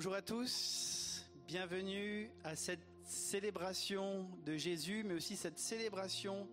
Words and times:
Bonjour 0.00 0.14
à 0.14 0.22
tous. 0.22 1.26
Bienvenue 1.46 2.30
à 2.42 2.56
cette 2.56 2.80
célébration 3.02 4.26
de 4.46 4.56
Jésus, 4.56 5.04
mais 5.04 5.12
aussi 5.12 5.36
cette 5.36 5.58
célébration 5.58 6.48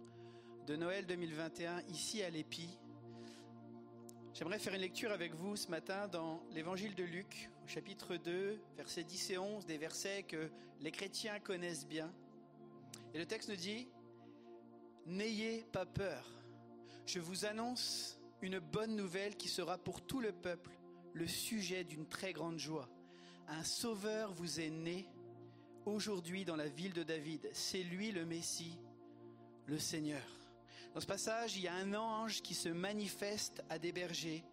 de 0.65 0.75
Noël 0.75 1.05
2021 1.05 1.81
ici 1.83 2.21
à 2.23 2.29
l'Épi. 2.29 2.67
J'aimerais 4.33 4.59
faire 4.59 4.73
une 4.73 4.81
lecture 4.81 5.13
avec 5.13 5.33
vous 5.33 5.55
ce 5.55 5.69
matin 5.69 6.09
dans 6.09 6.43
l'évangile 6.51 6.93
de 6.93 7.05
Luc, 7.05 7.49
au 7.63 7.69
chapitre 7.69 8.17
2, 8.17 8.59
versets 8.75 9.05
10 9.05 9.29
et 9.29 9.37
11, 9.37 9.65
des 9.65 9.77
versets 9.77 10.23
que 10.23 10.51
les 10.81 10.91
chrétiens 10.91 11.39
connaissent 11.39 11.87
bien. 11.87 12.13
Et 13.13 13.17
le 13.17 13.25
texte 13.25 13.47
nous 13.47 13.55
dit, 13.55 13.87
N'ayez 15.05 15.63
pas 15.71 15.85
peur, 15.85 16.29
je 17.05 17.21
vous 17.21 17.45
annonce 17.45 18.19
une 18.41 18.59
bonne 18.59 18.97
nouvelle 18.97 19.37
qui 19.37 19.47
sera 19.47 19.77
pour 19.77 20.01
tout 20.01 20.19
le 20.19 20.33
peuple 20.33 20.71
le 21.13 21.27
sujet 21.27 21.85
d'une 21.85 22.09
très 22.09 22.33
grande 22.33 22.59
joie. 22.59 22.89
Un 23.49 23.63
sauveur 23.63 24.33
vous 24.33 24.59
est 24.59 24.69
né 24.69 25.07
aujourd'hui 25.85 26.43
dans 26.43 26.57
la 26.57 26.67
ville 26.67 26.91
de 26.91 27.03
David. 27.03 27.49
C'est 27.53 27.83
lui 27.83 28.11
le 28.11 28.25
Messie, 28.25 28.77
le 29.67 29.79
Seigneur. 29.79 30.21
Dans 30.93 30.99
ce 30.99 31.05
passage, 31.05 31.55
il 31.55 31.63
y 31.63 31.67
a 31.69 31.75
un 31.75 31.93
ange 31.93 32.41
qui 32.41 32.53
se 32.53 32.67
manifeste 32.67 33.63
à 33.69 33.79
des 33.79 33.93
bergers 33.93 34.43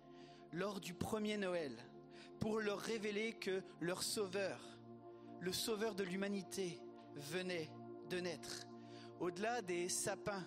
lors 0.52 0.78
du 0.78 0.94
premier 0.94 1.36
Noël 1.36 1.76
pour 2.38 2.60
leur 2.60 2.78
révéler 2.78 3.32
que 3.32 3.64
leur 3.80 4.04
sauveur, 4.04 4.60
le 5.40 5.52
sauveur 5.52 5.96
de 5.96 6.04
l'humanité, 6.04 6.80
venait 7.16 7.70
de 8.10 8.20
naître. 8.20 8.66
Au-delà 9.18 9.60
des 9.60 9.88
sapins, 9.88 10.46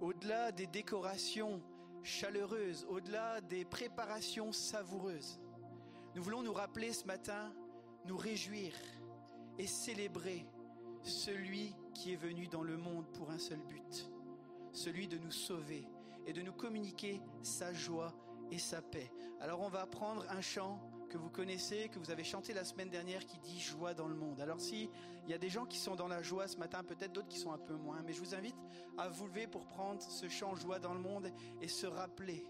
au-delà 0.00 0.50
des 0.50 0.66
décorations 0.66 1.62
chaleureuses, 2.02 2.86
au-delà 2.88 3.40
des 3.40 3.64
préparations 3.64 4.50
savoureuses, 4.50 5.38
nous 6.14 6.22
voulons 6.22 6.42
nous 6.42 6.52
rappeler 6.52 6.92
ce 6.92 7.06
matin, 7.06 7.52
nous 8.04 8.16
réjouir 8.16 8.72
et 9.58 9.66
célébrer 9.66 10.46
celui 11.02 11.74
qui 11.94 12.12
est 12.12 12.16
venu 12.16 12.48
dans 12.48 12.62
le 12.62 12.76
monde 12.76 13.06
pour 13.12 13.30
un 13.30 13.38
seul 13.38 13.60
but, 13.62 14.10
celui 14.72 15.08
de 15.08 15.18
nous 15.18 15.30
sauver 15.30 15.86
et 16.26 16.32
de 16.32 16.42
nous 16.42 16.52
communiquer 16.52 17.20
sa 17.42 17.72
joie 17.72 18.12
et 18.50 18.58
sa 18.58 18.82
paix. 18.82 19.10
Alors 19.40 19.60
on 19.60 19.68
va 19.68 19.86
prendre 19.86 20.24
un 20.30 20.40
chant 20.40 20.80
que 21.08 21.18
vous 21.18 21.30
connaissez, 21.30 21.88
que 21.88 21.98
vous 21.98 22.10
avez 22.10 22.24
chanté 22.24 22.52
la 22.54 22.64
semaine 22.64 22.88
dernière 22.88 23.26
qui 23.26 23.38
dit 23.38 23.60
joie 23.60 23.94
dans 23.94 24.08
le 24.08 24.14
monde. 24.14 24.40
Alors 24.40 24.60
si 24.60 24.90
il 25.24 25.30
y 25.30 25.34
a 25.34 25.38
des 25.38 25.48
gens 25.48 25.66
qui 25.66 25.78
sont 25.78 25.94
dans 25.94 26.08
la 26.08 26.22
joie 26.22 26.46
ce 26.48 26.56
matin, 26.58 26.84
peut-être 26.84 27.12
d'autres 27.12 27.28
qui 27.28 27.38
sont 27.38 27.52
un 27.52 27.58
peu 27.58 27.74
moins, 27.74 28.02
mais 28.02 28.12
je 28.12 28.20
vous 28.20 28.34
invite 28.34 28.56
à 28.98 29.08
vous 29.08 29.26
lever 29.26 29.46
pour 29.46 29.66
prendre 29.66 30.02
ce 30.02 30.28
chant 30.28 30.54
joie 30.54 30.78
dans 30.78 30.94
le 30.94 31.00
monde 31.00 31.30
et 31.60 31.68
se 31.68 31.86
rappeler 31.86 32.46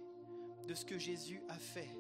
de 0.67 0.75
ce 0.75 0.85
que 0.85 0.99
Jésus 0.99 1.43
a 1.49 1.55
fait 1.55 1.91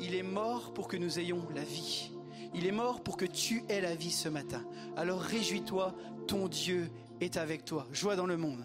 il 0.00 0.14
est 0.14 0.22
mort 0.22 0.72
pour 0.72 0.88
que 0.88 0.96
nous 0.96 1.18
ayons 1.18 1.46
la 1.54 1.64
vie. 1.64 2.10
Il 2.54 2.66
est 2.66 2.72
mort 2.72 3.02
pour 3.02 3.16
que 3.16 3.24
tu 3.24 3.64
aies 3.68 3.80
la 3.80 3.94
vie 3.94 4.10
ce 4.10 4.28
matin. 4.28 4.64
Alors 4.96 5.20
réjouis-toi, 5.20 5.94
ton 6.26 6.48
Dieu 6.48 6.90
est 7.20 7.36
avec 7.36 7.64
toi. 7.64 7.86
Joie 7.92 8.16
dans 8.16 8.26
le 8.26 8.36
monde. 8.36 8.64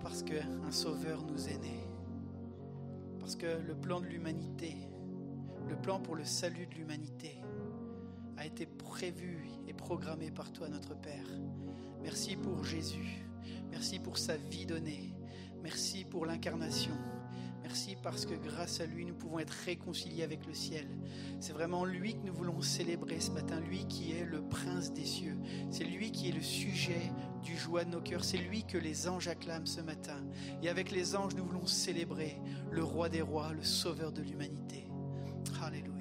parce 0.00 0.22
qu'un 0.22 0.70
sauveur 0.70 1.22
nous 1.24 1.48
est 1.48 1.58
né. 1.58 1.86
Parce 3.20 3.36
que 3.36 3.60
le 3.66 3.74
plan 3.74 4.00
de 4.00 4.06
l'humanité, 4.06 4.74
le 5.68 5.76
plan 5.76 6.00
pour 6.00 6.16
le 6.16 6.24
salut 6.24 6.66
de 6.66 6.74
l'humanité, 6.74 7.42
a 8.38 8.46
été 8.46 8.66
prévu 8.66 9.48
et 9.66 9.74
programmé 9.74 10.30
par 10.30 10.50
toi, 10.52 10.68
notre 10.68 10.94
Père. 10.94 11.26
Merci 12.02 12.36
pour 12.36 12.64
Jésus. 12.64 13.26
Merci 13.70 13.98
pour 13.98 14.16
sa 14.16 14.36
vie 14.36 14.64
donnée. 14.64 15.14
Merci 15.62 16.04
pour 16.04 16.24
l'incarnation. 16.24 16.94
Merci 17.62 17.96
parce 18.02 18.24
que 18.24 18.34
grâce 18.34 18.80
à 18.80 18.86
lui, 18.86 19.04
nous 19.04 19.14
pouvons 19.14 19.40
être 19.40 19.54
réconciliés 19.66 20.22
avec 20.22 20.46
le 20.46 20.54
ciel. 20.54 20.86
C'est 21.40 21.52
vraiment 21.52 21.84
lui 21.84 22.14
que 22.14 22.24
nous 22.24 22.32
voulons 22.32 22.62
célébrer 22.62 23.20
ce 23.20 23.32
matin, 23.32 23.60
lui 23.60 23.86
qui 23.86 24.12
est 24.12 24.24
le 24.24 24.40
prince 24.40 24.92
des 24.92 25.04
cieux. 25.04 25.36
C'est 25.70 25.84
lui 25.84 26.12
qui 26.12 26.28
est 26.28 26.32
le 26.32 26.42
sujet 26.42 27.12
du 27.46 27.56
joie 27.56 27.84
de 27.84 27.90
nos 27.90 28.00
cœurs. 28.00 28.24
C'est 28.24 28.38
lui 28.38 28.64
que 28.64 28.76
les 28.76 29.08
anges 29.08 29.28
acclament 29.28 29.66
ce 29.66 29.80
matin. 29.80 30.20
Et 30.62 30.68
avec 30.68 30.90
les 30.90 31.14
anges, 31.14 31.34
nous 31.36 31.44
voulons 31.44 31.66
célébrer 31.66 32.40
le 32.72 32.82
roi 32.82 33.08
des 33.08 33.22
rois, 33.22 33.52
le 33.52 33.62
sauveur 33.62 34.12
de 34.12 34.20
l'humanité. 34.20 34.88
Alléluia. 35.62 35.95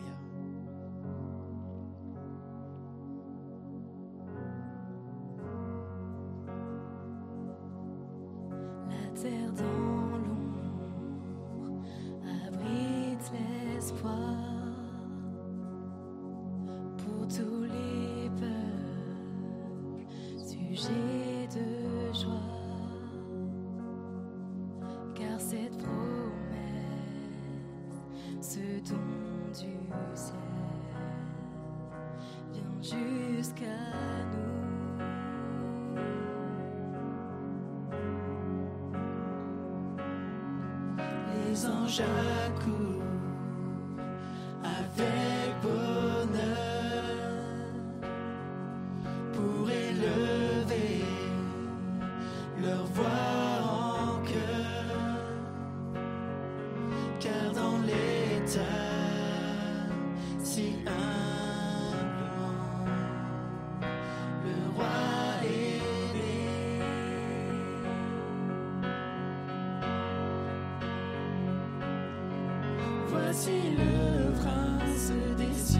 Voici 73.17 73.61
le 73.77 74.33
prince 74.33 75.11
des 75.37 75.53
cieux, 75.53 75.79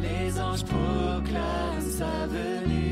les 0.00 0.40
anges 0.40 0.64
proclament 0.64 1.90
sa 1.98 2.26
venue, 2.28 2.83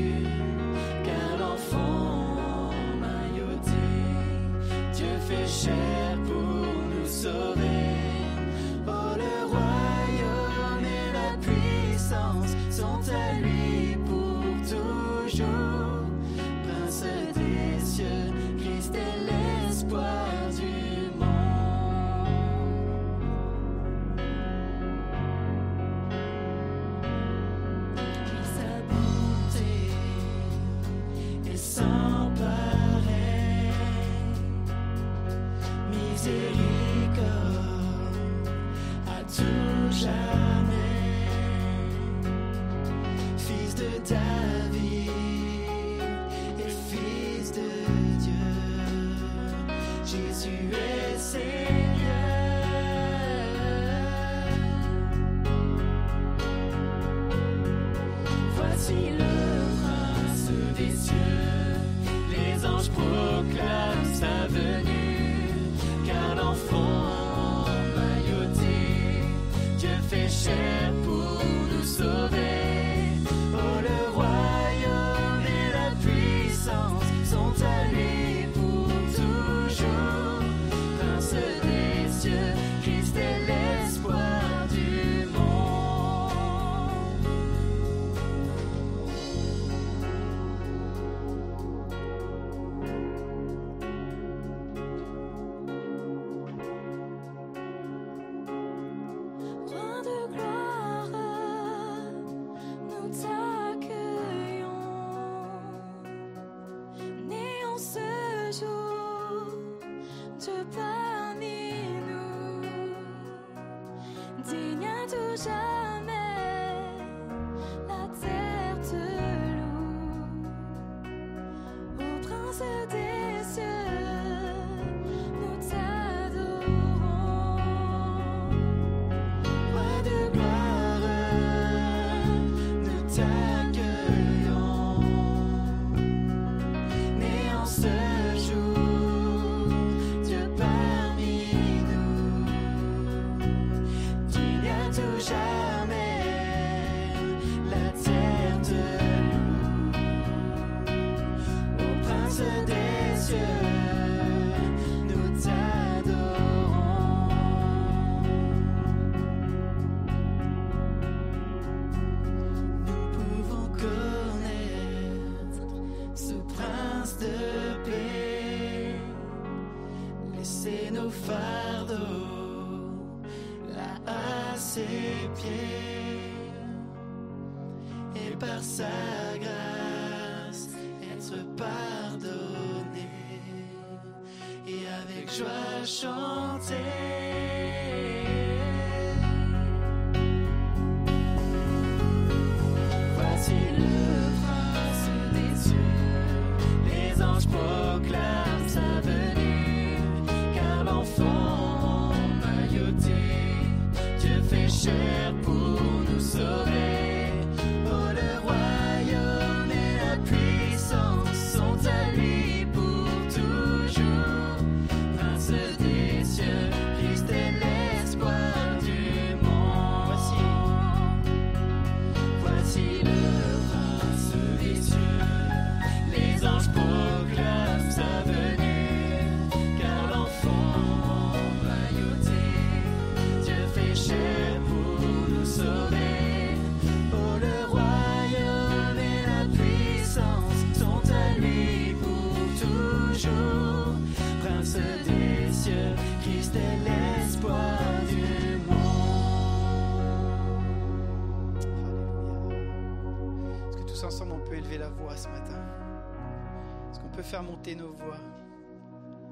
faire 257.43 257.51
monter 257.51 257.75
nos 257.75 257.91
voix 257.93 258.19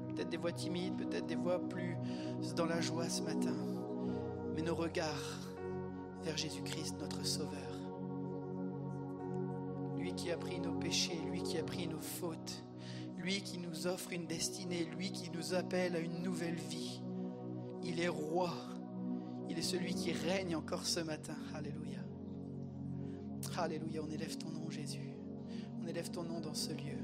Peut-être 0.08 0.28
des 0.28 0.36
voix 0.36 0.52
timides, 0.52 0.96
peut-être 0.96 1.26
des 1.26 1.36
voix 1.36 1.58
plus 1.58 1.96
dans 2.54 2.66
la 2.66 2.80
joie 2.82 3.08
ce 3.08 3.22
matin. 3.22 3.54
Mais 4.54 4.60
nos 4.60 4.74
regards 4.74 5.40
vers 6.22 6.36
Jésus-Christ, 6.36 6.96
notre 7.00 7.24
Sauveur. 7.24 7.78
Lui 9.96 10.14
qui 10.14 10.30
a 10.30 10.36
pris 10.36 10.60
nos 10.60 10.74
péchés, 10.74 11.18
lui 11.30 11.42
qui 11.42 11.56
a 11.56 11.62
pris 11.62 11.88
nos 11.88 12.00
fautes, 12.00 12.62
lui 13.16 13.40
qui 13.40 13.56
nous 13.56 13.86
offre 13.86 14.12
une 14.12 14.26
destinée, 14.26 14.84
lui 14.96 15.12
qui 15.12 15.30
nous 15.30 15.54
appelle 15.54 15.96
à 15.96 16.00
une 16.00 16.22
nouvelle 16.22 16.56
vie. 16.56 17.00
Il 17.82 17.98
est 17.98 18.08
roi. 18.08 18.52
Il 19.48 19.58
est 19.58 19.62
celui 19.62 19.94
qui 19.94 20.12
règne 20.12 20.56
encore 20.56 20.84
ce 20.84 21.00
matin. 21.00 21.36
Alléluia. 21.54 22.00
Alléluia. 23.56 24.02
On 24.06 24.10
élève 24.10 24.36
ton 24.36 24.50
nom, 24.50 24.68
Jésus. 24.68 25.14
On 25.82 25.86
élève 25.86 26.10
ton 26.10 26.22
nom 26.22 26.40
dans 26.40 26.54
ce 26.54 26.72
lieu. 26.72 27.01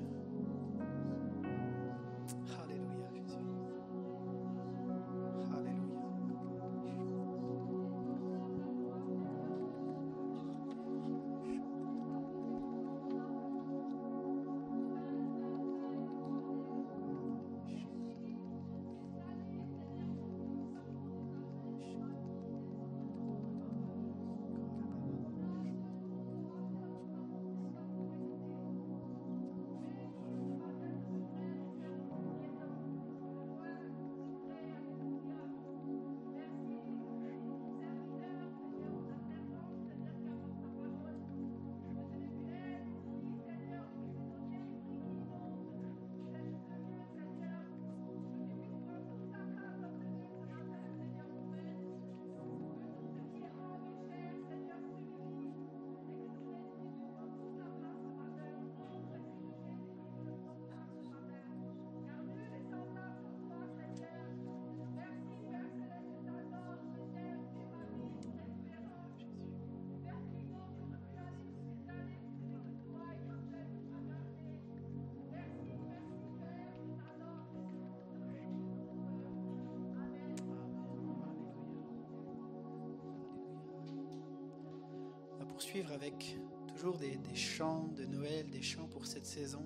Cette 89.07 89.27
saison. 89.27 89.65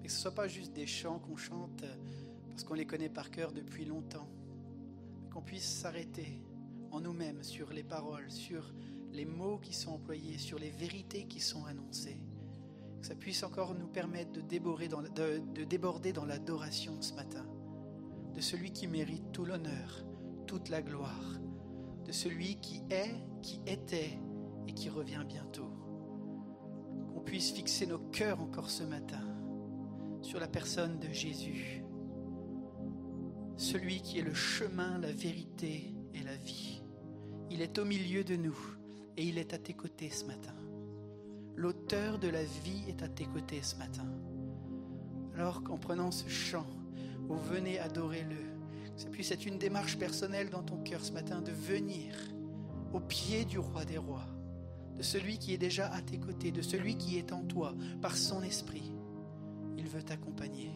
Mais 0.00 0.06
que 0.06 0.12
ce 0.12 0.18
ne 0.18 0.22
soit 0.22 0.34
pas 0.34 0.48
juste 0.48 0.72
des 0.72 0.86
chants 0.86 1.18
qu'on 1.18 1.36
chante 1.36 1.82
euh, 1.82 1.96
parce 2.50 2.64
qu'on 2.64 2.74
les 2.74 2.86
connaît 2.86 3.08
par 3.08 3.30
cœur 3.30 3.52
depuis 3.52 3.84
longtemps. 3.84 4.28
Qu'on 5.32 5.42
puisse 5.42 5.68
s'arrêter 5.68 6.40
en 6.90 7.00
nous-mêmes 7.00 7.42
sur 7.42 7.72
les 7.72 7.82
paroles, 7.82 8.30
sur 8.30 8.72
les 9.12 9.24
mots 9.24 9.58
qui 9.58 9.74
sont 9.74 9.92
employés, 9.92 10.38
sur 10.38 10.58
les 10.58 10.70
vérités 10.70 11.26
qui 11.26 11.40
sont 11.40 11.64
annoncées. 11.64 12.20
Que 13.00 13.06
ça 13.06 13.14
puisse 13.14 13.42
encore 13.42 13.74
nous 13.74 13.88
permettre 13.88 14.32
de 14.32 14.86
dans, 14.88 15.02
de 15.02 15.64
déborder 15.64 16.12
dans 16.12 16.24
l'adoration 16.24 17.00
ce 17.02 17.14
matin 17.14 17.46
de 18.34 18.40
celui 18.40 18.72
qui 18.72 18.88
mérite 18.88 19.30
tout 19.32 19.44
l'honneur, 19.44 20.04
toute 20.46 20.68
la 20.68 20.82
gloire, 20.82 21.38
de 22.04 22.12
celui 22.12 22.56
qui 22.56 22.82
est, 22.90 23.14
qui 23.42 23.60
était 23.66 24.18
et 24.66 24.72
qui 24.72 24.88
revient 24.88 25.24
bientôt. 25.26 25.70
Fixer 27.40 27.86
nos 27.86 27.98
cœurs 27.98 28.40
encore 28.40 28.70
ce 28.70 28.84
matin 28.84 29.20
sur 30.22 30.38
la 30.38 30.46
personne 30.46 31.00
de 31.00 31.12
Jésus, 31.12 31.82
celui 33.56 34.00
qui 34.02 34.20
est 34.20 34.22
le 34.22 34.34
chemin, 34.34 34.98
la 34.98 35.10
vérité 35.10 35.92
et 36.14 36.22
la 36.22 36.36
vie. 36.36 36.82
Il 37.50 37.60
est 37.60 37.78
au 37.78 37.84
milieu 37.84 38.22
de 38.22 38.36
nous 38.36 38.56
et 39.16 39.24
il 39.24 39.38
est 39.38 39.52
à 39.52 39.58
tes 39.58 39.74
côtés 39.74 40.10
ce 40.10 40.24
matin. 40.26 40.54
L'auteur 41.56 42.20
de 42.20 42.28
la 42.28 42.44
vie 42.44 42.84
est 42.86 43.02
à 43.02 43.08
tes 43.08 43.26
côtés 43.26 43.62
ce 43.62 43.76
matin. 43.76 44.06
Alors 45.34 45.64
qu'en 45.64 45.76
prenant 45.76 46.12
ce 46.12 46.28
chant, 46.28 46.66
vous 47.26 47.38
venez 47.38 47.80
adorer-le, 47.80 48.36
que 48.94 49.00
ça 49.00 49.08
puisse 49.08 49.32
être 49.32 49.46
une 49.46 49.58
démarche 49.58 49.98
personnelle 49.98 50.50
dans 50.50 50.62
ton 50.62 50.76
cœur 50.84 51.04
ce 51.04 51.12
matin 51.12 51.42
de 51.42 51.50
venir 51.50 52.14
au 52.92 53.00
pied 53.00 53.44
du 53.44 53.58
roi 53.58 53.84
des 53.84 53.98
rois, 53.98 54.28
de 54.96 55.02
celui 55.02 55.38
qui 55.38 55.54
est 55.54 55.58
déjà 55.58 55.92
à 55.92 56.00
tes 56.00 56.18
côtés, 56.18 56.52
de 56.52 56.62
celui 56.62 56.96
qui 56.96 57.18
est 57.18 57.32
en 57.32 57.42
toi 57.44 57.74
par 58.00 58.16
son 58.16 58.42
esprit. 58.42 58.92
Il 59.76 59.88
veut 59.88 60.02
t'accompagner. 60.02 60.70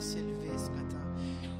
S'élever 0.00 0.50
ce 0.56 0.70
matin 0.70 1.00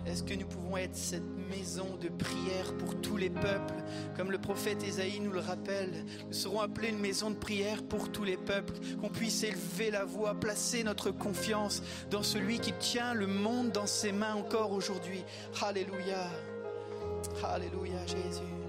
Est-ce 0.07 0.23
que 0.23 0.35
nous 0.35 0.47
pouvons 0.47 0.77
être 0.77 0.97
cette 0.97 1.25
maison 1.51 1.97
de 2.01 2.09
prière 2.09 2.77
pour 2.79 3.01
tous 3.01 3.17
les 3.17 3.31
peuples? 3.31 3.75
Comme 4.17 4.31
le 4.31 4.39
prophète 4.39 4.83
Ésaïe 4.83 5.21
nous 5.21 5.33
le 5.33 5.41
rappelle, 5.41 6.05
nous 6.27 6.33
serons 6.33 6.61
appelés 6.61 6.89
une 6.89 6.99
maison 6.99 7.31
de 7.31 7.37
prière 7.37 7.83
pour 7.83 8.11
tous 8.11 8.25
les 8.25 8.37
peuples, 8.37 8.75
qu'on 9.01 9.09
puisse 9.09 9.43
élever 9.43 9.91
la 9.91 10.05
voix, 10.05 10.35
placer 10.35 10.85
notre 10.85 11.11
confiance 11.11 11.83
dans 12.11 12.23
celui 12.23 12.59
qui 12.59 12.73
tient 12.75 13.15
le 13.15 13.27
monde 13.27 13.73
dans 13.73 13.87
ses 13.87 14.13
mains 14.13 14.35
encore 14.35 14.73
aujourd'hui. 14.73 15.25
Alléluia. 15.63 16.29
Alléluia, 17.43 18.07
Jésus. 18.07 18.64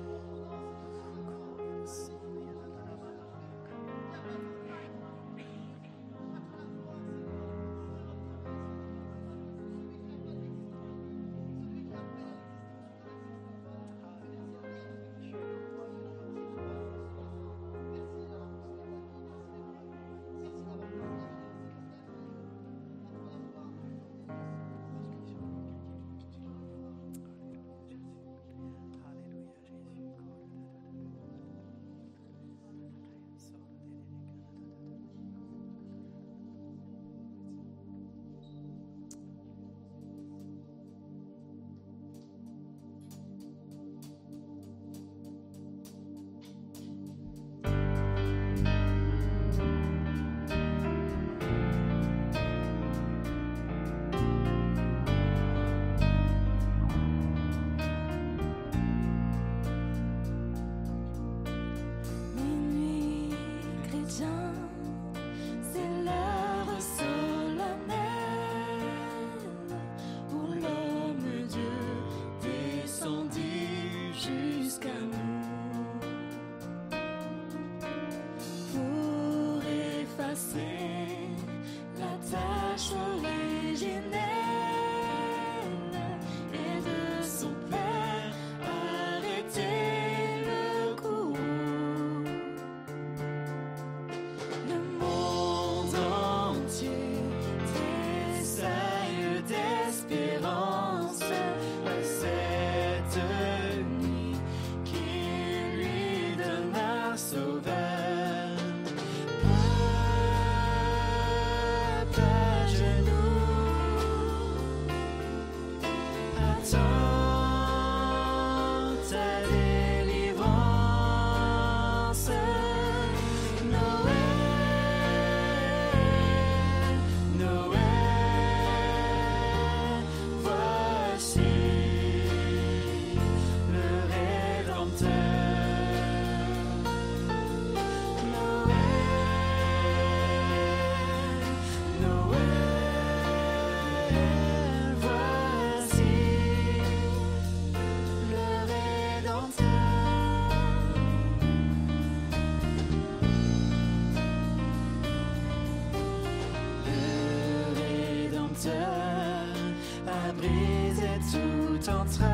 A 160.46 160.50
brisé 160.50 161.10
toute 161.32 161.90
entrave, 161.90 162.30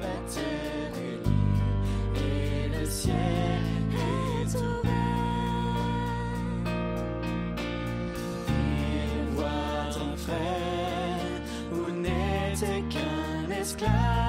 la 0.00 0.16
terre 0.32 0.92
libre 0.94 1.30
et 2.16 2.78
le 2.78 2.84
ciel 2.86 3.62
est 3.94 4.54
ouvert. 4.56 4.90
Il 8.78 9.36
voit 9.36 9.86
ton 9.92 10.16
frère 10.16 11.40
où 11.72 11.90
n'était 11.90 12.82
qu'un 12.88 13.50
esclave, 13.50 14.19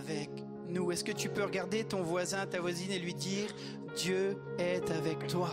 avec 0.00 0.30
nous. 0.68 0.92
Est-ce 0.92 1.04
que 1.04 1.12
tu 1.12 1.28
peux 1.28 1.44
regarder 1.44 1.84
ton 1.84 2.02
voisin, 2.02 2.46
ta 2.46 2.60
voisine 2.60 2.90
et 2.90 2.98
lui 2.98 3.14
dire 3.14 3.48
Dieu 3.96 4.36
est 4.58 4.90
avec 4.90 5.26
toi 5.26 5.50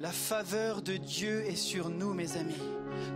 La 0.00 0.10
faveur 0.10 0.82
de 0.82 0.96
Dieu 0.96 1.44
est 1.46 1.56
sur 1.56 1.88
nous, 1.88 2.12
mes 2.12 2.36
amis. 2.36 2.62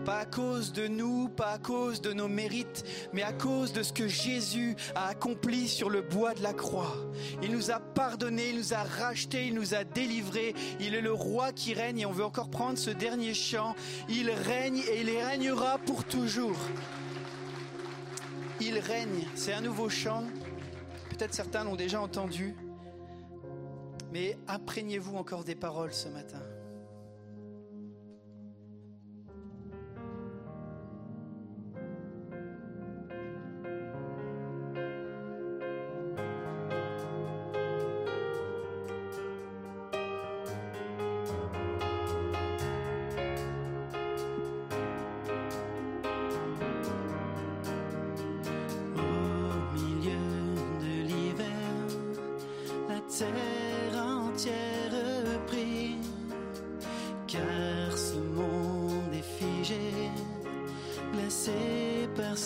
Pas 0.04 0.20
à 0.20 0.24
cause 0.24 0.72
de 0.72 0.86
nous, 0.86 1.28
pas 1.28 1.52
à 1.52 1.58
cause 1.58 2.00
de 2.00 2.12
nos 2.12 2.28
mérites, 2.28 2.84
mais 3.12 3.22
à 3.22 3.32
cause 3.32 3.72
de 3.72 3.82
ce 3.82 3.92
que 3.92 4.08
Jésus 4.08 4.74
a 4.94 5.08
accompli 5.08 5.68
sur 5.68 5.90
le 5.90 6.00
bois 6.00 6.32
de 6.32 6.42
la 6.42 6.52
croix. 6.52 6.96
Il 7.42 7.52
nous 7.52 7.70
a 7.70 7.80
pardonné, 7.80 8.50
il 8.50 8.56
nous 8.56 8.72
a 8.72 8.82
racheté, 8.82 9.46
il 9.46 9.54
nous 9.54 9.74
a 9.74 9.84
délivrés. 9.84 10.54
Il 10.80 10.94
est 10.94 11.00
le 11.00 11.12
roi 11.12 11.52
qui 11.52 11.74
règne 11.74 12.00
et 12.00 12.06
on 12.06 12.12
veut 12.12 12.24
encore 12.24 12.50
prendre 12.50 12.78
ce 12.78 12.90
dernier 12.90 13.34
chant. 13.34 13.74
Il 14.08 14.30
règne 14.30 14.78
et 14.78 15.00
il 15.00 15.10
régnera 15.10 15.78
pour 15.78 16.04
toujours. 16.04 16.56
Il 18.60 18.78
règne, 18.78 19.26
c'est 19.34 19.52
un 19.52 19.60
nouveau 19.60 19.90
chant. 19.90 20.24
Peut-être 21.16 21.34
certains 21.34 21.64
l'ont 21.64 21.76
déjà 21.76 22.00
entendu. 22.00 22.54
Mais 24.12 24.36
imprégnez-vous 24.48 25.16
encore 25.16 25.44
des 25.44 25.54
paroles 25.54 25.94
ce 25.94 26.08
matin. 26.08 26.42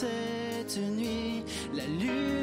Cette 0.01 0.79
nuit, 0.79 1.45
la 1.75 1.85
lumière 1.85 2.40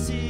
see 0.00 0.29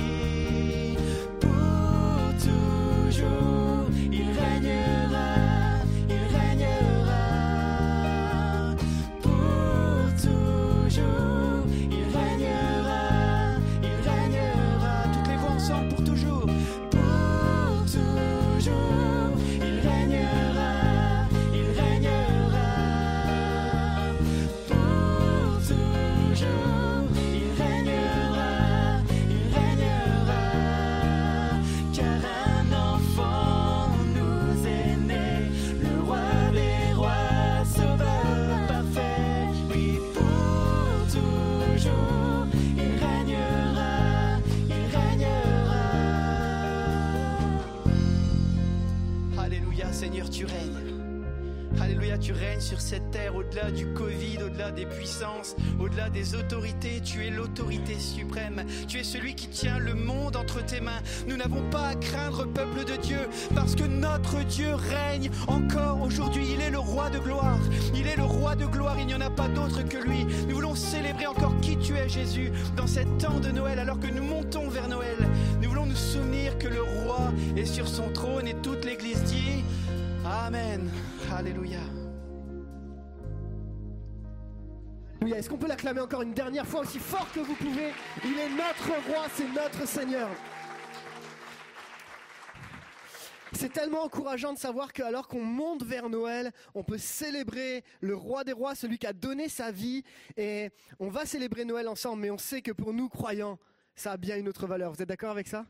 sur 52.70 52.80
cette 52.80 53.10
terre 53.10 53.34
au-delà 53.34 53.72
du 53.72 53.84
Covid, 53.94 54.44
au-delà 54.44 54.70
des 54.70 54.86
puissances, 54.86 55.56
au-delà 55.80 56.08
des 56.08 56.36
autorités. 56.36 57.00
Tu 57.02 57.26
es 57.26 57.30
l'autorité 57.30 57.98
suprême. 57.98 58.64
Tu 58.86 58.98
es 58.98 59.02
celui 59.02 59.34
qui 59.34 59.48
tient 59.48 59.80
le 59.80 59.94
monde 59.94 60.36
entre 60.36 60.64
tes 60.64 60.80
mains. 60.80 61.02
Nous 61.26 61.36
n'avons 61.36 61.68
pas 61.70 61.88
à 61.88 61.94
craindre, 61.96 62.46
peuple 62.46 62.84
de 62.84 62.94
Dieu, 62.94 63.28
parce 63.56 63.74
que 63.74 63.82
notre 63.82 64.44
Dieu 64.44 64.72
règne 64.72 65.32
encore 65.48 66.00
aujourd'hui. 66.00 66.46
Il 66.54 66.60
est 66.60 66.70
le 66.70 66.78
roi 66.78 67.10
de 67.10 67.18
gloire. 67.18 67.58
Il 67.92 68.06
est 68.06 68.14
le 68.14 68.22
roi 68.22 68.54
de 68.54 68.66
gloire. 68.66 68.94
Il 69.00 69.06
n'y 69.06 69.14
en 69.16 69.20
a 69.20 69.30
pas 69.30 69.48
d'autre 69.48 69.82
que 69.82 69.98
lui. 69.98 70.24
Nous 70.48 70.54
voulons 70.54 70.76
célébrer 70.76 71.26
encore 71.26 71.58
qui 71.60 71.76
tu 71.76 71.96
es, 71.96 72.08
Jésus, 72.08 72.52
dans 72.76 72.86
cet 72.86 73.18
temps 73.18 73.40
de 73.40 73.50
Noël, 73.50 73.80
alors 73.80 73.98
que 73.98 74.06
nous 74.06 74.22
montons 74.22 74.68
vers 74.68 74.86
Noël. 74.86 75.18
Nous 75.60 75.70
voulons 75.70 75.86
nous 75.86 75.96
souvenir 75.96 76.56
que 76.56 76.68
le 76.68 76.82
roi 76.82 77.32
est 77.56 77.66
sur 77.66 77.88
son 77.88 78.10
trône 78.12 78.46
et 78.46 78.54
toute 78.62 78.84
l'Église 78.84 79.24
dit 79.24 79.64
Amen. 80.24 80.88
Alléluia. 81.36 81.80
Oui, 85.22 85.32
est-ce 85.32 85.50
qu'on 85.50 85.58
peut 85.58 85.68
l'acclamer 85.68 86.00
encore 86.00 86.22
une 86.22 86.32
dernière 86.32 86.66
fois 86.66 86.80
aussi 86.80 86.98
fort 86.98 87.30
que 87.34 87.40
vous 87.40 87.54
pouvez? 87.54 87.92
Il 88.24 88.38
est 88.38 88.48
notre 88.48 88.88
roi, 89.06 89.26
c'est 89.34 89.48
notre 89.48 89.86
Seigneur. 89.86 90.30
C'est 93.52 93.70
tellement 93.70 94.04
encourageant 94.04 94.54
de 94.54 94.58
savoir 94.58 94.94
que 94.94 95.02
alors 95.02 95.28
qu'on 95.28 95.44
monte 95.44 95.82
vers 95.82 96.08
Noël, 96.08 96.50
on 96.74 96.82
peut 96.82 96.96
célébrer 96.96 97.84
le 98.00 98.16
roi 98.16 98.44
des 98.44 98.52
rois, 98.52 98.74
celui 98.74 98.96
qui 98.96 99.06
a 99.06 99.12
donné 99.12 99.50
sa 99.50 99.70
vie, 99.70 100.02
et 100.38 100.70
on 100.98 101.08
va 101.08 101.26
célébrer 101.26 101.66
Noël 101.66 101.86
ensemble, 101.88 102.22
mais 102.22 102.30
on 102.30 102.38
sait 102.38 102.62
que 102.62 102.72
pour 102.72 102.94
nous 102.94 103.10
croyants, 103.10 103.58
ça 103.94 104.12
a 104.12 104.16
bien 104.16 104.38
une 104.38 104.48
autre 104.48 104.66
valeur. 104.66 104.92
Vous 104.92 105.02
êtes 105.02 105.08
d'accord 105.08 105.32
avec 105.32 105.48
ça? 105.48 105.66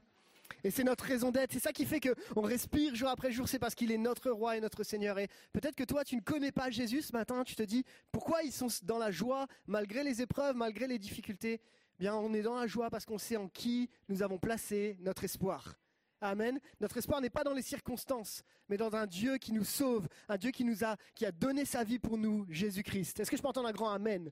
Et 0.65 0.71
c'est 0.71 0.85
notre 0.85 1.05
raison 1.05 1.31
d'être. 1.31 1.53
C'est 1.53 1.61
ça 1.61 1.73
qui 1.73 1.85
fait 1.85 2.01
qu'on 2.01 2.43
respire 2.43 2.95
jour 2.95 3.09
après 3.09 3.33
jour. 3.33 3.49
C'est 3.49 3.59
parce 3.59 3.75
qu'il 3.75 3.93
est 3.93 3.99
notre 3.99 4.31
roi 4.31 4.57
et 4.57 4.61
notre 4.61 4.83
Seigneur. 4.83 5.19
Et 5.19 5.29
peut-être 5.53 5.77
que 5.77 5.85
toi, 5.85 6.05
tu 6.05 6.17
ne 6.17 6.21
connais 6.21 6.53
pas 6.53 6.71
Jésus 6.71 7.03
ce 7.03 7.13
matin. 7.13 7.45
Tu 7.45 7.55
te 7.55 7.63
dis, 7.63 7.85
pourquoi 8.13 8.43
ils 8.43 8.53
sont 8.53 8.69
dans 8.83 8.99
la 8.99 9.11
joie, 9.11 9.47
malgré 9.67 10.05
les 10.05 10.23
épreuves, 10.23 10.57
malgré 10.57 10.87
les 10.87 10.99
difficultés? 10.99 11.61
Bien, 11.99 12.15
on 12.15 12.33
est 12.33 12.43
dans 12.43 12.57
la 12.57 12.67
joie 12.67 12.91
parce 12.91 13.05
qu'on 13.05 13.19
sait 13.19 13.37
en 13.37 13.49
qui 13.49 13.91
nous 14.09 14.23
avons 14.23 14.39
placé 14.39 14.97
notre 15.01 15.25
espoir. 15.25 15.75
Amen. 16.23 16.61
Notre 16.81 16.99
espoir 16.99 17.21
n'est 17.21 17.31
pas 17.31 17.45
dans 17.45 17.55
les 17.55 17.63
circonstances, 17.63 18.43
mais 18.69 18.77
dans 18.77 18.95
un 18.95 19.07
Dieu 19.07 19.39
qui 19.39 19.53
nous 19.53 19.65
sauve, 19.65 20.07
un 20.29 20.37
Dieu 20.37 20.51
qui 20.51 20.65
nous 20.65 20.85
a, 20.85 20.97
qui 21.15 21.25
a 21.25 21.33
donné 21.33 21.65
sa 21.65 21.83
vie 21.83 21.99
pour 21.99 22.19
nous, 22.19 22.47
Jésus-Christ. 22.51 23.21
Est-ce 23.21 23.31
que 23.31 23.37
je 23.37 23.43
peux 23.43 23.49
entendre 23.49 23.69
un 23.69 23.73
grand 23.73 23.91
Amen? 23.91 24.31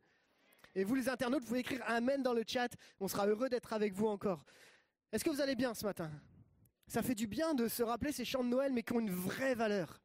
Et 0.74 0.84
vous, 0.84 0.94
les 0.94 1.08
internautes, 1.08 1.40
vous 1.40 1.48
pouvez 1.48 1.60
écrire 1.60 1.82
Amen 1.86 2.22
dans 2.22 2.34
le 2.34 2.44
chat. 2.46 2.68
On 3.00 3.08
sera 3.08 3.26
heureux 3.26 3.48
d'être 3.48 3.72
avec 3.72 3.94
vous 3.94 4.06
encore. 4.06 4.44
Est-ce 5.10 5.24
que 5.24 5.30
vous 5.30 5.40
allez 5.40 5.54
bien 5.54 5.72
ce 5.72 5.86
matin? 5.86 6.10
Ça 6.86 7.02
fait 7.02 7.14
du 7.14 7.26
bien 7.26 7.54
de 7.54 7.66
se 7.68 7.82
rappeler 7.82 8.12
ces 8.12 8.24
chants 8.24 8.44
de 8.44 8.48
Noël, 8.48 8.72
mais 8.72 8.82
qui 8.82 8.92
ont 8.92 9.00
une 9.00 9.10
vraie 9.10 9.54
valeur. 9.54 10.00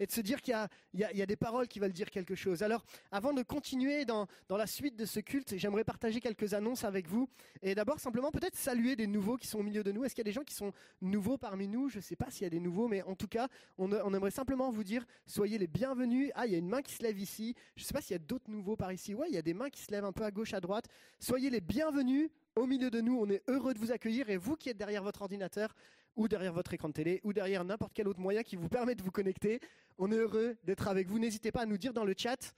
Et 0.00 0.06
de 0.06 0.12
se 0.12 0.20
dire 0.20 0.40
qu'il 0.42 0.54
y, 0.94 1.22
a, 1.22 1.26
des 1.26 1.36
paroles 1.36 1.66
qui 1.66 1.80
veulent 1.80 1.92
dire 1.92 2.10
quelque 2.10 2.36
chose. 2.36 2.62
Alors, 2.62 2.84
avant 3.10 3.32
de 3.32 3.42
continuer 3.42 4.04
dans, 4.04 4.28
la 4.48 4.66
suite 4.68 4.94
de 4.94 5.04
ce 5.04 5.18
culte, 5.18 5.56
j'aimerais 5.56 5.82
partager 5.82 6.20
quelques 6.20 6.54
annonces 6.54 6.84
avec 6.84 7.08
vous. 7.08 7.28
Et 7.62 7.74
d'abord, 7.74 7.98
simplement, 7.98 8.30
peut-être 8.30 8.54
saluer 8.54 8.94
des 8.94 9.08
nouveaux 9.08 9.36
qui 9.36 9.48
sont 9.48 9.58
au 9.58 9.64
milieu 9.64 9.82
de 9.82 9.90
nous. 9.90 10.04
Est-ce 10.04 10.14
qu'il 10.14 10.22
y 10.22 10.28
a 10.28 10.30
des 10.30 10.32
gens 10.32 10.44
qui 10.44 10.54
sont 10.54 10.72
nouveaux 11.00 11.36
parmi 11.36 11.66
nous? 11.66 11.88
Je 11.88 11.96
ne 11.96 12.02
sais 12.02 12.14
pas 12.14 12.30
s'il 12.30 12.44
y 12.44 12.46
a 12.46 12.50
des 12.50 12.60
nouveaux, 12.60 12.86
mais 12.86 13.02
en 13.02 13.16
tout 13.16 13.26
cas, 13.26 13.48
on, 13.76 13.90
on, 13.90 14.14
aimerait 14.14 14.30
simplement 14.30 14.70
vous 14.70 14.84
dire, 14.84 15.04
soyez 15.26 15.58
les 15.58 15.66
bienvenus. 15.66 16.30
Ah, 16.36 16.46
il 16.46 16.52
y 16.52 16.54
a 16.54 16.58
une 16.58 16.68
main 16.68 16.82
qui 16.82 16.94
se 16.94 17.02
lève 17.02 17.18
ici. 17.18 17.56
Je 17.74 17.82
ne 17.82 17.86
sais 17.86 17.94
pas 17.94 18.00
s'il 18.00 18.12
y 18.12 18.16
a 18.16 18.20
d'autres 18.20 18.50
nouveaux 18.50 18.76
par 18.76 18.92
ici. 18.92 19.14
Ouais, 19.14 19.26
il 19.28 19.34
y 19.34 19.38
a 19.38 19.42
des 19.42 19.54
mains 19.54 19.70
qui 19.70 19.82
se 19.82 19.90
lèvent 19.90 20.04
un 20.04 20.12
peu 20.12 20.24
à 20.24 20.30
gauche, 20.30 20.54
à 20.54 20.60
droite. 20.60 20.86
Soyez 21.18 21.50
les 21.50 21.60
bienvenus 21.60 22.30
au 22.58 22.66
milieu 22.66 22.90
de 22.90 23.00
nous. 23.00 23.18
On 23.18 23.28
est 23.30 23.42
heureux 23.48 23.74
de 23.74 23.78
vous 23.78 23.92
accueillir 23.92 24.30
et 24.30 24.36
vous 24.36 24.56
qui 24.56 24.68
êtes 24.68 24.76
derrière 24.76 25.02
votre 25.02 25.22
ordinateur 25.22 25.74
ou 26.16 26.28
derrière 26.28 26.52
votre 26.52 26.74
écran 26.74 26.88
de 26.88 26.94
télé 26.94 27.20
ou 27.24 27.32
derrière 27.32 27.64
n'importe 27.64 27.92
quel 27.94 28.08
autre 28.08 28.20
moyen 28.20 28.42
qui 28.42 28.56
vous 28.56 28.68
permet 28.68 28.94
de 28.94 29.02
vous 29.02 29.10
connecter, 29.10 29.60
on 29.98 30.10
est 30.10 30.16
heureux 30.16 30.56
d'être 30.64 30.88
avec 30.88 31.06
vous. 31.08 31.18
N'hésitez 31.18 31.52
pas 31.52 31.62
à 31.62 31.66
nous 31.66 31.78
dire 31.78 31.92
dans 31.92 32.04
le 32.04 32.14
chat, 32.16 32.54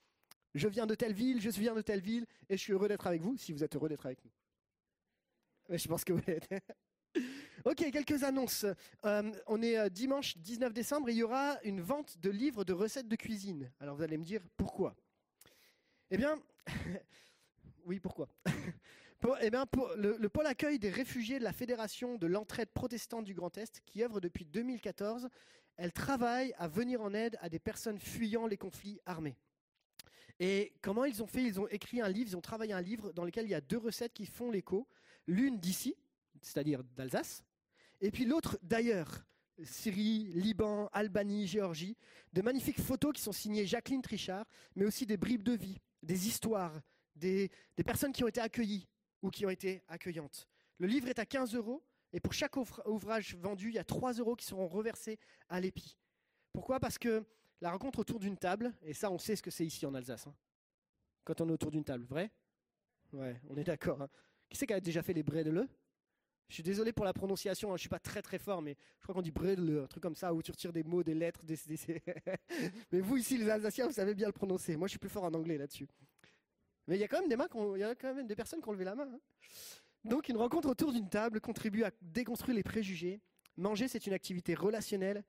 je 0.54 0.68
viens 0.68 0.86
de 0.86 0.94
telle 0.94 1.12
ville, 1.12 1.40
je 1.40 1.50
viens 1.50 1.74
de 1.74 1.82
telle 1.82 2.00
ville 2.00 2.26
et 2.48 2.56
je 2.56 2.62
suis 2.62 2.72
heureux 2.72 2.88
d'être 2.88 3.06
avec 3.06 3.20
vous 3.20 3.36
si 3.36 3.52
vous 3.52 3.62
êtes 3.62 3.76
heureux 3.76 3.88
d'être 3.88 4.06
avec 4.06 4.18
nous. 4.24 5.76
je 5.76 5.88
pense 5.88 6.04
que 6.04 6.12
vous 6.12 6.22
l'êtes. 6.26 6.48
ok, 7.64 7.90
quelques 7.92 8.22
annonces. 8.22 8.64
Euh, 9.04 9.32
on 9.46 9.62
est 9.62 9.78
euh, 9.78 9.88
dimanche 9.88 10.36
19 10.38 10.72
décembre 10.72 11.10
il 11.10 11.16
y 11.16 11.22
aura 11.22 11.58
une 11.62 11.80
vente 11.80 12.18
de 12.18 12.30
livres 12.30 12.64
de 12.64 12.72
recettes 12.72 13.08
de 13.08 13.16
cuisine. 13.16 13.70
Alors 13.80 13.96
vous 13.96 14.02
allez 14.02 14.16
me 14.16 14.24
dire 14.24 14.40
pourquoi? 14.56 14.96
Eh 16.10 16.16
bien, 16.16 16.40
oui, 17.84 18.00
pourquoi? 18.00 18.28
Eh 19.42 19.50
bien, 19.50 19.66
le, 19.96 20.28
pôle 20.28 20.46
accueil 20.46 20.78
des 20.78 20.88
réfugiés 20.88 21.38
de 21.38 21.44
la 21.44 21.52
Fédération 21.52 22.16
de 22.16 22.26
l'entraide 22.26 22.70
protestante 22.70 23.24
du 23.24 23.34
Grand 23.34 23.56
Est, 23.58 23.82
qui 23.84 24.02
œuvre 24.02 24.20
depuis 24.20 24.46
2014, 24.46 25.28
elle 25.76 25.92
travaille 25.92 26.54
à 26.58 26.68
venir 26.68 27.02
en 27.02 27.12
aide 27.12 27.36
à 27.40 27.50
des 27.50 27.58
personnes 27.58 27.98
fuyant 27.98 28.46
les 28.46 28.56
conflits 28.56 28.98
armés. 29.04 29.36
Et 30.38 30.72
comment 30.80 31.04
ils 31.04 31.22
ont 31.22 31.26
fait? 31.26 31.42
Ils 31.42 31.60
ont 31.60 31.68
écrit 31.68 32.00
un 32.00 32.08
livre, 32.08 32.30
ils 32.30 32.36
ont 32.36 32.40
travaillé 32.40 32.72
un 32.72 32.80
livre 32.80 33.12
dans 33.12 33.24
lequel 33.24 33.44
il 33.44 33.50
y 33.50 33.54
a 33.54 33.60
deux 33.60 33.76
recettes 33.76 34.14
qui 34.14 34.24
font 34.24 34.50
l'écho. 34.50 34.88
L'une 35.26 35.58
d'ici, 35.58 35.94
c'est-à-dire 36.40 36.82
d'Alsace, 36.96 37.44
et 38.00 38.10
puis 38.10 38.24
l'autre 38.24 38.58
d'ailleurs. 38.62 39.24
Syrie, 39.62 40.32
Liban, 40.32 40.88
Albanie, 40.90 41.46
Géorgie, 41.46 41.94
de 42.32 42.40
magnifiques 42.40 42.80
photos 42.80 43.12
qui 43.12 43.20
sont 43.20 43.32
signées 43.32 43.66
Jacqueline 43.66 44.00
Trichard, 44.00 44.46
mais 44.74 44.86
aussi 44.86 45.04
des 45.04 45.18
bribes 45.18 45.42
de 45.42 45.52
vie, 45.52 45.76
des 46.02 46.28
histoires, 46.28 46.80
des 47.14 47.50
personnes 47.84 48.12
qui 48.12 48.24
ont 48.24 48.28
été 48.28 48.40
accueillies, 48.40 48.88
ou 49.22 49.30
qui 49.30 49.46
ont 49.46 49.50
été 49.50 49.82
accueillantes. 49.88 50.48
Le 50.78 50.86
livre 50.86 51.08
est 51.08 51.18
à 51.18 51.26
15 51.26 51.54
euros 51.54 51.82
et 52.12 52.20
pour 52.20 52.32
chaque 52.32 52.56
ouvrage 52.86 53.36
vendu, 53.36 53.68
il 53.68 53.74
y 53.74 53.78
a 53.78 53.84
3 53.84 54.14
euros 54.14 54.34
qui 54.34 54.46
seront 54.46 54.66
reversés 54.66 55.18
à 55.48 55.60
l'épi. 55.60 55.96
Pourquoi? 56.52 56.80
Parce 56.80 56.98
que 56.98 57.24
la 57.60 57.70
rencontre 57.70 58.00
autour 58.00 58.18
d'une 58.18 58.36
table, 58.36 58.72
et 58.82 58.94
ça 58.94 59.10
on 59.10 59.18
sait 59.18 59.36
ce 59.36 59.42
que 59.42 59.50
c'est 59.50 59.66
ici 59.66 59.86
en 59.86 59.94
Alsace, 59.94 60.26
hein. 60.26 60.34
quand 61.24 61.40
on 61.40 61.48
est 61.48 61.52
autour 61.52 61.70
d'une 61.70 61.84
table, 61.84 62.04
vrai? 62.04 62.30
Ouais, 63.12 63.40
on 63.48 63.56
est 63.56 63.64
d'accord. 63.64 64.00
Hein. 64.02 64.08
Qui 64.48 64.56
c'est 64.56 64.66
qui 64.66 64.72
a 64.72 64.80
déjà 64.80 65.02
fait 65.02 65.12
les 65.12 65.22
bredele 65.22 65.68
Je 66.48 66.54
suis 66.54 66.62
désolé 66.62 66.92
pour 66.92 67.04
la 67.04 67.12
prononciation, 67.12 67.68
hein, 67.68 67.72
je 67.72 67.74
ne 67.74 67.80
suis 67.80 67.88
pas 67.88 67.98
très 67.98 68.22
très 68.22 68.38
fort, 68.38 68.62
mais 68.62 68.76
je 68.98 69.02
crois 69.02 69.14
qu'on 69.14 69.22
dit 69.22 69.30
bredele, 69.30 69.82
un 69.84 69.86
truc 69.86 70.02
comme 70.02 70.16
ça, 70.16 70.32
où 70.32 70.42
tu 70.42 70.50
retires 70.50 70.72
des 70.72 70.82
mots, 70.82 71.02
des 71.02 71.14
lettres, 71.14 71.44
des... 71.44 71.56
mais 72.92 73.00
vous 73.00 73.16
ici 73.16 73.36
les 73.36 73.48
Alsaciens, 73.48 73.86
vous 73.86 73.92
savez 73.92 74.14
bien 74.14 74.26
le 74.26 74.32
prononcer. 74.32 74.76
Moi 74.76 74.88
je 74.88 74.92
suis 74.92 74.98
plus 74.98 75.10
fort 75.10 75.24
en 75.24 75.34
anglais 75.34 75.58
là-dessus. 75.58 75.86
Mais 76.90 76.96
il 76.96 77.00
y 77.00 77.04
a 77.04 77.08
quand 77.08 77.20
même 77.20 77.28
des 77.28 77.36
mains, 77.36 77.46
il 77.76 77.78
y 77.78 77.84
a 77.84 77.94
quand 77.94 78.12
même 78.12 78.26
des 78.26 78.34
personnes 78.34 78.60
qui 78.60 78.68
ont 78.68 78.72
levé 78.72 78.82
la 78.82 78.96
main. 78.96 79.08
Hein. 79.08 79.20
Donc 80.04 80.28
une 80.28 80.36
rencontre 80.36 80.68
autour 80.68 80.92
d'une 80.92 81.08
table 81.08 81.40
contribue 81.40 81.84
à 81.84 81.92
déconstruire 82.02 82.56
les 82.56 82.64
préjugés. 82.64 83.20
Manger, 83.56 83.86
c'est 83.86 84.08
une 84.08 84.12
activité 84.12 84.54
relationnelle, 84.54 85.22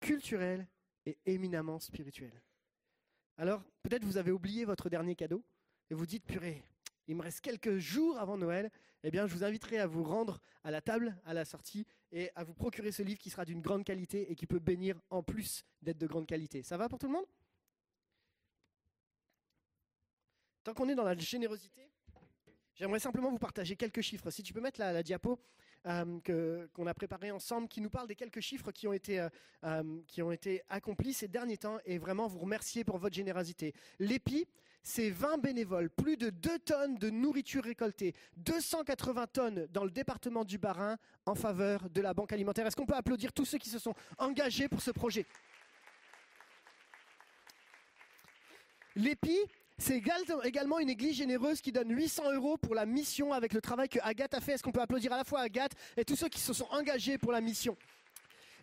culturelle 0.00 0.68
et 1.06 1.16
éminemment 1.24 1.80
spirituelle. 1.80 2.42
Alors, 3.38 3.62
peut-être 3.82 4.04
vous 4.04 4.18
avez 4.18 4.30
oublié 4.30 4.66
votre 4.66 4.90
dernier 4.90 5.14
cadeau 5.14 5.42
et 5.88 5.94
vous 5.94 6.04
dites, 6.04 6.26
purée, 6.26 6.62
il 7.06 7.16
me 7.16 7.22
reste 7.22 7.40
quelques 7.40 7.78
jours 7.78 8.18
avant 8.18 8.36
Noël. 8.36 8.70
Eh 9.02 9.10
bien, 9.10 9.26
je 9.26 9.32
vous 9.32 9.44
inviterai 9.44 9.78
à 9.78 9.86
vous 9.86 10.04
rendre 10.04 10.42
à 10.62 10.70
la 10.70 10.82
table 10.82 11.16
à 11.24 11.32
la 11.32 11.46
sortie 11.46 11.86
et 12.12 12.30
à 12.34 12.44
vous 12.44 12.52
procurer 12.52 12.92
ce 12.92 13.02
livre 13.02 13.18
qui 13.18 13.30
sera 13.30 13.46
d'une 13.46 13.62
grande 13.62 13.84
qualité 13.84 14.30
et 14.30 14.34
qui 14.34 14.46
peut 14.46 14.58
bénir 14.58 15.00
en 15.08 15.22
plus 15.22 15.64
d'être 15.80 15.96
de 15.96 16.06
grande 16.06 16.26
qualité. 16.26 16.62
Ça 16.62 16.76
va 16.76 16.90
pour 16.90 16.98
tout 16.98 17.06
le 17.06 17.14
monde? 17.14 17.26
Tant 20.68 20.74
qu'on 20.74 20.88
est 20.90 20.94
dans 20.94 21.04
la 21.04 21.16
générosité, 21.16 21.80
j'aimerais 22.74 22.98
simplement 22.98 23.30
vous 23.30 23.38
partager 23.38 23.74
quelques 23.74 24.02
chiffres. 24.02 24.30
Si 24.30 24.42
tu 24.42 24.52
peux 24.52 24.60
mettre 24.60 24.78
la, 24.78 25.02
diapo 25.02 25.40
euh, 25.86 26.66
qu'on 26.74 26.86
a 26.86 26.92
préparée 26.92 27.30
ensemble, 27.30 27.68
qui 27.68 27.80
nous 27.80 27.88
parle 27.88 28.06
des 28.06 28.14
quelques 28.14 28.40
chiffres 28.40 28.70
qui 28.70 28.86
ont, 28.86 28.92
été, 28.92 29.18
euh, 29.18 29.30
euh, 29.64 30.02
qui 30.06 30.20
ont 30.20 30.30
été 30.30 30.60
accomplis 30.68 31.14
ces 31.14 31.26
derniers 31.26 31.56
temps, 31.56 31.78
et 31.86 31.96
vraiment 31.96 32.26
vous 32.26 32.40
remercier 32.40 32.84
pour 32.84 32.98
votre 32.98 33.14
générosité. 33.14 33.72
L'EPI, 33.98 34.46
c'est 34.82 35.08
20 35.08 35.38
bénévoles, 35.38 35.88
plus 35.88 36.18
de 36.18 36.28
2 36.28 36.58
tonnes 36.58 36.96
de 36.96 37.08
nourriture 37.08 37.64
récoltée, 37.64 38.14
280 38.36 39.26
tonnes 39.28 39.66
dans 39.70 39.84
le 39.84 39.90
département 39.90 40.44
du 40.44 40.58
Bas-Rhin 40.58 40.98
en 41.24 41.34
faveur 41.34 41.88
de 41.88 42.02
la 42.02 42.12
banque 42.12 42.34
alimentaire. 42.34 42.66
Est-ce 42.66 42.76
qu'on 42.76 42.84
peut 42.84 42.92
applaudir 42.92 43.32
tous 43.32 43.46
ceux 43.46 43.56
qui 43.56 43.70
se 43.70 43.78
sont 43.78 43.94
engagés 44.18 44.68
pour 44.68 44.82
ce 44.82 44.90
projet? 44.90 45.24
L'EPI, 48.96 49.38
c'est 49.78 50.02
également 50.44 50.80
une 50.80 50.90
église 50.90 51.16
généreuse 51.16 51.60
qui 51.60 51.70
donne 51.70 51.90
800 51.94 52.32
euros 52.32 52.56
pour 52.56 52.74
la 52.74 52.84
mission 52.84 53.32
avec 53.32 53.52
le 53.52 53.60
travail 53.60 53.88
que 53.88 54.00
Agathe 54.02 54.34
a 54.34 54.40
fait. 54.40 54.52
Est-ce 54.52 54.62
qu'on 54.62 54.72
peut 54.72 54.80
applaudir 54.80 55.12
à 55.12 55.16
la 55.16 55.24
fois 55.24 55.40
Agathe 55.40 55.72
et 55.96 56.04
tous 56.04 56.16
ceux 56.16 56.28
qui 56.28 56.40
se 56.40 56.52
sont 56.52 56.66
engagés 56.70 57.16
pour 57.16 57.30
la 57.30 57.40
mission? 57.40 57.76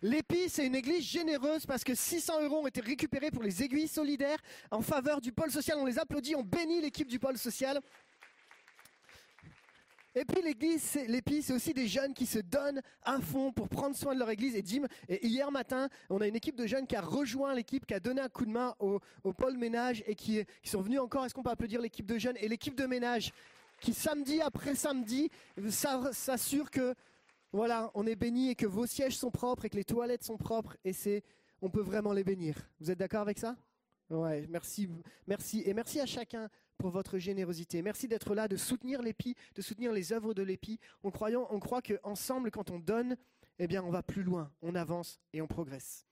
L'EPI, 0.02 0.50
c'est 0.50 0.66
une 0.66 0.74
église 0.74 1.04
généreuse 1.04 1.64
parce 1.64 1.82
que 1.82 1.94
600 1.94 2.42
euros 2.42 2.58
ont 2.58 2.66
été 2.66 2.82
récupérés 2.82 3.30
pour 3.30 3.42
les 3.42 3.62
aiguilles 3.62 3.88
solidaires 3.88 4.38
en 4.70 4.82
faveur 4.82 5.22
du 5.22 5.32
pôle 5.32 5.50
social. 5.50 5.78
On 5.80 5.86
les 5.86 5.98
applaudit, 5.98 6.36
on 6.36 6.42
bénit 6.42 6.82
l'équipe 6.82 7.08
du 7.08 7.18
pôle 7.18 7.38
social. 7.38 7.80
Et 10.18 10.24
puis 10.24 10.40
l'église, 10.40 10.98
l'épi, 11.08 11.42
c'est 11.42 11.52
aussi 11.52 11.74
des 11.74 11.86
jeunes 11.86 12.14
qui 12.14 12.24
se 12.24 12.38
donnent 12.38 12.80
un 13.04 13.20
fond 13.20 13.52
pour 13.52 13.68
prendre 13.68 13.94
soin 13.94 14.14
de 14.14 14.18
leur 14.18 14.30
église. 14.30 14.54
Et 14.56 14.62
Dim, 14.62 14.86
et 15.10 15.26
hier 15.26 15.52
matin, 15.52 15.90
on 16.08 16.22
a 16.22 16.26
une 16.26 16.34
équipe 16.36 16.56
de 16.56 16.66
jeunes 16.66 16.86
qui 16.86 16.96
a 16.96 17.02
rejoint 17.02 17.54
l'équipe, 17.54 17.84
qui 17.84 17.92
a 17.92 18.00
donné 18.00 18.22
un 18.22 18.30
coup 18.30 18.46
de 18.46 18.50
main 18.50 18.74
au, 18.80 18.98
pôle 19.34 19.58
ménage 19.58 20.02
et 20.06 20.14
qui, 20.14 20.42
qui 20.62 20.70
sont 20.70 20.80
venus 20.80 21.00
encore. 21.00 21.26
Est-ce 21.26 21.34
qu'on 21.34 21.42
peut 21.42 21.50
applaudir 21.50 21.82
l'équipe 21.82 22.06
de 22.06 22.16
jeunes 22.16 22.38
et 22.40 22.48
l'équipe 22.48 22.74
de 22.74 22.86
ménage 22.86 23.30
qui 23.82 23.92
samedi 23.92 24.40
après 24.40 24.74
samedi 24.74 25.30
s'assure 25.68 26.70
que 26.70 26.94
voilà, 27.52 27.90
on 27.92 28.06
est 28.06 28.16
béni 28.16 28.48
et 28.48 28.54
que 28.54 28.66
vos 28.66 28.86
sièges 28.86 29.18
sont 29.18 29.30
propres 29.30 29.66
et 29.66 29.68
que 29.68 29.76
les 29.76 29.84
toilettes 29.84 30.24
sont 30.24 30.38
propres. 30.38 30.78
Et 30.82 30.94
c'est 30.94 31.24
on 31.60 31.68
peut 31.68 31.82
vraiment 31.82 32.14
les 32.14 32.24
bénir. 32.24 32.56
Vous 32.80 32.90
êtes 32.90 32.98
d'accord 32.98 33.20
avec 33.20 33.38
ça? 33.38 33.54
Ouais, 34.08 34.46
merci, 34.48 34.88
merci. 35.26 35.62
Et 35.66 35.74
merci 35.74 36.00
à 36.00 36.06
chacun 36.06 36.48
pour 36.76 36.90
votre 36.90 37.18
générosité. 37.18 37.82
Merci 37.82 38.08
d'être 38.08 38.34
là, 38.34 38.48
de 38.48 38.56
soutenir 38.56 39.02
l'EPI, 39.02 39.34
de 39.54 39.62
soutenir 39.62 39.92
les 39.92 40.12
œuvres 40.12 40.34
de 40.34 40.42
l'EPI. 40.42 40.78
On, 41.02 41.10
croyant, 41.10 41.46
on 41.50 41.58
croit 41.58 41.82
qu'ensemble, 41.82 42.50
quand 42.50 42.70
on 42.70 42.78
donne, 42.78 43.16
eh 43.58 43.66
bien, 43.66 43.82
on 43.82 43.90
va 43.90 44.02
plus 44.02 44.22
loin, 44.22 44.52
on 44.62 44.74
avance 44.74 45.18
et 45.32 45.40
on 45.40 45.46
progresse. 45.46 46.06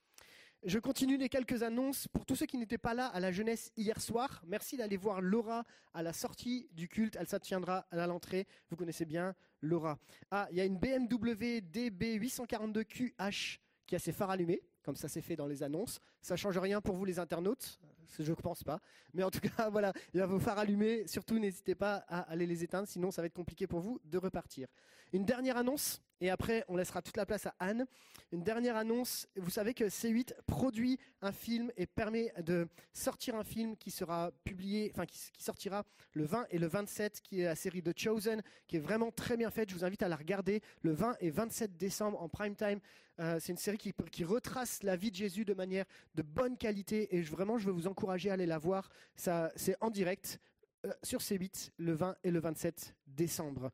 Je 0.64 0.78
continue 0.78 1.18
les 1.18 1.28
quelques 1.28 1.62
annonces. 1.62 2.08
Pour 2.08 2.24
tous 2.24 2.36
ceux 2.36 2.46
qui 2.46 2.56
n'étaient 2.56 2.78
pas 2.78 2.94
là 2.94 3.08
à 3.08 3.20
la 3.20 3.30
jeunesse 3.30 3.70
hier 3.76 4.00
soir, 4.00 4.42
merci 4.46 4.78
d'aller 4.78 4.96
voir 4.96 5.20
Laura 5.20 5.64
à 5.92 6.02
la 6.02 6.14
sortie 6.14 6.68
du 6.72 6.88
culte. 6.88 7.16
Elle 7.20 7.28
s'attiendra 7.28 7.86
à 7.90 8.06
l'entrée. 8.06 8.46
Vous 8.70 8.76
connaissez 8.76 9.04
bien 9.04 9.34
Laura. 9.60 9.98
Ah, 10.30 10.48
il 10.50 10.56
y 10.56 10.62
a 10.62 10.64
une 10.64 10.78
BMW 10.78 11.60
DB 11.60 12.18
842QH 12.18 13.58
qui 13.86 13.94
a 13.94 13.98
ses 13.98 14.12
phares 14.12 14.30
allumés, 14.30 14.62
comme 14.82 14.96
ça 14.96 15.08
c'est 15.08 15.20
fait 15.20 15.36
dans 15.36 15.46
les 15.46 15.62
annonces. 15.62 16.00
Ça 16.22 16.34
change 16.34 16.56
rien 16.56 16.80
pour 16.80 16.96
vous 16.96 17.04
les 17.04 17.18
internautes, 17.18 17.78
je 18.18 18.30
ne 18.30 18.34
pense 18.34 18.62
pas. 18.62 18.80
Mais 19.12 19.22
en 19.22 19.30
tout 19.30 19.40
cas, 19.40 19.68
voilà, 19.70 19.92
il 20.12 20.18
y 20.18 20.20
a 20.20 20.26
vos 20.26 20.38
phares 20.38 20.58
allumés. 20.58 21.06
Surtout, 21.06 21.38
n'hésitez 21.38 21.74
pas 21.74 22.04
à 22.08 22.20
aller 22.30 22.46
les 22.46 22.64
éteindre, 22.64 22.88
sinon 22.88 23.10
ça 23.10 23.22
va 23.22 23.26
être 23.26 23.34
compliqué 23.34 23.66
pour 23.66 23.80
vous 23.80 24.00
de 24.04 24.18
repartir. 24.18 24.68
Une 25.12 25.24
dernière 25.24 25.56
annonce, 25.56 26.02
et 26.20 26.30
après 26.30 26.64
on 26.68 26.76
laissera 26.76 27.00
toute 27.00 27.16
la 27.16 27.24
place 27.24 27.46
à 27.46 27.54
Anne. 27.60 27.86
Une 28.32 28.42
dernière 28.42 28.76
annonce, 28.76 29.28
vous 29.36 29.50
savez 29.50 29.74
que 29.74 29.84
C8 29.84 30.32
produit 30.46 30.98
un 31.22 31.30
film 31.30 31.70
et 31.76 31.86
permet 31.86 32.32
de 32.42 32.66
sortir 32.92 33.36
un 33.36 33.44
film 33.44 33.76
qui 33.76 33.92
sera 33.92 34.32
publié, 34.42 34.90
enfin 34.92 35.06
qui, 35.06 35.18
sortira 35.38 35.84
le 36.14 36.24
20 36.24 36.46
et 36.50 36.58
le 36.58 36.66
27, 36.66 37.20
qui 37.20 37.42
est 37.42 37.44
la 37.44 37.54
série 37.54 37.82
The 37.82 37.96
Chosen, 37.96 38.42
qui 38.66 38.76
est 38.76 38.80
vraiment 38.80 39.12
très 39.12 39.36
bien 39.36 39.50
faite. 39.50 39.70
Je 39.70 39.74
vous 39.76 39.84
invite 39.84 40.02
à 40.02 40.08
la 40.08 40.16
regarder 40.16 40.62
le 40.82 40.92
20 40.92 41.16
et 41.20 41.30
27 41.30 41.76
décembre 41.76 42.20
en 42.20 42.28
prime 42.28 42.56
time. 42.56 42.80
Euh, 43.20 43.38
c'est 43.38 43.52
une 43.52 43.58
série 43.58 43.78
qui, 43.78 44.24
retrace 44.24 44.82
la 44.82 44.96
vie 44.96 45.10
de 45.10 45.16
Jésus 45.16 45.44
de 45.44 45.54
manière 45.54 45.84
de 46.14 46.22
bonne 46.22 46.56
qualité 46.56 47.14
et 47.14 47.22
vraiment 47.22 47.58
je 47.58 47.66
veux 47.66 47.72
vous 47.72 47.86
encourager 47.86 48.30
à 48.30 48.34
aller 48.34 48.46
la 48.46 48.58
voir. 48.58 48.90
Ça, 49.14 49.52
c'est 49.54 49.76
en 49.80 49.90
direct 49.90 50.40
euh, 50.84 50.92
sur 51.02 51.20
C8 51.20 51.70
le 51.78 51.92
20 51.92 52.16
et 52.24 52.30
le 52.30 52.40
27 52.40 52.94
décembre. 53.06 53.70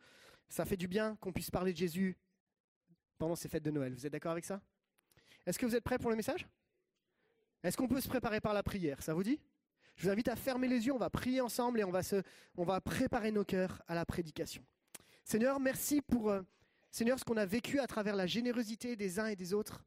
Ça 0.48 0.64
fait 0.64 0.76
du 0.76 0.88
bien 0.88 1.16
qu'on 1.16 1.32
puisse 1.32 1.50
parler 1.50 1.72
de 1.72 1.78
Jésus 1.78 2.18
pendant 3.18 3.36
ces 3.36 3.48
fêtes 3.48 3.62
de 3.62 3.70
Noël. 3.70 3.94
Vous 3.94 4.04
êtes 4.04 4.12
d'accord 4.12 4.32
avec 4.32 4.44
ça? 4.44 4.60
Est-ce 5.46 5.58
que 5.58 5.64
vous 5.64 5.74
êtes 5.74 5.84
prêts 5.84 5.98
pour 5.98 6.10
le 6.10 6.16
message? 6.16 6.46
Est-ce 7.62 7.76
qu'on 7.76 7.88
peut 7.88 8.00
se 8.00 8.08
préparer 8.08 8.40
par 8.40 8.52
la 8.52 8.62
prière? 8.62 9.02
Ça 9.02 9.14
vous 9.14 9.22
dit? 9.22 9.40
Je 9.96 10.04
vous 10.04 10.10
invite 10.10 10.28
à 10.28 10.36
fermer 10.36 10.68
les 10.68 10.86
yeux, 10.86 10.92
on 10.92 10.98
va 10.98 11.10
prier 11.10 11.40
ensemble 11.40 11.80
et 11.80 11.84
on 11.84 11.90
va, 11.90 12.02
se, 12.02 12.22
on 12.56 12.64
va 12.64 12.80
préparer 12.80 13.32
nos 13.32 13.44
cœurs 13.44 13.82
à 13.86 13.94
la 13.94 14.06
prédication. 14.06 14.64
Seigneur, 15.24 15.60
merci 15.60 16.00
pour 16.00 16.30
euh, 16.30 16.40
Seigneur, 16.90 17.18
ce 17.18 17.24
qu'on 17.24 17.36
a 17.36 17.46
vécu 17.46 17.78
à 17.78 17.86
travers 17.86 18.16
la 18.16 18.26
générosité 18.26 18.96
des 18.96 19.20
uns 19.20 19.26
et 19.26 19.36
des 19.36 19.54
autres. 19.54 19.84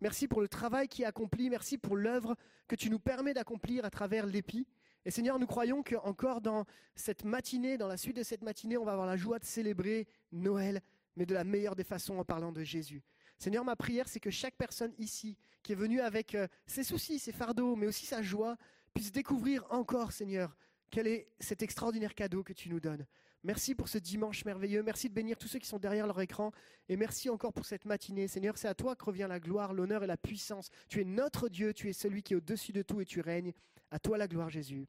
Merci 0.00 0.26
pour 0.26 0.40
le 0.40 0.48
travail 0.48 0.88
qui 0.88 1.02
est 1.02 1.06
accompli, 1.06 1.48
merci 1.48 1.78
pour 1.78 1.96
l'œuvre 1.96 2.34
que 2.66 2.74
tu 2.74 2.90
nous 2.90 2.98
permets 2.98 3.32
d'accomplir 3.32 3.84
à 3.84 3.90
travers 3.90 4.26
l'épi. 4.26 4.66
Et 5.04 5.12
Seigneur, 5.12 5.38
nous 5.38 5.46
croyons 5.46 5.84
qu'encore 5.84 6.40
dans 6.40 6.64
cette 6.96 7.24
matinée, 7.24 7.78
dans 7.78 7.86
la 7.86 7.96
suite 7.96 8.16
de 8.16 8.24
cette 8.24 8.42
matinée, 8.42 8.76
on 8.76 8.84
va 8.84 8.92
avoir 8.92 9.06
la 9.06 9.16
joie 9.16 9.38
de 9.38 9.44
célébrer 9.44 10.08
Noël, 10.32 10.80
mais 11.14 11.26
de 11.26 11.34
la 11.34 11.44
meilleure 11.44 11.76
des 11.76 11.84
façons 11.84 12.18
en 12.18 12.24
parlant 12.24 12.50
de 12.50 12.64
Jésus. 12.64 13.02
Seigneur, 13.38 13.64
ma 13.64 13.76
prière, 13.76 14.08
c'est 14.08 14.20
que 14.20 14.30
chaque 14.30 14.56
personne 14.56 14.92
ici 14.98 15.36
qui 15.62 15.72
est 15.72 15.76
venue 15.76 16.00
avec 16.00 16.34
euh, 16.34 16.48
ses 16.66 16.82
soucis, 16.82 17.20
ses 17.20 17.32
fardeaux, 17.32 17.76
mais 17.76 17.86
aussi 17.86 18.06
sa 18.06 18.22
joie, 18.22 18.56
puisse 18.94 19.12
découvrir 19.12 19.64
encore, 19.70 20.10
Seigneur, 20.10 20.56
quel 20.90 21.06
est 21.06 21.28
cet 21.38 21.62
extraordinaire 21.62 22.14
cadeau 22.14 22.42
que 22.42 22.52
tu 22.52 22.68
nous 22.68 22.80
donnes. 22.80 23.06
Merci 23.44 23.74
pour 23.74 23.88
ce 23.88 23.98
dimanche 23.98 24.44
merveilleux. 24.44 24.82
Merci 24.82 25.08
de 25.08 25.14
bénir 25.14 25.36
tous 25.36 25.48
ceux 25.48 25.58
qui 25.58 25.66
sont 25.66 25.78
derrière 25.78 26.06
leur 26.06 26.20
écran. 26.20 26.52
Et 26.88 26.96
merci 26.96 27.28
encore 27.28 27.52
pour 27.52 27.66
cette 27.66 27.84
matinée. 27.84 28.28
Seigneur, 28.28 28.56
c'est 28.56 28.68
à 28.68 28.74
toi 28.74 28.94
que 28.94 29.04
revient 29.04 29.26
la 29.28 29.40
gloire, 29.40 29.72
l'honneur 29.72 30.04
et 30.04 30.06
la 30.06 30.16
puissance. 30.16 30.70
Tu 30.88 31.00
es 31.00 31.04
notre 31.04 31.48
Dieu, 31.48 31.74
tu 31.74 31.88
es 31.88 31.92
celui 31.92 32.22
qui 32.22 32.34
est 32.34 32.36
au-dessus 32.36 32.72
de 32.72 32.82
tout 32.82 33.00
et 33.00 33.04
tu 33.04 33.20
règnes. 33.20 33.52
À 33.90 33.98
toi 33.98 34.16
la 34.16 34.28
gloire, 34.28 34.48
Jésus. 34.48 34.86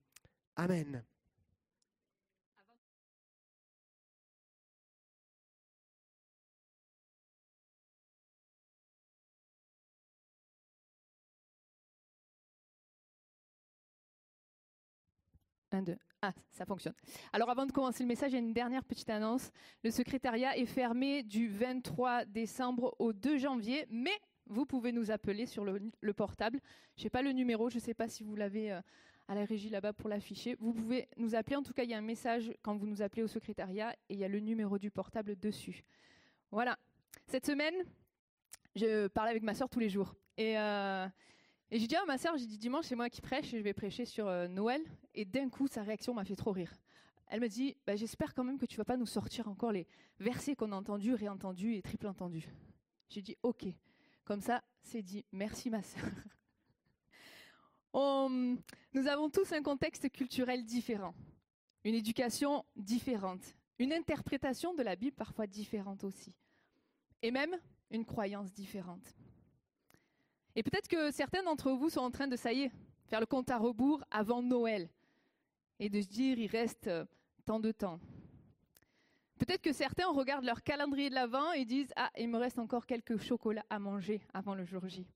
Amen. 0.56 1.04
Un, 15.72 15.82
deux. 15.82 15.98
Ah, 16.26 16.32
ça 16.52 16.66
fonctionne. 16.66 16.94
Alors 17.34 17.50
avant 17.50 17.66
de 17.66 17.74
commencer 17.74 18.02
le 18.02 18.08
message, 18.08 18.32
il 18.32 18.36
y 18.36 18.38
a 18.38 18.40
une 18.40 18.54
dernière 18.54 18.86
petite 18.86 19.10
annonce. 19.10 19.52
Le 19.84 19.92
secrétariat 19.92 20.58
est 20.58 20.66
fermé 20.66 21.22
du 21.22 21.50
23 21.50 22.24
décembre 22.24 22.96
au 22.98 23.12
2 23.12 23.38
janvier, 23.40 23.86
mais 23.90 24.18
vous 24.46 24.66
pouvez 24.66 24.94
nous 24.94 25.12
appeler 25.12 25.46
sur 25.46 25.66
le, 25.66 26.14
portable. 26.14 26.62
Je 26.96 27.04
n'ai 27.04 27.10
pas 27.10 27.24
le 27.24 27.34
numéro, 27.34 27.70
je 27.70 27.76
ne 27.76 27.82
sais 27.82 27.94
pas 27.94 28.08
si 28.08 28.24
vous 28.24 28.38
l'avez 28.38 28.72
euh, 28.72 28.80
à 29.28 29.36
la 29.36 29.44
régie 29.44 29.68
là-bas 29.68 29.92
pour 29.92 30.08
l'afficher. 30.08 30.56
Vous 30.62 30.72
pouvez 30.72 31.10
nous 31.18 31.36
appeler. 31.36 31.58
En 31.58 31.62
tout 31.62 31.74
cas, 31.74 31.84
il 31.84 31.90
y 31.90 31.94
a 31.94 31.98
un 31.98 32.02
message 32.02 32.54
quand 32.62 32.78
vous 32.78 32.88
nous 32.88 33.02
appelez 33.02 33.24
au 33.24 33.28
secrétariat 33.28 33.92
et 34.08 34.14
il 34.14 34.20
y 34.20 34.24
a 34.24 34.30
le 34.30 34.40
numéro 34.40 34.78
du 34.78 34.92
portable 34.92 35.38
dessus. 35.38 35.84
Voilà. 36.52 36.80
Cette 37.28 37.46
semaine, 37.46 37.76
je 38.78 39.08
parlais 39.08 39.32
avec 39.32 39.44
ma 39.44 39.56
soeur 39.56 39.68
tous 39.68 39.80
les 39.80 39.90
jours. 39.90 40.16
Et, 40.38 40.58
euh, 40.58 41.06
et 41.72 41.80
j'ai 41.80 41.88
dit 41.88 41.96
à 41.96 42.06
ma 42.06 42.18
soeur, 42.18 42.38
j'ai 42.38 42.46
dit 42.46 42.58
dimanche, 42.58 42.86
c'est 42.86 42.96
moi 42.96 43.10
qui 43.10 43.22
prêche 43.22 43.54
et 43.54 43.58
je 43.58 43.64
vais 43.64 43.74
prêcher 43.74 44.06
sur 44.06 44.28
euh, 44.28 44.48
Noël. 44.48 44.82
Et 45.16 45.26
d'un 45.26 45.50
coup, 45.50 45.68
sa 45.68 45.82
réaction 45.82 46.14
m'a 46.14 46.24
fait 46.24 46.36
trop 46.36 46.52
rire. 46.52 46.72
Elle 47.28 47.40
me 47.40 47.48
dit, 47.48 47.76
bah, 47.88 47.96
j'espère 47.96 48.34
quand 48.34 48.44
même 48.44 48.60
que 48.60 48.66
tu 48.66 48.78
vas 48.78 48.86
pas 48.86 48.98
nous 48.98 49.06
sortir 49.06 49.48
encore 49.48 49.72
les 49.72 49.88
versets 50.20 50.56
qu'on 50.56 50.72
a 50.72 50.76
entendus, 50.76 51.14
réentendus 51.16 51.76
et 51.76 51.82
triple 51.82 52.08
entendus. 52.08 52.48
J'ai 53.10 53.22
dit, 53.22 53.36
ok. 53.42 53.66
Comme 54.26 54.42
ça, 54.42 54.64
c'est 54.84 55.02
dit. 55.02 55.26
Merci 55.32 55.70
ma 55.70 55.82
soeur. 55.82 56.04
nous 57.94 59.08
avons 59.08 59.30
tous 59.30 59.52
un 59.52 59.62
contexte 59.62 60.10
culturel 60.12 60.64
différent, 60.66 61.14
une 61.84 61.96
éducation 61.96 62.66
différente, 62.76 63.56
une 63.80 63.94
interprétation 63.94 64.74
de 64.74 64.84
la 64.84 64.96
Bible 64.96 65.16
parfois 65.16 65.48
différente 65.48 66.04
aussi, 66.04 66.36
et 67.22 67.32
même 67.32 67.56
une 67.92 68.06
croyance 68.06 68.52
différente. 68.52 69.16
Et 70.56 70.64
peut-être 70.64 70.88
que 70.88 71.12
certains 71.12 71.44
d'entre 71.44 71.72
vous 71.72 71.90
sont 71.90 72.02
en 72.02 72.12
train 72.12 72.28
de, 72.28 72.36
ça 72.36 72.54
y 72.54 72.64
est, 72.64 72.72
faire 73.08 73.20
le 73.20 73.26
compte 73.26 73.50
à 73.50 73.58
rebours 73.58 74.04
avant 74.12 74.42
Noël, 74.42 74.90
et 75.80 75.90
de 75.90 76.02
se 76.02 76.08
dire, 76.08 76.38
il 76.38 76.48
reste 76.48 76.88
euh, 76.88 77.06
tant 77.46 77.60
de 77.60 77.72
temps. 77.72 78.00
Peut-être 79.40 79.62
que 79.62 79.74
certains 79.74 80.08
regardent 80.08 80.46
leur 80.46 80.64
calendrier 80.64 81.10
de 81.10 81.16
l'Avent 81.16 81.52
et 81.54 81.66
disent, 81.66 81.92
ah, 81.96 82.12
il 82.18 82.30
me 82.30 82.38
reste 82.38 82.60
encore 82.60 82.86
quelques 82.86 83.18
chocolats 83.18 83.66
à 83.70 83.80
manger 83.80 84.22
avant 84.34 84.56
le 84.56 84.64
jour 84.64 84.88
J. 84.88 85.08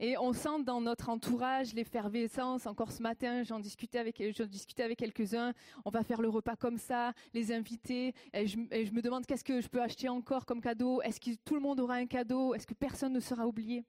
Et 0.00 0.18
on 0.18 0.32
sent 0.32 0.64
dans 0.64 0.80
notre 0.80 1.08
entourage 1.08 1.72
l'effervescence. 1.72 2.66
Encore 2.66 2.90
ce 2.90 3.00
matin, 3.00 3.44
j'en 3.44 3.60
discutais 3.60 3.98
avec, 3.98 4.20
discutais 4.20 4.82
avec 4.82 4.98
quelques-uns. 4.98 5.52
On 5.84 5.90
va 5.90 6.02
faire 6.02 6.20
le 6.20 6.28
repas 6.28 6.56
comme 6.56 6.78
ça, 6.78 7.12
les 7.32 7.52
invités. 7.52 8.12
Et 8.32 8.46
je, 8.46 8.58
me 8.58 9.00
demande 9.00 9.24
qu'est-ce 9.24 9.44
que 9.44 9.60
je 9.60 9.68
peux 9.68 9.80
acheter 9.80 10.08
encore 10.08 10.46
comme 10.46 10.60
cadeau? 10.60 11.00
Est-ce 11.02 11.20
que 11.20 11.36
tout 11.44 11.54
le 11.54 11.60
monde 11.60 11.78
aura 11.78 11.94
un 11.94 12.06
cadeau? 12.06 12.54
Est-ce 12.54 12.66
que 12.66 12.74
personne 12.74 13.12
ne 13.12 13.20
sera 13.20 13.46
oublié? 13.46 13.84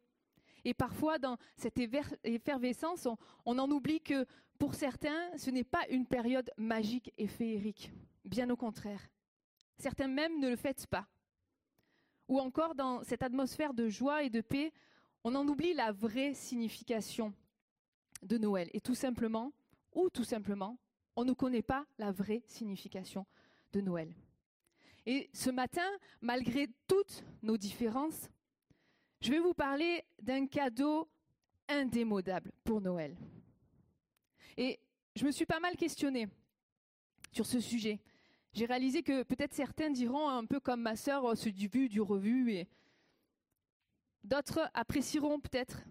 Et 0.64 0.74
parfois, 0.74 1.18
dans 1.18 1.38
cette 1.58 1.80
effervescence, 2.24 3.08
on, 3.08 3.18
on 3.46 3.58
en 3.58 3.70
oublie 3.72 4.02
que 4.02 4.26
pour 4.60 4.76
certains, 4.76 5.36
ce 5.38 5.50
n'est 5.50 5.64
pas 5.64 5.86
une 5.90 6.06
période 6.06 6.52
magique 6.58 7.12
et 7.18 7.28
féerique. 7.28 7.92
Bien 8.24 8.50
au 8.50 8.56
contraire. 8.56 9.10
Certains 9.78 10.08
même 10.08 10.40
ne 10.40 10.50
le 10.50 10.56
fêtent 10.56 10.88
pas. 10.88 11.08
Ou 12.28 12.40
encore 12.40 12.76
dans 12.76 13.04
cette 13.04 13.24
atmosphère 13.24 13.74
de 13.74 13.88
joie 13.88 14.24
et 14.24 14.30
de 14.30 14.42
paix, 14.42 14.72
on 15.26 15.34
en 15.34 15.48
oublie 15.48 15.74
la 15.74 15.92
vraie 15.92 16.36
signification 16.36 17.34
de 18.22 18.38
Noël. 18.38 18.70
Et 18.74 18.80
tout 18.80 18.94
simplement, 18.94 19.54
ou 19.92 20.12
tout 20.12 20.24
simplement, 20.24 20.78
on 21.16 21.26
ne 21.26 21.34
connaît 21.34 21.64
pas 21.64 21.88
la 21.98 22.12
vraie 22.12 22.44
signification 22.46 23.26
de 23.74 23.82
Noël. 23.82 24.14
Et 25.08 25.32
ce 25.34 25.50
matin, 25.50 25.90
malgré 26.22 26.68
toutes 26.88 27.24
nos 27.42 27.58
différences, 27.58 28.30
je 29.20 29.32
vais 29.32 29.40
vous 29.40 29.56
parler 29.56 30.04
d'un 30.22 30.46
cadeau 30.46 31.10
indémodable 31.68 32.52
pour 32.64 32.80
Noël. 32.80 33.18
Et 34.58 34.80
je 35.16 35.26
me 35.26 35.32
suis 35.32 35.48
pas 35.48 35.60
mal 35.60 35.76
questionnée 35.76 36.28
sur 37.32 37.48
ce 37.48 37.60
sujet. 37.60 38.00
J'ai 38.54 38.68
réalisé 38.68 39.02
que 39.02 39.24
peut-être 39.24 39.56
certains 39.56 39.90
diront 39.90 40.30
un 40.30 40.46
peu 40.46 40.60
comme 40.60 40.82
ma 40.82 40.96
sœur, 40.96 41.24
oh, 41.24 41.34
ce 41.34 41.50
du 41.50 41.68
vu, 41.68 41.90
du 41.90 42.00
revu, 42.00 42.52
et 42.52 42.68
D'autres 44.26 44.72
apprécieront 44.74 45.40
peut-être 45.40 45.84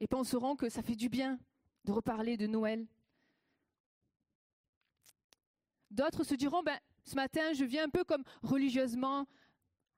et 0.00 0.06
penseront 0.06 0.56
que 0.56 0.70
ça 0.70 0.82
fait 0.82 0.96
du 0.96 1.10
bien 1.10 1.38
de 1.84 1.92
reparler 1.92 2.38
de 2.38 2.46
Noël. 2.46 2.86
D'autres 5.90 6.24
se 6.24 6.34
diront, 6.34 6.62
ben, 6.62 6.78
ce 7.04 7.16
matin, 7.16 7.52
je 7.52 7.66
viens 7.66 7.84
un 7.84 7.90
peu 7.90 8.04
comme 8.04 8.24
religieusement 8.42 9.26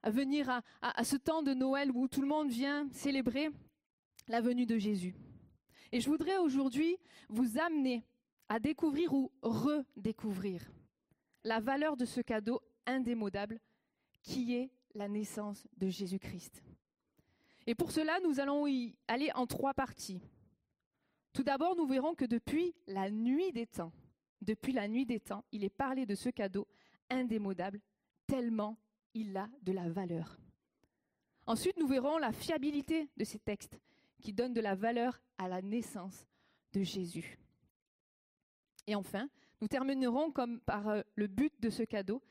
à 0.03 0.11
venir 0.11 0.51
à, 0.51 0.62
à, 0.81 1.05
ce 1.05 1.14
temps 1.14 1.45
de 1.45 1.55
Noël 1.55 1.93
où 1.93 2.09
tout 2.09 2.23
le 2.23 2.27
monde 2.27 2.51
vient 2.51 2.89
célébrer 2.91 3.51
la 4.27 4.41
venue 4.41 4.66
de 4.66 4.77
Jésus. 4.77 5.14
Et 5.93 6.01
je 6.01 6.11
voudrais 6.11 6.39
aujourd'hui 6.39 6.97
vous 7.29 7.57
amener 7.57 8.05
à 8.49 8.59
découvrir 8.59 9.14
ou 9.14 9.31
redécouvrir 9.43 10.73
la 11.45 11.61
valeur 11.61 11.97
de 11.97 12.05
ce 12.05 12.20
cadeau 12.20 12.61
indémodable 12.85 13.61
qui 14.25 14.57
est 14.57 14.73
la 14.97 15.07
naissance 15.07 15.68
de 15.77 15.89
Jésus-Christ. 15.89 16.64
Et 17.66 17.74
pour 17.74 17.92
cela, 17.92 18.18
nous 18.24 18.40
allons 18.40 18.66
y 18.66 18.96
aller 19.08 19.30
en 19.34 19.46
trois 19.46 19.74
parties. 19.74 20.20
Tout 21.32 21.42
d'abord, 21.42 21.76
nous 21.76 21.86
verrons 21.86 22.14
que 22.14 22.24
depuis 22.24 22.74
la 22.86 23.10
nuit 23.10 23.52
des 23.52 23.66
temps, 23.66 23.92
depuis 24.40 24.72
la 24.72 24.88
nuit 24.88 25.06
des 25.06 25.20
temps, 25.20 25.44
il 25.52 25.64
est 25.64 25.70
parlé 25.70 26.04
de 26.04 26.14
ce 26.14 26.28
cadeau 26.28 26.66
indémodable, 27.08 27.80
tellement 28.26 28.76
il 29.14 29.36
a 29.36 29.48
de 29.62 29.72
la 29.72 29.88
valeur. 29.88 30.38
Ensuite, 31.46 31.76
nous 31.78 31.86
verrons 31.86 32.18
la 32.18 32.32
fiabilité 32.32 33.08
de 33.16 33.24
ces 33.24 33.38
textes 33.38 33.78
qui 34.20 34.32
donnent 34.32 34.54
de 34.54 34.60
la 34.60 34.74
valeur 34.74 35.20
à 35.38 35.48
la 35.48 35.62
naissance 35.62 36.26
de 36.72 36.82
Jésus. 36.82 37.38
Et 38.86 38.94
enfin, 38.94 39.28
nous 39.60 39.68
terminerons 39.68 40.30
comme 40.30 40.60
par 40.60 40.88
euh, 40.88 41.02
le 41.14 41.26
but 41.26 41.52
de 41.60 41.70
ce 41.70 41.82
cadeau 41.82 42.22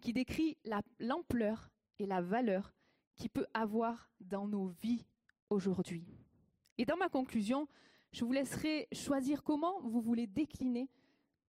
qui 0.00 0.12
décrit 0.12 0.56
l'ampleur 0.98 1.70
et 1.98 2.06
la 2.06 2.22
valeur 2.22 2.72
qu'il 3.20 3.30
peut 3.30 3.46
avoir 3.52 4.08
dans 4.18 4.48
nos 4.48 4.68
vies 4.82 5.04
aujourd'hui. 5.50 6.02
Et 6.78 6.86
dans 6.86 6.96
ma 6.96 7.10
conclusion, 7.10 7.68
je 8.12 8.24
vous 8.24 8.32
laisserai 8.32 8.88
choisir 8.92 9.44
comment 9.44 9.78
vous 9.82 10.00
voulez 10.00 10.26
décliner 10.26 10.88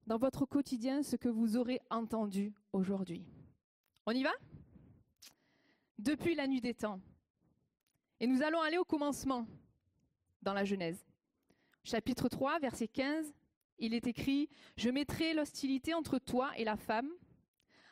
dans 0.07 0.17
votre 0.17 0.47
quotidien 0.47 1.03
ce 1.03 1.17
que 1.17 1.29
vous 1.29 1.57
aurez 1.57 1.81
entendu 1.91 2.55
aujourd'hui. 2.73 3.27
On 4.07 4.13
y 4.13 4.23
va? 4.23 4.33
Depuis 5.99 6.37
la 6.37 6.47
nuit 6.47 6.61
des 6.61 6.75
temps. 6.75 7.01
Et 8.21 8.29
nous 8.29 8.43
allons 8.43 8.61
aller 8.61 8.79
au 8.79 8.85
commencement 8.85 9.47
dans 10.43 10.55
la 10.55 10.65
Genèse. 10.65 11.05
Chapitre 11.83 12.29
3, 12.29 12.61
verset 12.61 12.87
15, 12.87 13.35
il 13.81 13.93
est 13.93 14.07
écrit, 14.07 14.49
Je 14.77 14.91
mettrai 14.91 15.35
l'hostilité 15.35 15.95
entre 15.95 16.21
toi 16.21 16.57
et 16.57 16.65
la 16.65 16.77
femme, 16.77 17.11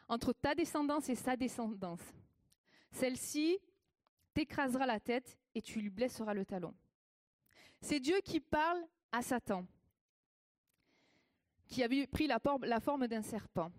entre 0.09 0.33
ta 0.33 0.55
descendance 0.55 1.09
et 1.09 1.17
sa 1.17 1.37
descendance. 1.37 2.15
Celle-ci 2.95 3.59
t'écrasera 4.35 4.87
la 4.87 5.01
tête 5.01 5.37
et 5.57 5.61
tu 5.61 5.81
lui 5.81 5.91
blesseras 5.91 6.33
le 6.33 6.45
talon. 6.45 6.73
C'est 7.81 7.99
Dieu 7.99 8.21
qui 8.25 8.39
parle 8.39 8.81
à 9.11 9.21
Satan, 9.21 9.67
qui 11.67 11.83
avait 11.83 12.07
pris 12.07 12.29
la, 12.29 12.39
forme 12.39 13.09
d'un 13.09 13.23
serpent. 13.23 13.73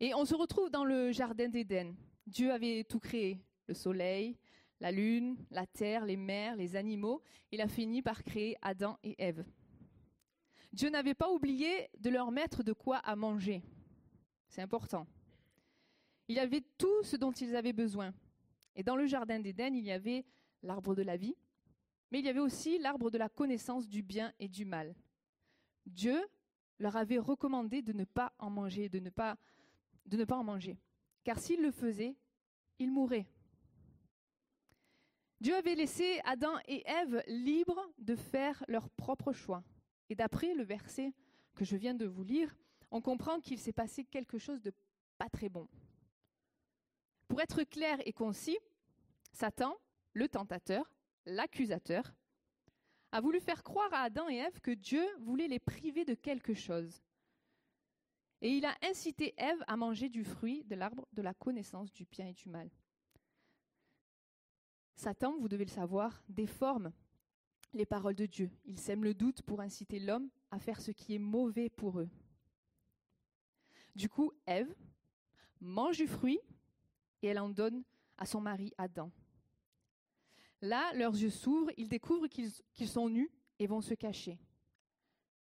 Et 0.00 0.14
on 0.14 0.24
se 0.24 0.34
retrouve 0.34 0.70
dans 0.70 0.86
le 0.86 1.12
jardin 1.12 1.48
d'Éden. 1.48 1.94
Dieu 2.26 2.50
avait 2.50 2.84
tout 2.84 3.00
créé, 3.00 3.38
le 3.66 3.74
soleil, 3.74 4.38
la 4.80 4.92
lune, 4.92 5.36
la 5.50 5.66
terre, 5.66 6.06
les 6.06 6.16
mers, 6.16 6.56
les 6.56 6.74
animaux. 6.74 7.20
Il 7.52 7.60
a 7.60 7.68
fini 7.68 8.00
par 8.00 8.24
créer 8.24 8.56
Adam 8.62 8.96
et 9.02 9.14
Ève. 9.18 9.44
Dieu 10.72 10.88
n'avait 10.88 11.14
pas 11.14 11.30
oublié 11.30 11.90
de 11.98 12.08
leur 12.08 12.30
mettre 12.30 12.62
de 12.62 12.72
quoi 12.72 12.96
à 12.96 13.14
manger. 13.14 13.62
C'est 14.48 14.62
important. 14.62 15.06
Il 16.28 16.38
avait 16.38 16.64
tout 16.78 17.02
ce 17.02 17.16
dont 17.16 17.32
ils 17.32 17.54
avaient 17.54 17.74
besoin. 17.74 18.14
Et 18.78 18.84
dans 18.84 18.94
le 18.94 19.06
jardin 19.06 19.40
d'Éden, 19.40 19.74
il 19.74 19.84
y 19.84 19.90
avait 19.90 20.24
l'arbre 20.62 20.94
de 20.94 21.02
la 21.02 21.16
vie, 21.16 21.34
mais 22.12 22.20
il 22.20 22.24
y 22.24 22.28
avait 22.28 22.38
aussi 22.38 22.78
l'arbre 22.78 23.10
de 23.10 23.18
la 23.18 23.28
connaissance 23.28 23.88
du 23.88 24.02
bien 24.02 24.32
et 24.38 24.46
du 24.46 24.64
mal. 24.64 24.94
Dieu 25.84 26.24
leur 26.78 26.94
avait 26.96 27.18
recommandé 27.18 27.82
de 27.82 27.92
ne 27.92 28.04
pas 28.04 28.32
en 28.38 28.50
manger, 28.50 28.88
de 28.88 29.00
ne 29.00 29.10
pas, 29.10 29.36
en 30.06 30.44
manger. 30.44 30.78
Car 31.24 31.40
s'ils 31.40 31.60
le 31.60 31.72
faisaient, 31.72 32.16
ils 32.78 32.92
mourraient. 32.92 33.26
Dieu 35.40 35.56
avait 35.56 35.74
laissé 35.74 36.20
Adam 36.24 36.54
et 36.68 36.84
Ève 36.86 37.20
libres 37.26 37.84
de 37.98 38.14
faire 38.14 38.64
leur 38.68 38.88
propre 38.90 39.32
choix. 39.32 39.64
Et 40.08 40.14
d'après 40.14 40.54
le 40.54 40.62
verset 40.62 41.12
que 41.56 41.64
je 41.64 41.76
viens 41.76 41.94
de 41.94 42.06
vous 42.06 42.22
lire, 42.22 42.56
on 42.92 43.00
comprend 43.00 43.40
qu'il 43.40 43.58
s'est 43.58 43.72
passé 43.72 44.04
quelque 44.04 44.38
chose 44.38 44.62
de 44.62 44.72
pas 45.18 45.28
très 45.28 45.48
bon. 45.48 45.66
Pour 47.38 47.44
être 47.44 47.62
clair 47.62 47.98
et 48.04 48.12
concis, 48.12 48.58
Satan, 49.30 49.76
le 50.12 50.28
tentateur, 50.28 50.90
l'accusateur, 51.24 52.12
a 53.12 53.20
voulu 53.20 53.38
faire 53.38 53.62
croire 53.62 53.94
à 53.94 54.00
Adam 54.00 54.28
et 54.28 54.38
Ève 54.38 54.60
que 54.60 54.72
Dieu 54.72 55.06
voulait 55.20 55.46
les 55.46 55.60
priver 55.60 56.04
de 56.04 56.14
quelque 56.14 56.52
chose. 56.52 57.00
Et 58.40 58.50
il 58.50 58.64
a 58.64 58.76
incité 58.82 59.34
Ève 59.36 59.62
à 59.68 59.76
manger 59.76 60.08
du 60.08 60.24
fruit 60.24 60.64
de 60.64 60.74
l'arbre 60.74 61.06
de 61.12 61.22
la 61.22 61.32
connaissance 61.32 61.92
du 61.92 62.06
bien 62.06 62.26
et 62.26 62.32
du 62.32 62.48
mal. 62.48 62.68
Satan, 64.96 65.38
vous 65.38 65.48
devez 65.48 65.66
le 65.66 65.70
savoir, 65.70 66.20
déforme 66.28 66.92
les 67.72 67.86
paroles 67.86 68.16
de 68.16 68.26
Dieu. 68.26 68.50
Il 68.64 68.80
sème 68.80 69.04
le 69.04 69.14
doute 69.14 69.42
pour 69.42 69.60
inciter 69.60 70.00
l'homme 70.00 70.28
à 70.50 70.58
faire 70.58 70.80
ce 70.80 70.90
qui 70.90 71.14
est 71.14 71.20
mauvais 71.20 71.68
pour 71.68 72.00
eux. 72.00 72.10
Du 73.94 74.08
coup, 74.08 74.32
Ève 74.44 74.74
mange 75.60 75.98
du 75.98 76.08
fruit 76.08 76.40
et 77.22 77.28
elle 77.28 77.38
en 77.38 77.48
donne 77.48 77.82
à 78.16 78.26
son 78.26 78.40
mari 78.40 78.72
Adam. 78.78 79.10
Là, 80.60 80.92
leurs 80.94 81.14
yeux 81.14 81.30
s'ouvrent, 81.30 81.70
ils 81.76 81.88
découvrent 81.88 82.26
qu'ils 82.26 82.88
sont 82.88 83.08
nus 83.08 83.30
et 83.58 83.66
vont 83.66 83.80
se 83.80 83.94
cacher. 83.94 84.38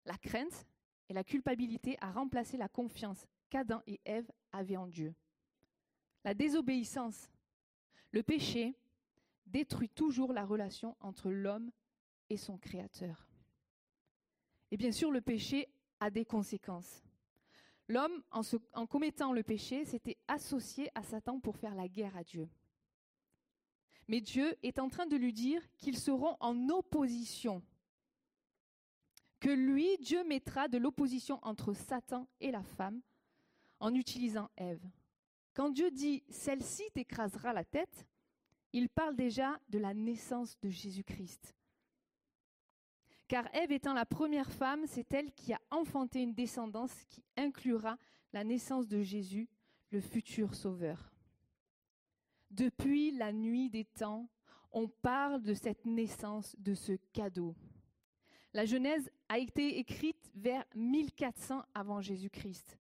La 0.05 0.16
crainte 0.16 0.66
et 1.09 1.12
la 1.12 1.25
culpabilité 1.25 1.97
a 2.01 2.11
remplacé 2.11 2.57
la 2.57 2.68
confiance 2.68 3.27
qu'Adam 3.51 3.83
et 3.87 4.01
Ève 4.05 4.31
avaient 4.53 4.77
en 4.77 4.87
Dieu. 4.87 5.14
La 6.25 6.35
désobéissance, 6.35 7.31
le 8.11 8.23
péché, 8.23 8.75
détruit 9.47 9.91
toujours 9.91 10.33
la 10.33 10.45
relation 10.45 10.97
entre 11.01 11.31
l'homme 11.31 11.70
et 12.31 12.37
son 12.37 12.57
Créateur. 12.57 13.29
Et 14.70 14.77
bien 14.77 14.93
sûr, 14.93 15.11
le 15.11 15.20
péché 15.20 15.68
a 16.01 16.11
des 16.11 16.25
conséquences. 16.25 17.03
L'homme, 17.93 18.22
en, 18.30 18.86
commettant 18.86 19.34
le 19.34 19.43
péché, 19.43 19.84
s'était 19.84 20.16
associé 20.26 20.88
à 20.95 21.03
Satan 21.03 21.40
pour 21.40 21.59
faire 21.59 21.74
la 21.74 21.88
guerre 21.88 22.16
à 22.16 22.24
Dieu. 22.24 22.49
Mais 24.09 24.22
Dieu 24.22 24.57
est 24.62 24.78
en 24.78 24.88
train 24.88 25.05
de 25.05 25.14
lui 25.14 25.34
dire 25.34 25.61
qu'ils 25.76 25.99
seront 25.99 26.38
en 26.40 26.70
opposition. 26.70 27.62
Que 29.40 29.51
lui, 29.51 29.99
Dieu 29.99 30.24
mettra 30.24 30.68
de 30.68 30.78
l'opposition 30.78 31.38
entre 31.43 31.74
Satan 31.74 32.26
et 32.40 32.51
la 32.51 32.62
femme 32.62 33.03
en 33.78 33.95
utilisant 33.95 34.49
Ève. 34.57 34.88
Quand 35.53 35.68
Dieu 35.68 35.90
dit 35.90 36.24
celle-ci 36.30 36.84
t'écrasera 36.95 37.53
la 37.53 37.64
tête, 37.64 38.07
il 38.72 38.88
parle 38.88 39.16
déjà 39.16 39.61
de 39.68 39.78
la 39.78 39.93
naissance 39.93 40.59
de 40.61 40.70
Jésus-Christ. 40.70 41.55
Car 43.33 43.49
Ève 43.55 43.72
étant 43.72 43.95
la 43.95 44.05
première 44.05 44.53
femme, 44.53 44.85
c'est 44.87 45.11
elle 45.14 45.33
qui 45.33 45.55
a 45.55 45.61
enfanté 45.70 46.20
une 46.20 46.35
descendance 46.35 46.93
qui 47.09 47.24
inclura 47.39 47.97
la 48.35 48.45
naissance 48.45 48.87
de 48.87 49.01
Jésus, 49.01 49.49
le 49.91 50.03
futur 50.03 50.55
sauveur. 50.55 51.14
Depuis 52.51 53.11
la 53.11 53.33
nuit 53.33 53.70
des 53.70 53.87
temps, 53.87 54.28
on 54.70 54.87
parle 54.87 55.41
de 55.41 55.55
cette 55.55 55.87
naissance, 55.87 56.55
de 56.59 56.74
ce 56.74 56.93
cadeau. 57.14 57.55
La 58.53 58.66
Genèse 58.66 59.11
a 59.30 59.39
été 59.39 59.78
écrite 59.78 60.30
vers 60.35 60.66
1400 60.74 61.62
avant 61.72 62.03
Jésus-Christ. 62.03 62.78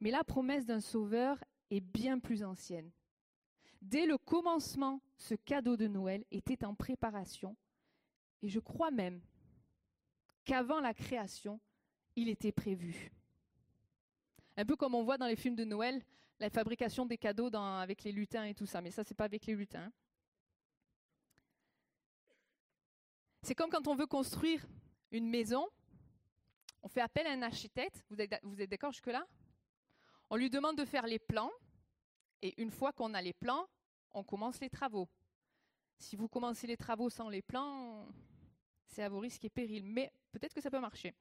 Mais 0.00 0.10
la 0.10 0.22
promesse 0.22 0.66
d'un 0.66 0.80
sauveur 0.80 1.42
est 1.70 1.80
bien 1.80 2.18
plus 2.18 2.44
ancienne. 2.44 2.90
Dès 3.80 4.04
le 4.04 4.18
commencement, 4.18 5.00
ce 5.16 5.34
cadeau 5.34 5.78
de 5.78 5.86
Noël 5.86 6.26
était 6.30 6.62
en 6.62 6.74
préparation. 6.74 7.56
Et 8.42 8.50
je 8.50 8.60
crois 8.60 8.90
même 8.90 9.22
qu'avant 10.44 10.80
la 10.80 10.94
création, 10.94 11.60
il 12.16 12.28
était 12.28 12.52
prévu. 12.52 13.10
Un 14.56 14.64
peu 14.64 14.76
comme 14.76 14.94
on 14.94 15.02
voit 15.02 15.18
dans 15.18 15.26
les 15.26 15.36
films 15.36 15.56
de 15.56 15.64
Noël, 15.64 16.04
la 16.38 16.50
fabrication 16.50 17.06
des 17.06 17.18
cadeaux 17.18 17.54
avec 17.54 18.04
les 18.04 18.12
lutins 18.12 18.44
et 18.44 18.54
tout 18.54 18.66
ça. 18.66 18.80
Mais 18.80 18.90
ça, 18.90 19.04
c'est 19.04 19.14
pas 19.14 19.24
avec 19.24 19.46
les 19.46 19.54
lutins. 19.54 19.92
C'est 23.42 23.54
comme 23.54 23.70
quand 23.70 23.88
on 23.88 23.94
veut 23.94 24.06
construire 24.06 24.64
une 25.10 25.28
maison, 25.28 25.68
on 26.82 26.88
fait 26.88 27.00
appel 27.00 27.26
à 27.26 27.30
un 27.32 27.42
architecte. 27.42 28.04
Vous 28.10 28.20
êtes, 28.20 28.38
vous 28.42 28.60
êtes 28.60 28.70
d'accord 28.70 28.92
jusque-là? 28.92 29.26
On 30.30 30.36
lui 30.36 30.50
demande 30.50 30.76
de 30.76 30.84
faire 30.84 31.06
les 31.06 31.18
plans. 31.18 31.50
Et 32.42 32.60
une 32.60 32.70
fois 32.70 32.92
qu'on 32.92 33.14
a 33.14 33.22
les 33.22 33.32
plans, 33.32 33.68
on 34.12 34.24
commence 34.24 34.60
les 34.60 34.70
travaux. 34.70 35.08
Si 35.98 36.16
vous 36.16 36.28
commencez 36.28 36.66
les 36.66 36.76
travaux 36.76 37.08
sans 37.08 37.28
les 37.28 37.42
plans, 37.42 38.08
c'est 38.92 39.02
à 39.02 39.08
vos 39.08 39.18
risques 39.18 39.44
et 39.44 39.50
périls. 39.50 39.84
Mais 39.84 40.12
peut-être 40.32 40.54
que 40.54 40.60
ça 40.60 40.70
peut 40.70 40.80
marcher. 40.80 41.14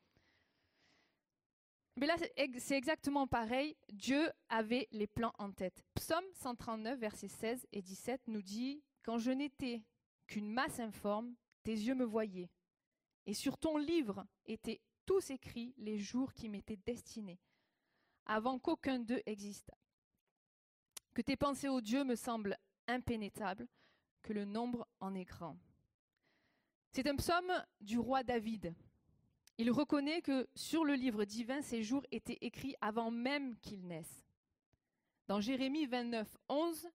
Mais 1.98 2.06
là, 2.08 2.16
c'est 2.58 2.78
exactement 2.78 3.28
pareil. 3.28 3.76
Dieu 3.92 4.32
avait 4.50 4.88
les 4.92 5.08
plans 5.08 5.34
en 5.38 5.52
tête. 5.52 5.84
Psaume 5.94 6.24
139, 6.34 6.98
versets 7.00 7.28
16 7.28 7.68
et 7.72 7.82
17 7.82 8.22
nous 8.28 8.42
dit 8.42 8.82
Quand 9.04 9.18
je 9.18 9.32
n'étais 9.32 9.84
qu'une 10.28 10.50
masse 10.50 10.80
informe, 10.80 11.36
tes 11.64 11.74
yeux 11.74 11.96
me 11.96 12.06
voyaient. 12.06 12.50
Et 13.26 13.34
sur 13.34 13.58
ton 13.58 13.78
livre 13.78 14.26
étaient 14.46 14.82
tous 15.06 15.30
écrits 15.32 15.74
les 15.78 15.98
jours 15.98 16.34
qui 16.34 16.48
m'étaient 16.48 16.80
destinés, 16.86 17.40
avant 18.26 18.58
qu'aucun 18.58 19.00
d'eux 19.00 19.22
existât. 19.26 19.78
Que 21.14 21.22
tes 21.22 21.36
pensées, 21.36 21.68
ô 21.68 21.82
Dieu, 21.82 22.04
me 22.04 22.16
semblent 22.16 22.58
impénétrables, 22.88 23.68
que 24.22 24.34
le 24.34 24.46
nombre 24.46 24.88
en 25.00 25.14
est 25.14 25.26
grand. 25.26 25.58
C'est 26.92 27.08
un 27.08 27.16
psaume 27.16 27.54
du 27.80 27.98
roi 27.98 28.22
David. 28.22 28.76
Il 29.58 29.72
reconnaît 29.72 30.22
que 30.22 30.50
sur 30.56 30.84
le 30.84 30.94
livre 30.94 31.24
divin, 31.24 31.62
ces 31.62 31.84
jours 31.84 32.06
étaient 32.12 32.40
écrits 32.42 32.76
avant 32.82 33.12
même 33.12 33.56
qu'il 33.60 33.88
naisse. 33.88 34.26
Dans 35.30 35.40
Jérémie 35.40 35.86
29, 35.86 36.28
11, 36.50 36.90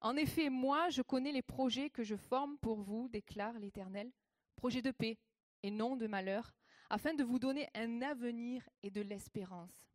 En 0.00 0.16
effet, 0.16 0.50
moi, 0.50 0.88
je 0.90 1.02
connais 1.02 1.30
les 1.30 1.42
projets 1.42 1.88
que 1.88 2.02
je 2.02 2.16
forme 2.16 2.58
pour 2.58 2.80
vous, 2.80 3.08
déclare 3.08 3.56
l'Éternel, 3.60 4.10
projets 4.56 4.82
de 4.82 4.90
paix 4.90 5.18
et 5.62 5.70
non 5.70 5.96
de 5.96 6.08
malheur, 6.08 6.52
afin 6.90 7.14
de 7.14 7.22
vous 7.22 7.38
donner 7.38 7.68
un 7.74 8.02
avenir 8.02 8.68
et 8.82 8.90
de 8.90 9.02
l'espérance. 9.02 9.88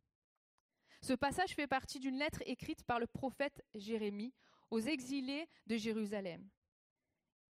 Ce 1.02 1.12
passage 1.12 1.54
fait 1.54 1.66
partie 1.66 2.00
d'une 2.00 2.18
lettre 2.18 2.42
écrite 2.46 2.82
par 2.84 2.98
le 2.98 3.06
prophète 3.06 3.62
Jérémie 3.74 4.32
aux 4.70 4.80
exilés 4.80 5.46
de 5.66 5.76
Jérusalem. 5.76 6.48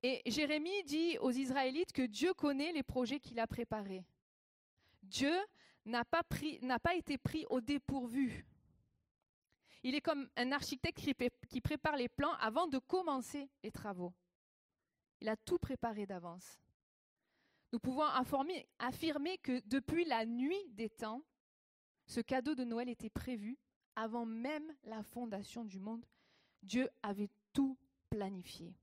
Et 0.04 0.22
Jérémie 0.30 0.84
dit 0.84 1.18
aux 1.20 1.32
Israélites 1.32 1.93
que 1.93 2.01
Dieu 2.01 2.34
connaît 2.34 2.74
les 2.74 2.84
projets 2.84 3.22
qu'il 3.22 3.39
a 3.39 3.47
préparés. 3.47 4.06
Dieu 5.01 5.34
n'a 5.86 6.04
pas, 6.04 6.24
été 6.95 7.18
pris 7.18 7.45
au 7.49 7.62
dépourvu. 7.62 8.45
Il 9.82 9.95
est 9.95 10.01
comme 10.01 10.30
un 10.36 10.51
architecte 10.51 10.99
qui 10.99 11.14
pré- 11.14 11.32
qui 11.49 11.62
prépare 11.62 11.95
les 11.95 12.10
plans 12.10 12.34
avant 12.34 12.68
de 12.68 12.80
commencer 12.80 13.49
les 13.64 13.72
travaux. 13.72 14.14
Il 15.22 15.30
a 15.30 15.38
tout 15.38 15.58
préparé 15.58 16.06
d'avance. 16.06 16.60
Nous 17.72 17.80
pouvons 17.80 18.04
affirmer 18.80 19.38
que 19.38 19.62
depuis 19.66 20.04
la 20.04 20.26
nuit 20.26 20.70
des 20.70 20.89
temps, 20.89 21.24
ce 22.06 22.20
cadeau 22.20 22.56
de 22.56 22.66
Noël 22.66 22.89
était 22.89 23.10
prévu 23.10 23.58
avant 23.95 24.26
même 24.26 24.76
la 24.84 25.01
fondation 25.01 25.64
du 25.64 25.80
monde. 25.80 26.06
Dieu 26.62 26.89
avait 27.01 27.30
tout 27.54 27.78
planifié. 28.10 28.76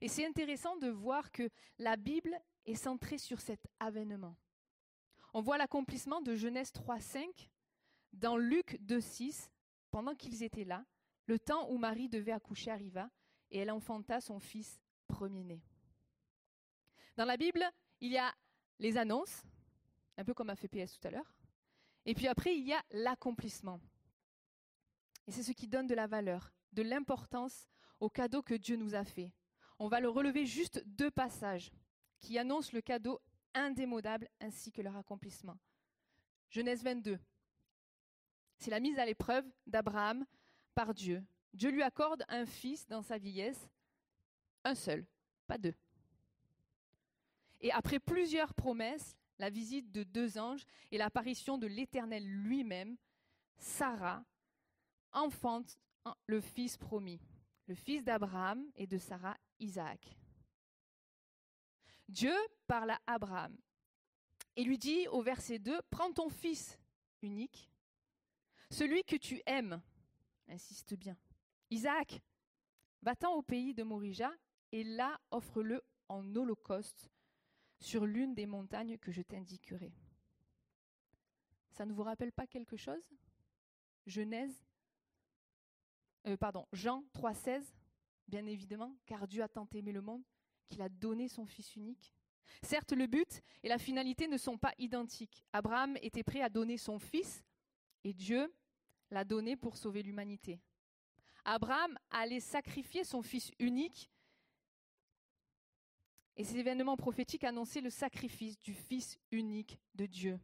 Et 0.00 0.08
c'est 0.08 0.26
intéressant 0.26 0.76
de 0.76 0.88
voir 0.88 1.30
que 1.30 1.48
la 1.78 1.96
Bible 1.96 2.38
est 2.64 2.74
centrée 2.74 3.18
sur 3.18 3.40
cet 3.40 3.60
avènement. 3.78 4.36
On 5.34 5.42
voit 5.42 5.58
l'accomplissement 5.58 6.20
de 6.20 6.34
Genèse 6.34 6.72
3.5 6.72 7.48
dans 8.12 8.36
Luc 8.36 8.80
2.6, 8.82 9.48
pendant 9.90 10.14
qu'ils 10.14 10.42
étaient 10.42 10.64
là, 10.64 10.84
le 11.26 11.38
temps 11.38 11.70
où 11.70 11.78
Marie 11.78 12.08
devait 12.08 12.32
accoucher 12.32 12.70
arriva 12.70 13.08
et 13.50 13.58
elle 13.58 13.70
enfanta 13.70 14.20
son 14.20 14.40
fils 14.40 14.80
premier-né. 15.06 15.62
Dans 17.16 17.24
la 17.24 17.36
Bible, 17.36 17.64
il 18.00 18.12
y 18.12 18.18
a 18.18 18.34
les 18.78 18.96
annonces, 18.96 19.42
un 20.16 20.24
peu 20.24 20.34
comme 20.34 20.50
a 20.50 20.56
fait 20.56 20.68
PS 20.68 20.98
tout 20.98 21.06
à 21.06 21.10
l'heure, 21.10 21.34
et 22.06 22.14
puis 22.14 22.28
après, 22.28 22.56
il 22.56 22.66
y 22.66 22.72
a 22.72 22.82
l'accomplissement. 22.92 23.80
Et 25.26 25.32
c'est 25.32 25.42
ce 25.42 25.52
qui 25.52 25.68
donne 25.68 25.86
de 25.86 25.94
la 25.94 26.06
valeur, 26.06 26.52
de 26.72 26.82
l'importance 26.82 27.68
au 28.00 28.08
cadeau 28.08 28.42
que 28.42 28.54
Dieu 28.54 28.76
nous 28.76 28.94
a 28.94 29.04
fait. 29.04 29.32
On 29.80 29.88
va 29.88 29.98
le 29.98 30.10
relever 30.10 30.44
juste 30.44 30.82
deux 30.84 31.10
passages 31.10 31.72
qui 32.20 32.38
annoncent 32.38 32.70
le 32.74 32.82
cadeau 32.82 33.18
indémodable 33.54 34.28
ainsi 34.38 34.70
que 34.70 34.82
leur 34.82 34.94
accomplissement. 34.94 35.58
Genèse 36.50 36.84
22. 36.84 37.18
C'est 38.58 38.70
la 38.70 38.78
mise 38.78 38.98
à 38.98 39.06
l'épreuve 39.06 39.50
d'Abraham 39.66 40.26
par 40.74 40.92
Dieu. 40.92 41.24
Dieu 41.54 41.70
lui 41.70 41.82
accorde 41.82 42.24
un 42.28 42.44
fils 42.44 42.86
dans 42.88 43.00
sa 43.00 43.16
vieillesse, 43.16 43.70
un 44.64 44.74
seul, 44.74 45.06
pas 45.46 45.56
deux. 45.56 45.74
Et 47.62 47.72
après 47.72 48.00
plusieurs 48.00 48.52
promesses, 48.52 49.16
la 49.38 49.48
visite 49.48 49.90
de 49.90 50.02
deux 50.02 50.36
anges 50.36 50.66
et 50.90 50.98
l'apparition 50.98 51.56
de 51.56 51.66
l'Éternel 51.66 52.26
lui-même, 52.26 52.98
Sarah 53.56 54.22
enfante 55.12 55.78
le 56.26 56.42
fils 56.42 56.76
promis, 56.76 57.18
le 57.66 57.74
fils 57.74 58.04
d'Abraham 58.04 58.62
et 58.76 58.86
de 58.86 58.98
Sarah, 58.98 59.38
Isaac. 59.60 60.16
Dieu 62.08 62.34
parle 62.66 62.90
à 62.90 63.00
Abraham 63.06 63.56
et 64.56 64.64
lui 64.64 64.78
dit 64.78 65.06
au 65.08 65.22
verset 65.22 65.58
2, 65.58 65.80
Prends 65.90 66.12
ton 66.12 66.28
fils 66.28 66.78
unique, 67.22 67.70
celui 68.70 69.04
que 69.04 69.16
tu 69.16 69.40
aimes, 69.46 69.80
insiste 70.48 70.94
bien, 70.94 71.16
Isaac, 71.70 72.20
va-t'en 73.02 73.34
au 73.34 73.42
pays 73.42 73.74
de 73.74 73.82
Morija 73.82 74.32
et 74.72 74.84
là 74.84 75.20
offre-le 75.30 75.82
en 76.08 76.34
holocauste 76.34 77.10
sur 77.78 78.06
l'une 78.06 78.34
des 78.34 78.46
montagnes 78.46 78.98
que 78.98 79.12
je 79.12 79.22
t'indiquerai. 79.22 79.92
Ça 81.70 81.86
ne 81.86 81.92
vous 81.92 82.02
rappelle 82.02 82.32
pas 82.32 82.46
quelque 82.46 82.76
chose? 82.76 83.08
Genèse, 84.06 84.64
euh, 86.26 86.36
pardon, 86.36 86.66
Jean 86.72 87.04
3,16, 87.14 87.62
bien 88.30 88.46
évidemment, 88.46 88.96
car 89.04 89.26
Dieu 89.26 89.42
a 89.42 89.48
tant 89.48 89.68
aimé 89.74 89.92
le 89.92 90.00
monde 90.00 90.22
qu'il 90.68 90.80
a 90.80 90.88
donné 90.88 91.28
son 91.28 91.44
Fils 91.44 91.74
unique. 91.76 92.14
Certes, 92.62 92.92
le 92.92 93.06
but 93.06 93.42
et 93.62 93.68
la 93.68 93.78
finalité 93.78 94.28
ne 94.28 94.38
sont 94.38 94.56
pas 94.56 94.72
identiques. 94.78 95.44
Abraham 95.52 95.96
était 96.00 96.22
prêt 96.22 96.40
à 96.40 96.48
donner 96.48 96.78
son 96.78 96.98
Fils 96.98 97.44
et 98.04 98.12
Dieu 98.12 98.52
l'a 99.10 99.24
donné 99.24 99.56
pour 99.56 99.76
sauver 99.76 100.02
l'humanité. 100.02 100.60
Abraham 101.44 101.98
allait 102.10 102.40
sacrifier 102.40 103.02
son 103.02 103.22
Fils 103.22 103.50
unique 103.58 104.10
et 106.36 106.44
ces 106.44 106.58
événements 106.58 106.96
prophétiques 106.96 107.44
annonçaient 107.44 107.80
le 107.80 107.90
sacrifice 107.90 108.58
du 108.60 108.74
Fils 108.74 109.18
unique 109.30 109.78
de 109.94 110.06
Dieu, 110.06 110.40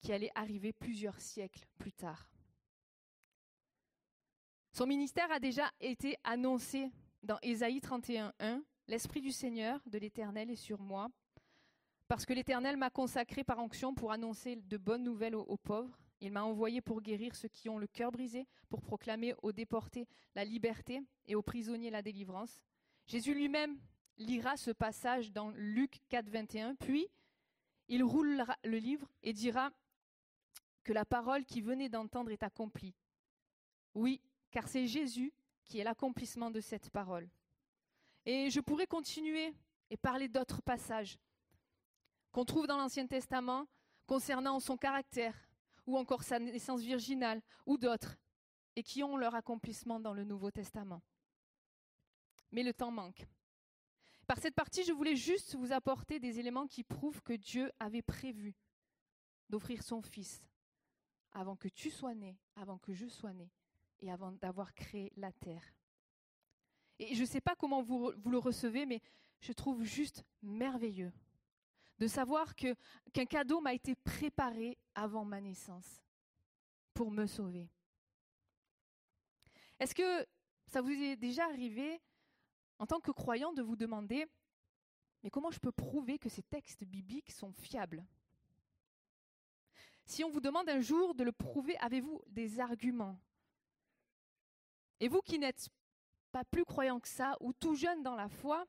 qui 0.00 0.12
allait 0.12 0.32
arriver 0.34 0.72
plusieurs 0.72 1.20
siècles 1.20 1.66
plus 1.78 1.92
tard. 1.92 2.33
Son 4.74 4.86
ministère 4.86 5.30
a 5.30 5.38
déjà 5.38 5.70
été 5.78 6.16
annoncé 6.24 6.90
dans 7.22 7.38
Ésaïe 7.42 7.78
31.1. 7.78 8.60
L'Esprit 8.88 9.20
du 9.20 9.30
Seigneur, 9.30 9.80
de 9.86 9.98
l'Éternel, 9.98 10.50
est 10.50 10.56
sur 10.56 10.80
moi, 10.80 11.10
parce 12.08 12.26
que 12.26 12.32
l'Éternel 12.32 12.76
m'a 12.76 12.90
consacré 12.90 13.44
par 13.44 13.60
onction 13.60 13.94
pour 13.94 14.10
annoncer 14.10 14.56
de 14.56 14.76
bonnes 14.76 15.04
nouvelles 15.04 15.36
aux, 15.36 15.56
pauvres. 15.56 15.96
Il 16.20 16.32
m'a 16.32 16.42
envoyé 16.42 16.80
pour 16.80 17.02
guérir 17.02 17.36
ceux 17.36 17.46
qui 17.46 17.68
ont 17.68 17.78
le 17.78 17.86
cœur 17.86 18.10
brisé, 18.10 18.48
pour 18.68 18.82
proclamer 18.82 19.32
aux 19.44 19.52
déportés 19.52 20.08
la 20.34 20.44
liberté 20.44 21.00
et 21.26 21.36
aux 21.36 21.42
prisonniers 21.42 21.90
la 21.90 22.02
délivrance. 22.02 22.60
Jésus 23.06 23.32
lui-même 23.32 23.78
lira 24.18 24.56
ce 24.56 24.72
passage 24.72 25.30
dans 25.30 25.50
Luc 25.50 26.00
4, 26.08 26.28
21, 26.28 26.74
puis 26.74 27.06
il 27.86 28.02
roulera 28.02 28.56
le 28.64 28.78
livre 28.78 29.06
et 29.22 29.34
dira 29.34 29.70
que 30.82 30.92
la 30.92 31.04
parole 31.04 31.44
qu'il 31.44 31.62
venait 31.62 31.88
d'entendre 31.88 32.32
est 32.32 32.42
accomplie. 32.42 32.96
Oui, 33.94 34.20
car 34.54 34.68
c'est 34.68 34.86
Jésus 34.86 35.32
qui 35.64 35.80
est 35.80 35.84
l'accomplissement 35.84 36.48
de 36.48 36.60
cette 36.60 36.88
parole. 36.90 37.28
Et 38.24 38.50
je 38.50 38.60
pourrais 38.60 38.86
continuer 38.86 39.52
et 39.90 39.96
parler 39.96 40.28
d'autres 40.28 40.62
passages 40.62 41.18
qu'on 42.30 42.44
trouve 42.44 42.68
dans 42.68 42.76
l'Ancien 42.76 43.06
Testament 43.08 43.66
concernant 44.06 44.60
son 44.60 44.76
caractère, 44.76 45.36
ou 45.86 45.98
encore 45.98 46.22
sa 46.22 46.38
naissance 46.38 46.82
virginale, 46.82 47.42
ou 47.66 47.76
d'autres, 47.76 48.16
et 48.76 48.84
qui 48.84 49.02
ont 49.02 49.16
leur 49.16 49.34
accomplissement 49.34 49.98
dans 49.98 50.14
le 50.14 50.24
Nouveau 50.24 50.52
Testament. 50.52 51.02
Mais 52.52 52.62
le 52.62 52.72
temps 52.72 52.92
manque. 52.92 53.26
Par 54.28 54.38
cette 54.38 54.54
partie, 54.54 54.84
je 54.84 54.92
voulais 54.92 55.16
juste 55.16 55.56
vous 55.56 55.72
apporter 55.72 56.20
des 56.20 56.38
éléments 56.38 56.68
qui 56.68 56.84
prouvent 56.84 57.22
que 57.22 57.32
Dieu 57.32 57.72
avait 57.80 58.02
prévu 58.02 58.54
d'offrir 59.50 59.82
son 59.82 60.00
Fils 60.00 60.44
avant 61.32 61.56
que 61.56 61.68
tu 61.68 61.90
sois 61.90 62.14
né, 62.14 62.38
avant 62.54 62.78
que 62.78 62.94
je 62.94 63.06
sois 63.06 63.32
né, 63.32 63.50
et 64.00 64.10
avant 64.10 64.32
d'avoir 64.32 64.74
créé 64.74 65.12
la 65.16 65.32
terre. 65.32 65.64
Et 66.98 67.14
je 67.14 67.20
ne 67.22 67.26
sais 67.26 67.40
pas 67.40 67.56
comment 67.56 67.82
vous, 67.82 68.12
vous, 68.16 68.30
le 68.30 68.38
recevez, 68.38 68.86
mais 68.86 69.00
je 69.40 69.52
trouve 69.52 69.82
juste 69.84 70.24
merveilleux 70.42 71.12
de 71.98 72.06
savoir 72.06 72.54
qu'un 72.54 73.26
cadeau 73.26 73.60
m'a 73.60 73.74
été 73.74 73.94
préparé 73.94 74.78
avant 74.94 75.24
ma 75.24 75.40
naissance 75.40 76.02
pour 76.92 77.10
me 77.10 77.26
sauver. 77.26 77.68
Est-ce 79.78 79.94
que 79.94 80.26
ça 80.66 80.80
vous 80.80 80.90
est 80.90 81.16
déjà 81.16 81.44
arrivé 81.44 82.00
en 82.78 82.86
tant 82.86 83.00
que 83.00 83.10
croyant 83.10 83.52
de 83.52 83.62
vous 83.62 83.76
demander, 83.76 84.26
mais 85.22 85.30
comment 85.30 85.50
je 85.50 85.58
peux 85.58 85.72
prouver 85.72 86.18
que 86.18 86.28
ces 86.28 86.42
textes 86.42 86.84
bibliques 86.84 87.30
sont 87.30 87.52
fiables? 87.52 88.04
Si 90.04 90.22
on 90.22 90.30
vous 90.30 90.40
demande 90.40 90.68
un 90.68 90.80
jour 90.80 91.14
de 91.14 91.24
le 91.24 91.32
prouver, 91.32 91.76
avez-vous 91.78 92.22
des 92.26 92.60
arguments? 92.60 93.18
Et 95.04 95.08
vous 95.08 95.20
qui 95.20 95.38
n'êtes 95.38 95.68
pas 96.32 96.46
plus 96.46 96.64
croyant 96.64 96.98
que 96.98 97.08
ça, 97.08 97.36
ou 97.40 97.52
tout 97.52 97.74
jeune 97.74 98.02
dans 98.02 98.14
la 98.14 98.30
foi, 98.30 98.64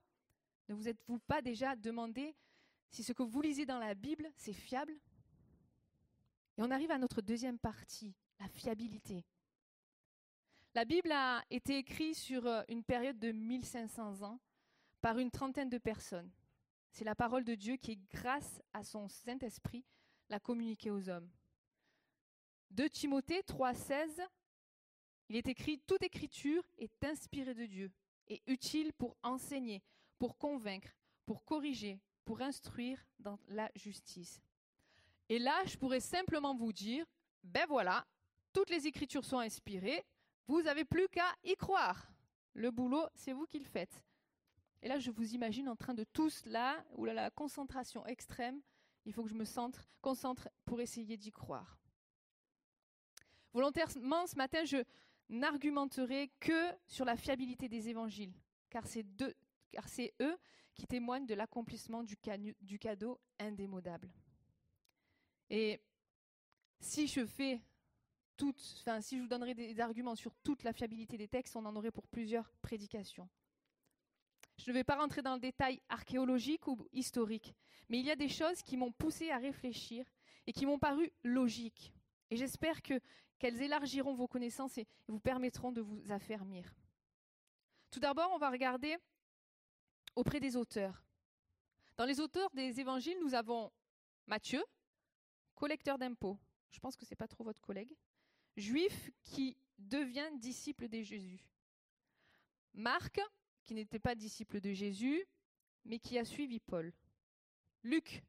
ne 0.68 0.76
vous 0.76 0.90
êtes-vous 0.90 1.20
pas 1.20 1.42
déjà 1.42 1.78
demandé 1.78 2.36
si 2.92 3.04
ce 3.04 3.14
que 3.14 3.24
vous 3.24 3.42
lisez 3.42 3.66
dans 3.66 3.80
la 3.80 3.94
Bible, 3.94 4.30
c'est 4.36 4.52
fiable? 4.52 5.00
Et 6.58 6.62
on 6.62 6.72
arrive 6.72 6.92
à 6.92 6.98
notre 6.98 7.22
deuxième 7.22 7.58
partie, 7.58 8.14
la 8.42 8.50
fiabilité. 8.50 9.24
La 10.74 10.84
Bible 10.84 11.14
a 11.14 11.42
été 11.50 11.78
écrite 11.78 12.18
sur 12.18 12.46
une 12.68 12.84
période 12.84 13.18
de 13.18 13.32
1500 13.32 14.24
ans 14.24 14.42
par 15.00 15.20
une 15.20 15.32
trentaine 15.32 15.70
de 15.70 15.78
personnes. 15.78 16.34
C'est 16.92 17.06
la 17.06 17.16
parole 17.16 17.46
de 17.46 17.56
Dieu 17.56 17.78
qui, 17.78 17.96
grâce 18.12 18.62
à 18.74 18.84
son 18.84 19.08
Saint-Esprit, 19.08 19.86
l'a 20.28 20.42
communiquée 20.42 20.92
aux 20.92 21.08
hommes. 21.08 21.32
De 22.72 22.90
Timothée 22.90 23.40
3,16, 23.44 24.20
il 25.30 25.36
est 25.36 25.48
écrit 25.48 25.80
Toute 25.88 26.04
écriture 26.04 26.64
est 26.78 27.04
inspirée 27.04 27.54
de 27.54 27.66
Dieu 27.66 27.92
et 28.28 28.42
utile 28.48 28.94
pour 28.94 29.16
enseigner, 29.24 29.82
pour 30.20 30.38
convaincre, 30.38 30.96
pour 31.26 31.44
corriger, 31.44 32.00
pour 32.24 32.42
instruire 32.42 33.04
dans 33.20 33.40
la 33.48 33.70
justice. 33.76 34.42
Et 35.30 35.40
là, 35.40 35.64
je 35.66 35.78
pourrais 35.78 36.00
simplement 36.00 36.56
vous 36.56 36.74
dire 36.74 37.06
Ben 37.44 37.66
voilà, 37.68 38.06
toutes 38.54 38.70
les 38.70 38.88
écritures 38.88 39.26
sont 39.26 39.40
inspirées, 39.40 40.04
vous 40.48 40.62
n'avez 40.62 40.86
plus 40.86 41.08
qu'à 41.10 41.34
y 41.44 41.56
croire. 41.56 42.12
Le 42.54 42.72
boulot, 42.72 43.06
c'est 43.16 43.34
vous 43.34 43.46
qui 43.46 43.60
le 43.60 43.66
faites. 43.66 44.04
Et 44.82 44.88
là, 44.88 45.00
je 45.00 45.12
vous 45.12 45.34
imagine 45.34 45.68
en 45.68 45.76
train 45.76 45.94
de 45.94 46.04
tous 46.04 46.46
là, 46.46 46.84
là, 46.98 47.14
la 47.14 47.32
concentration 47.32 48.06
extrême, 48.06 48.62
il 49.06 49.14
faut 49.14 49.24
que 49.24 49.30
je 49.30 49.36
me 49.36 49.46
centre, 49.46 49.88
concentre 50.02 50.48
pour 50.64 50.80
essayer 50.80 51.18
d'y 51.18 51.32
croire. 51.32 51.80
Volontairement, 53.54 54.28
ce 54.28 54.36
matin, 54.36 54.64
je 54.66 54.84
n'argumenterai 55.30 56.32
que 56.40 56.72
sur 56.88 57.06
la 57.06 57.18
fiabilité 57.18 57.68
des 57.68 57.90
évangiles, 57.90 58.34
car 58.70 58.88
c'est 58.88 59.06
eux 60.22 60.38
qui 60.74 60.88
témoignent 60.88 61.26
de 61.26 61.34
l'accomplissement 61.34 62.04
du, 62.04 62.18
cadeau 62.78 63.20
indémodable. 63.40 64.12
Et 65.50 65.82
si 66.80 67.08
je 67.08 67.26
fais 67.26 67.62
toute, 68.38 68.62
enfin, 68.82 69.00
si 69.02 69.18
je 69.18 69.22
vous 69.22 69.28
donnerais 69.28 69.54
des 69.54 69.80
arguments 69.80 70.16
sur 70.16 70.36
toute 70.44 70.64
la 70.64 70.74
fiabilité 70.74 71.18
des 71.18 71.28
textes, 71.28 71.56
on 71.56 71.66
en 71.66 71.76
aurait 71.76 71.92
pour 71.92 72.08
plusieurs 72.08 72.52
prédications. 72.62 73.30
Je 74.58 74.70
ne 74.72 74.74
vais 74.74 74.84
pas 74.84 74.96
rentrer 74.96 75.22
dans 75.22 75.36
le 75.36 75.40
détail 75.40 75.82
archéologique 75.90 76.68
ou 76.68 76.88
historique, 76.92 77.56
mais 77.90 78.00
il 78.00 78.06
y 78.06 78.12
a 78.12 78.16
des 78.16 78.30
choses 78.30 78.62
qui 78.62 78.78
m'ont 78.78 78.92
poussé 78.92 79.30
à 79.30 79.38
réfléchir 79.38 80.06
et 80.48 80.54
qui 80.54 80.66
m'ont 80.66 80.80
paru 80.80 81.12
logiques. 81.24 81.94
Et 82.30 82.36
j'espère 82.36 82.82
que 82.82 83.00
qu'elles 83.38 83.62
élargiront 83.62 84.14
vos 84.14 84.28
connaissances 84.28 84.78
et 84.78 84.88
vous 85.08 85.20
permettront 85.20 85.72
de 85.72 85.82
vous 85.82 86.02
affermir. 86.10 86.74
Tout 87.92 88.00
d'abord, 88.00 88.32
on 88.34 88.38
va 88.38 88.50
regarder 88.50 88.98
auprès 90.16 90.40
des 90.40 90.56
auteurs. 90.56 91.04
Dans 91.98 92.06
les 92.06 92.20
auteurs 92.20 92.50
des 92.52 92.80
évangiles, 92.80 93.18
nous 93.22 93.34
avons 93.34 93.72
Matthieu, 94.28 94.64
collecteur 95.54 95.98
d'impôts. 95.98 96.38
Je 96.72 96.80
pense 96.80 96.96
que 96.96 97.06
ce 97.06 97.12
n'est 97.12 97.18
pas 97.18 97.28
trop 97.28 97.44
votre 97.44 97.62
collègue. 97.62 97.96
Juif 98.58 99.12
qui 99.24 99.58
devient 99.78 100.30
disciple 100.36 100.88
de 100.88 101.02
Jésus. 101.02 101.46
Marc, 102.74 103.22
qui 103.64 103.74
n'était 103.74 104.00
pas 104.00 104.16
disciple 104.16 104.60
de 104.60 104.74
Jésus, 104.74 105.24
mais 105.86 106.00
qui 106.00 106.18
a 106.18 106.26
suivi 106.26 106.60
Paul. 106.60 106.92
Luc, 107.84 108.24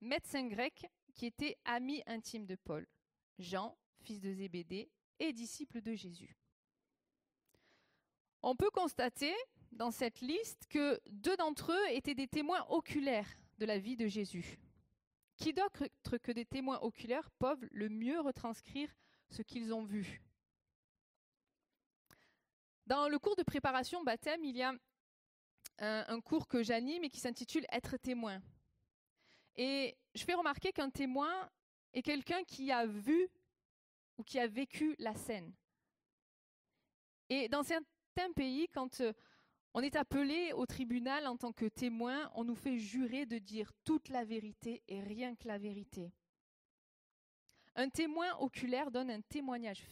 médecin 0.00 0.46
grec, 0.46 0.86
qui 1.14 1.26
était 1.26 1.56
ami 1.64 2.02
intime 2.06 2.46
de 2.46 2.56
Paul. 2.56 2.86
Jean, 3.38 3.76
fils 4.02 4.20
de 4.20 4.32
Zébédée, 4.32 4.90
et 5.18 5.32
disciple 5.32 5.80
de 5.80 5.94
Jésus. 5.94 6.36
On 8.42 8.56
peut 8.56 8.70
constater 8.70 9.32
dans 9.70 9.90
cette 9.90 10.20
liste 10.20 10.66
que 10.68 11.00
deux 11.10 11.36
d'entre 11.36 11.72
eux 11.72 11.90
étaient 11.90 12.14
des 12.14 12.26
témoins 12.26 12.66
oculaires 12.68 13.28
de 13.58 13.64
la 13.64 13.78
vie 13.78 13.96
de 13.96 14.08
Jésus. 14.08 14.58
Qui 15.36 15.52
d'autre 15.52 15.86
que 16.18 16.32
des 16.32 16.44
témoins 16.44 16.80
oculaires 16.80 17.30
peuvent 17.38 17.66
le 17.70 17.88
mieux 17.88 18.20
retranscrire 18.20 18.94
ce 19.30 19.42
qu'ils 19.42 19.72
ont 19.72 19.84
vu? 19.84 20.20
Dans 22.86 23.08
le 23.08 23.18
cours 23.18 23.36
de 23.36 23.44
préparation 23.44 24.02
baptême, 24.02 24.44
il 24.44 24.56
y 24.56 24.62
a 24.62 24.74
un, 25.78 26.04
un 26.08 26.20
cours 26.20 26.48
que 26.48 26.62
j'anime 26.62 27.04
et 27.04 27.10
qui 27.10 27.20
s'intitule 27.20 27.64
Être 27.72 27.96
témoin. 27.96 28.42
Et 29.56 29.96
je 30.14 30.24
fais 30.24 30.34
remarquer 30.34 30.72
qu'un 30.72 30.90
témoin 30.90 31.48
est 31.94 32.02
quelqu'un 32.02 32.42
qui 32.44 32.72
a 32.72 32.86
vu 32.86 33.28
ou 34.18 34.24
qui 34.24 34.38
a 34.38 34.46
vécu 34.46 34.94
la 34.98 35.14
scène. 35.14 35.52
Et 37.28 37.48
dans 37.48 37.62
certains 37.62 38.32
pays, 38.34 38.68
quand 38.68 39.00
euh, 39.00 39.12
on 39.74 39.80
est 39.80 39.96
appelé 39.96 40.52
au 40.52 40.66
tribunal 40.66 41.26
en 41.26 41.36
tant 41.36 41.52
que 41.52 41.66
témoin, 41.66 42.30
on 42.34 42.44
nous 42.44 42.54
fait 42.54 42.78
jurer 42.78 43.24
de 43.26 43.38
dire 43.38 43.72
toute 43.84 44.08
la 44.08 44.24
vérité 44.24 44.82
et 44.88 45.00
rien 45.00 45.34
que 45.34 45.48
la 45.48 45.58
vérité. 45.58 46.12
Un 47.74 47.88
témoin 47.88 48.36
oculaire 48.36 48.90
donne 48.90 49.10
un 49.10 49.22
témoignage 49.22 49.82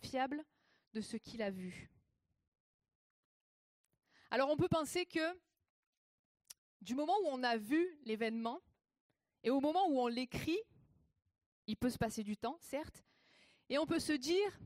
fiable 0.00 0.44
de 0.92 1.00
ce 1.00 1.16
qu'il 1.16 1.40
a 1.40 1.50
vu. 1.50 1.90
Alors 4.30 4.50
on 4.50 4.56
peut 4.56 4.68
penser 4.68 5.06
que 5.06 5.38
du 6.82 6.94
moment 6.94 7.16
où 7.22 7.28
on 7.28 7.42
a 7.42 7.56
vu 7.56 7.98
l'événement 8.04 8.60
et 9.42 9.50
au 9.50 9.60
moment 9.60 9.88
où 9.88 10.00
on 10.00 10.06
l'écrit, 10.06 10.58
il 11.66 11.76
peut 11.76 11.88
se 11.88 11.98
passer 11.98 12.22
du 12.22 12.36
temps, 12.36 12.58
certes, 12.60 13.03
et 13.68 13.78
on 13.78 13.86
peut 13.86 14.00
se 14.00 14.12
dire, 14.12 14.58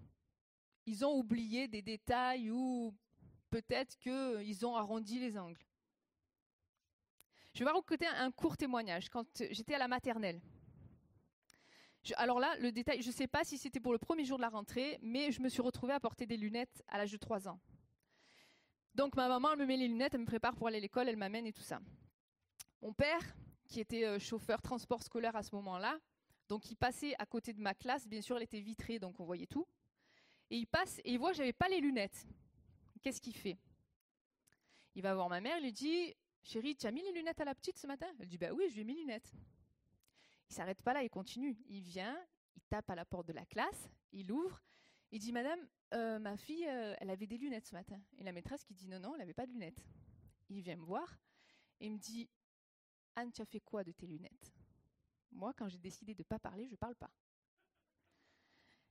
ils 0.87 1.05
ont 1.05 1.17
oublié 1.17 1.69
des 1.69 1.83
détails 1.83 2.51
ou 2.51 2.95
peut-être 3.51 3.97
qu'ils 3.99 4.67
ont 4.67 4.77
arrondi 4.77 5.19
les 5.19 5.39
angles. 5.39 5.65
Je 7.55 7.65
vais 7.65 7.71
vous 7.71 7.77
raconter 7.77 8.07
un 8.07 8.31
court 8.31 8.57
témoignage 8.57 9.09
quand 9.09 9.27
j'étais 9.51 9.75
à 9.75 9.79
la 9.79 9.89
maternelle. 9.89 10.41
alors 12.17 12.39
là, 12.39 12.57
le 12.59 12.71
détail, 12.73 13.03
je 13.03 13.09
ne 13.09 13.13
sais 13.13 13.27
pas 13.27 13.45
si 13.45 13.59
c'était 13.59 13.81
pour 13.81 13.93
le 13.93 13.99
premier 13.99 14.25
jour 14.25 14.39
de 14.39 14.43
la 14.43 14.49
rentrée, 14.49 14.99
mais 15.03 15.33
je 15.33 15.41
me 15.41 15.49
suis 15.49 15.63
retrouvée 15.63 15.95
à 15.95 16.01
porter 16.01 16.27
des 16.27 16.37
lunettes 16.37 16.83
à 16.89 16.99
l'âge 16.99 17.13
de 17.13 17.17
3 17.17 17.49
ans. 17.49 17.61
Donc 18.95 19.15
ma 19.15 19.29
maman, 19.29 19.53
elle 19.53 19.59
me 19.59 19.67
met 19.67 19.77
les 19.77 19.89
lunettes, 19.89 20.15
elle 20.15 20.21
me 20.21 20.27
prépare 20.27 20.57
pour 20.57 20.69
aller 20.69 20.79
à 20.79 20.81
l'école, 20.81 21.09
elle 21.09 21.17
m'amène 21.17 21.47
et 21.47 21.53
tout 21.53 21.63
ça. 21.63 21.81
Mon 22.83 22.93
père, 22.93 23.21
qui 23.69 23.81
était 23.81 24.05
euh, 24.05 24.19
chauffeur 24.19 24.63
transport 24.63 25.03
scolaire 25.03 25.37
à 25.37 25.43
ce 25.43 25.55
moment-là, 25.57 25.99
donc 26.49 26.71
il 26.71 26.77
passait 26.77 27.15
à 27.19 27.27
côté 27.27 27.53
de 27.53 27.61
ma 27.61 27.75
classe, 27.75 28.07
bien 28.07 28.21
sûr 28.21 28.37
elle 28.37 28.43
était 28.43 28.61
vitrée, 28.61 28.99
donc 28.99 29.21
on 29.21 29.25
voyait 29.25 29.47
tout. 29.47 29.67
Et 30.51 30.57
il 30.57 30.67
passe 30.67 30.99
et 31.01 31.13
il 31.13 31.19
voit 31.19 31.31
que 31.31 31.37
j'avais 31.37 31.53
pas 31.53 31.69
les 31.69 31.81
lunettes. 31.81 32.27
Qu'est-ce 33.03 33.21
qu'il 33.21 33.37
fait? 33.37 33.59
Il 34.95 35.03
va 35.03 35.15
voir 35.15 35.29
ma 35.29 35.41
mère, 35.41 35.59
il 35.59 35.65
lui 35.65 35.73
dit 35.73 36.15
Chérie, 36.43 36.75
tu 36.75 36.87
as 36.87 36.91
mis 36.91 37.03
les 37.03 37.13
lunettes 37.13 37.41
à 37.41 37.45
la 37.45 37.55
petite 37.55 37.79
ce 37.79 37.87
matin? 37.87 38.07
Elle 38.19 38.29
dit 38.29 38.39
Bah 38.39 38.53
oui, 38.53 38.65
je 38.71 38.75
lui 38.75 38.81
ai 38.81 38.85
mis 38.85 38.95
les 38.95 39.01
lunettes. 39.01 39.31
Il 40.49 40.55
s'arrête 40.55 40.83
pas 40.83 40.95
là, 40.95 41.03
il 41.03 41.11
continue. 41.11 41.57
Il 41.69 41.83
vient, 41.83 42.19
il 42.57 42.63
tape 42.63 42.89
à 42.89 42.95
la 42.95 43.05
porte 43.05 43.27
de 43.27 43.35
la 43.35 43.45
classe, 43.45 43.91
il 44.13 44.33
ouvre, 44.33 44.63
il 45.13 45.21
dit 45.21 45.33
Madame, 45.33 45.61
euh, 45.95 46.19
ma 46.19 46.37
fille, 46.37 46.67
euh, 46.67 46.95
elle 46.99 47.11
avait 47.11 47.27
des 47.27 47.39
lunettes 47.39 47.67
ce 47.67 47.75
matin. 47.75 48.01
Et 48.17 48.25
la 48.25 48.33
maîtresse 48.33 48.65
qui 48.65 48.75
dit 48.75 48.89
Non, 48.89 49.01
non, 49.01 49.15
elle 49.15 49.21
n'avait 49.21 49.35
pas 49.35 49.47
de 49.47 49.53
lunettes. 49.53 49.85
Il 50.49 50.63
vient 50.63 50.77
me 50.77 50.85
voir 50.85 51.19
et 51.81 51.91
me 51.91 51.99
dit 51.99 52.29
Anne, 53.15 53.33
tu 53.33 53.43
as 53.43 53.47
fait 53.47 53.61
quoi 53.61 53.85
de 53.85 53.93
tes 53.93 54.07
lunettes? 54.07 54.58
Moi, 55.33 55.53
quand 55.57 55.69
j'ai 55.69 55.79
décidé 55.79 56.15
de 56.15 56.21
ne 56.21 56.25
pas 56.25 56.39
parler, 56.39 56.67
je 56.67 56.73
ne 56.73 56.77
parle 56.77 56.95
pas. 56.97 57.11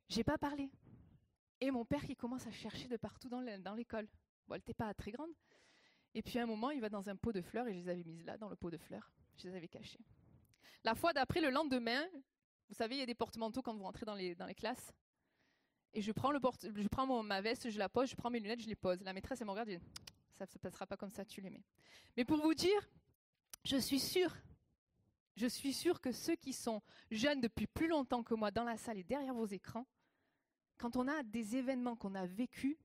J'ai 0.09 0.23
pas 0.23 0.37
parlé. 0.37 0.71
Et 1.59 1.71
mon 1.71 1.85
père 1.85 2.03
qui 2.05 2.15
commence 2.15 2.45
à 2.47 2.51
chercher 2.51 2.87
de 2.87 2.97
partout 2.97 3.29
dans 3.29 3.75
l'école. 3.75 4.07
Bon, 4.47 4.55
elle 4.55 4.61
n'était 4.61 4.73
pas 4.73 4.93
très 4.93 5.11
grande. 5.11 5.31
Et 6.13 6.21
puis 6.21 6.39
à 6.39 6.43
un 6.43 6.45
moment, 6.45 6.71
il 6.71 6.81
va 6.81 6.89
dans 6.89 7.09
un 7.09 7.15
pot 7.15 7.31
de 7.31 7.41
fleurs 7.41 7.67
et 7.67 7.73
je 7.73 7.79
les 7.79 7.89
avais 7.89 8.03
mises 8.03 8.25
là, 8.25 8.37
dans 8.37 8.49
le 8.49 8.55
pot 8.55 8.71
de 8.71 8.77
fleurs. 8.77 9.11
Je 9.37 9.47
les 9.47 9.55
avais 9.55 9.67
cachées. 9.67 9.99
La 10.83 10.95
fois 10.95 11.13
d'après, 11.13 11.41
le 11.41 11.49
lendemain, 11.49 12.07
vous 12.69 12.75
savez, 12.75 12.95
il 12.95 12.99
y 12.99 13.03
a 13.03 13.05
des 13.05 13.15
porte-manteaux 13.15 13.61
quand 13.61 13.75
vous 13.75 13.83
rentrez 13.83 14.05
dans 14.05 14.15
les, 14.15 14.35
classes. 14.55 14.93
Et 15.93 16.01
je 16.01 16.11
prends 16.11 17.23
ma 17.23 17.41
veste, 17.41 17.69
je 17.69 17.77
la 17.77 17.89
pose, 17.89 18.09
je 18.09 18.15
prends 18.15 18.29
mes 18.29 18.39
lunettes, 18.39 18.61
je 18.61 18.67
les 18.67 18.75
pose. 18.75 19.01
La 19.01 19.13
maîtresse, 19.13 19.41
elle 19.41 19.47
me 19.47 19.51
regarde 19.51 19.69
et 19.69 19.77
dit 19.77 19.85
Ça 20.37 20.45
ne 20.45 20.49
se 20.49 20.57
passera 20.57 20.85
pas 20.85 20.97
comme 20.97 21.11
ça, 21.11 21.25
tu 21.25 21.41
les 21.41 21.49
mets. 21.49 21.63
Mais 22.15 22.25
pour 22.25 22.41
vous 22.41 22.53
dire, 22.53 22.89
je 23.63 23.77
suis 23.77 23.99
sûre 23.99 24.35
je 25.37 25.47
suis 25.47 25.71
sûre 25.71 26.01
que 26.01 26.11
ceux 26.11 26.35
qui 26.35 26.51
sont 26.51 26.81
jeunes 27.11 27.41
depuis 27.41 27.67
plus 27.67 27.87
longtemps 27.87 28.23
que 28.23 28.33
moi 28.33 28.49
dans 28.49 28.63
la 28.63 28.75
salle 28.75 28.97
et 28.97 29.03
derrière 29.03 29.35
vos 29.35 29.45
écrans, 29.45 29.85
quand 30.77 30.97
on 30.97 31.07
a 31.07 31.23
des 31.23 31.55
événements 31.55 31.95
qu'on 31.95 32.15
a 32.15 32.25
vécus, 32.25 32.75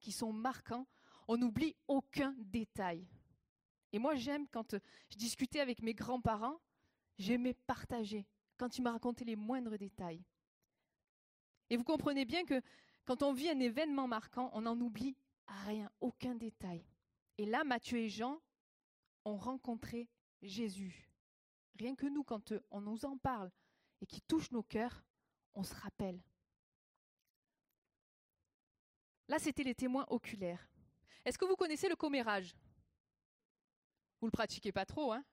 qui 0.00 0.10
sont 0.10 0.32
marquants, 0.32 0.86
on 1.28 1.36
n'oublie 1.36 1.76
aucun 1.86 2.34
détail. 2.38 3.06
Et 3.92 4.00
moi, 4.00 4.16
j'aime 4.16 4.48
quand 4.48 4.74
je 5.10 5.16
discutais 5.16 5.60
avec 5.60 5.80
mes 5.80 5.94
grands-parents, 5.94 6.60
j'aimais 7.18 7.54
partager, 7.54 8.26
quand 8.56 8.76
ils 8.76 8.82
me 8.82 8.90
racontaient 8.90 9.24
les 9.24 9.36
moindres 9.36 9.78
détails. 9.78 10.24
Et 11.70 11.76
vous 11.76 11.84
comprenez 11.84 12.24
bien 12.24 12.44
que 12.44 12.60
quand 13.04 13.22
on 13.22 13.32
vit 13.32 13.48
un 13.48 13.60
événement 13.60 14.08
marquant, 14.08 14.50
on 14.54 14.62
n'en 14.62 14.78
oublie 14.80 15.16
rien, 15.46 15.88
aucun 16.00 16.34
détail. 16.34 16.84
Et 17.38 17.46
là, 17.46 17.62
Matthieu 17.62 17.98
et 17.98 18.08
Jean 18.08 18.40
ont 19.24 19.36
rencontré 19.36 20.08
Jésus. 20.42 21.11
Rien 21.76 21.94
que 21.94 22.06
nous, 22.06 22.22
quand 22.22 22.52
euh, 22.52 22.60
on 22.70 22.80
nous 22.80 23.04
en 23.04 23.16
parle 23.16 23.50
et 24.00 24.06
qui 24.06 24.20
touche 24.22 24.50
nos 24.50 24.62
cœurs, 24.62 25.04
on 25.54 25.62
se 25.62 25.74
rappelle. 25.74 26.22
Là, 29.28 29.38
c'était 29.38 29.62
les 29.62 29.74
témoins 29.74 30.06
oculaires. 30.08 30.68
Est-ce 31.24 31.38
que 31.38 31.44
vous 31.44 31.56
connaissez 31.56 31.88
le 31.88 31.96
commérage? 31.96 32.54
Vous 34.20 34.26
le 34.26 34.32
pratiquez 34.32 34.72
pas 34.72 34.84
trop, 34.84 35.12
hein? 35.12 35.24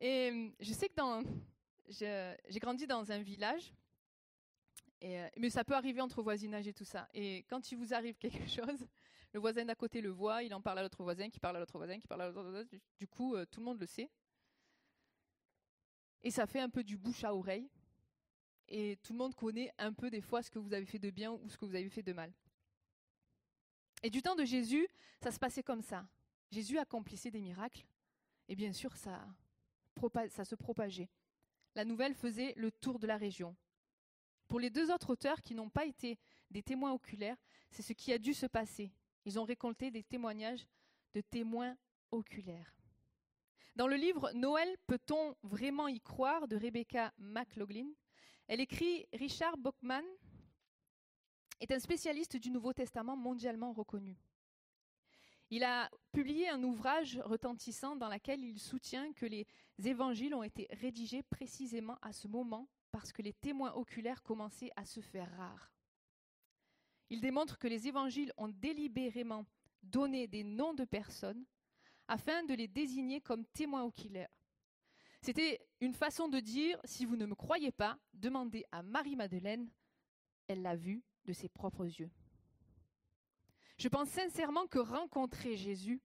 Et 0.00 0.30
euh, 0.30 0.50
je 0.60 0.72
sais 0.72 0.88
que 0.88 0.94
dans, 0.94 1.22
j'ai 1.88 2.60
grandi 2.60 2.86
dans 2.86 3.12
un 3.12 3.18
village, 3.18 3.72
euh, 5.02 5.28
mais 5.36 5.50
ça 5.50 5.64
peut 5.64 5.74
arriver 5.74 6.00
entre 6.00 6.22
voisinage 6.22 6.66
et 6.66 6.72
tout 6.72 6.84
ça. 6.84 7.08
Et 7.14 7.44
quand 7.48 7.70
il 7.70 7.78
vous 7.78 7.94
arrive 7.94 8.16
quelque 8.18 8.48
chose, 8.48 8.86
le 9.32 9.40
voisin 9.40 9.64
d'à 9.64 9.74
côté 9.74 10.00
le 10.00 10.10
voit, 10.10 10.42
il 10.42 10.52
en 10.54 10.60
parle 10.60 10.80
à 10.80 10.82
l'autre 10.82 11.02
voisin, 11.02 11.30
qui 11.30 11.38
parle 11.38 11.56
à 11.56 11.60
l'autre 11.60 11.78
voisin, 11.78 11.98
qui 11.98 12.06
parle 12.06 12.22
à 12.22 12.26
l'autre 12.28 12.42
voisin. 12.42 12.64
Du 12.98 13.06
coup, 13.06 13.34
euh, 13.34 13.46
tout 13.46 13.60
le 13.60 13.66
monde 13.66 13.80
le 13.80 13.86
sait. 13.86 14.10
Et 16.22 16.30
ça 16.30 16.46
fait 16.46 16.60
un 16.60 16.68
peu 16.68 16.82
du 16.82 16.96
bouche 16.96 17.24
à 17.24 17.34
oreille. 17.34 17.70
Et 18.68 18.98
tout 19.02 19.12
le 19.12 19.18
monde 19.18 19.34
connaît 19.34 19.72
un 19.78 19.92
peu 19.92 20.10
des 20.10 20.20
fois 20.20 20.42
ce 20.42 20.50
que 20.50 20.58
vous 20.58 20.72
avez 20.72 20.86
fait 20.86 20.98
de 20.98 21.10
bien 21.10 21.32
ou 21.32 21.48
ce 21.48 21.56
que 21.56 21.64
vous 21.64 21.74
avez 21.74 21.88
fait 21.88 22.02
de 22.02 22.12
mal. 22.12 22.32
Et 24.02 24.10
du 24.10 24.22
temps 24.22 24.36
de 24.36 24.44
Jésus, 24.44 24.86
ça 25.20 25.30
se 25.30 25.38
passait 25.38 25.62
comme 25.62 25.82
ça. 25.82 26.06
Jésus 26.50 26.78
accomplissait 26.78 27.30
des 27.30 27.40
miracles. 27.40 27.84
Et 28.48 28.56
bien 28.56 28.72
sûr, 28.72 28.96
ça, 28.96 29.26
ça 30.30 30.44
se 30.44 30.54
propageait. 30.54 31.08
La 31.74 31.84
nouvelle 31.84 32.14
faisait 32.14 32.52
le 32.56 32.72
tour 32.72 32.98
de 32.98 33.06
la 33.06 33.16
région. 33.16 33.56
Pour 34.48 34.58
les 34.58 34.70
deux 34.70 34.90
autres 34.90 35.10
auteurs 35.10 35.42
qui 35.42 35.54
n'ont 35.54 35.70
pas 35.70 35.84
été 35.84 36.18
des 36.50 36.62
témoins 36.62 36.92
oculaires, 36.92 37.36
c'est 37.70 37.82
ce 37.82 37.92
qui 37.92 38.12
a 38.12 38.18
dû 38.18 38.34
se 38.34 38.46
passer. 38.46 38.92
Ils 39.24 39.38
ont 39.38 39.44
récolté 39.44 39.90
des 39.90 40.02
témoignages 40.02 40.66
de 41.14 41.20
témoins 41.20 41.76
oculaires. 42.10 42.74
Dans 43.76 43.86
le 43.86 43.96
livre 43.96 44.32
Noël, 44.32 44.76
peut-on 44.86 45.34
vraiment 45.42 45.88
y 45.88 46.00
croire 46.00 46.48
de 46.48 46.56
Rebecca 46.56 47.12
McLaughlin, 47.18 47.88
elle 48.48 48.60
écrit 48.60 49.06
Richard 49.12 49.56
Bockman 49.56 50.02
est 51.60 51.70
un 51.70 51.78
spécialiste 51.78 52.36
du 52.36 52.50
Nouveau 52.50 52.72
Testament 52.72 53.16
mondialement 53.16 53.72
reconnu. 53.72 54.16
Il 55.50 55.64
a 55.64 55.90
publié 56.12 56.48
un 56.48 56.62
ouvrage 56.62 57.20
retentissant 57.24 57.96
dans 57.96 58.08
lequel 58.08 58.42
il 58.42 58.58
soutient 58.58 59.12
que 59.12 59.26
les 59.26 59.46
évangiles 59.84 60.34
ont 60.34 60.42
été 60.42 60.68
rédigés 60.70 61.22
précisément 61.22 61.98
à 62.02 62.12
ce 62.12 62.28
moment 62.28 62.68
parce 62.92 63.12
que 63.12 63.22
les 63.22 63.32
témoins 63.32 63.72
oculaires 63.74 64.22
commençaient 64.22 64.70
à 64.76 64.84
se 64.84 65.00
faire 65.00 65.30
rares. 65.36 65.72
Il 67.10 67.20
démontre 67.20 67.58
que 67.58 67.68
les 67.68 67.88
évangiles 67.88 68.32
ont 68.36 68.48
délibérément 68.48 69.44
donné 69.82 70.26
des 70.26 70.44
noms 70.44 70.74
de 70.74 70.84
personnes 70.84 71.44
afin 72.08 72.44
de 72.44 72.54
les 72.54 72.68
désigner 72.68 73.20
comme 73.20 73.44
témoins 73.46 73.84
oculaires. 73.84 74.30
C'était 75.22 75.60
une 75.80 75.92
façon 75.92 76.28
de 76.28 76.40
dire, 76.40 76.80
si 76.84 77.04
vous 77.04 77.16
ne 77.16 77.26
me 77.26 77.34
croyez 77.34 77.72
pas, 77.72 77.98
demandez 78.14 78.64
à 78.72 78.82
Marie-Madeleine, 78.82 79.70
elle 80.48 80.62
l'a 80.62 80.76
vu 80.76 81.02
de 81.24 81.32
ses 81.32 81.48
propres 81.48 81.84
yeux. 81.84 82.10
Je 83.76 83.88
pense 83.88 84.08
sincèrement 84.08 84.66
que 84.66 84.78
rencontrer 84.78 85.56
Jésus 85.56 86.00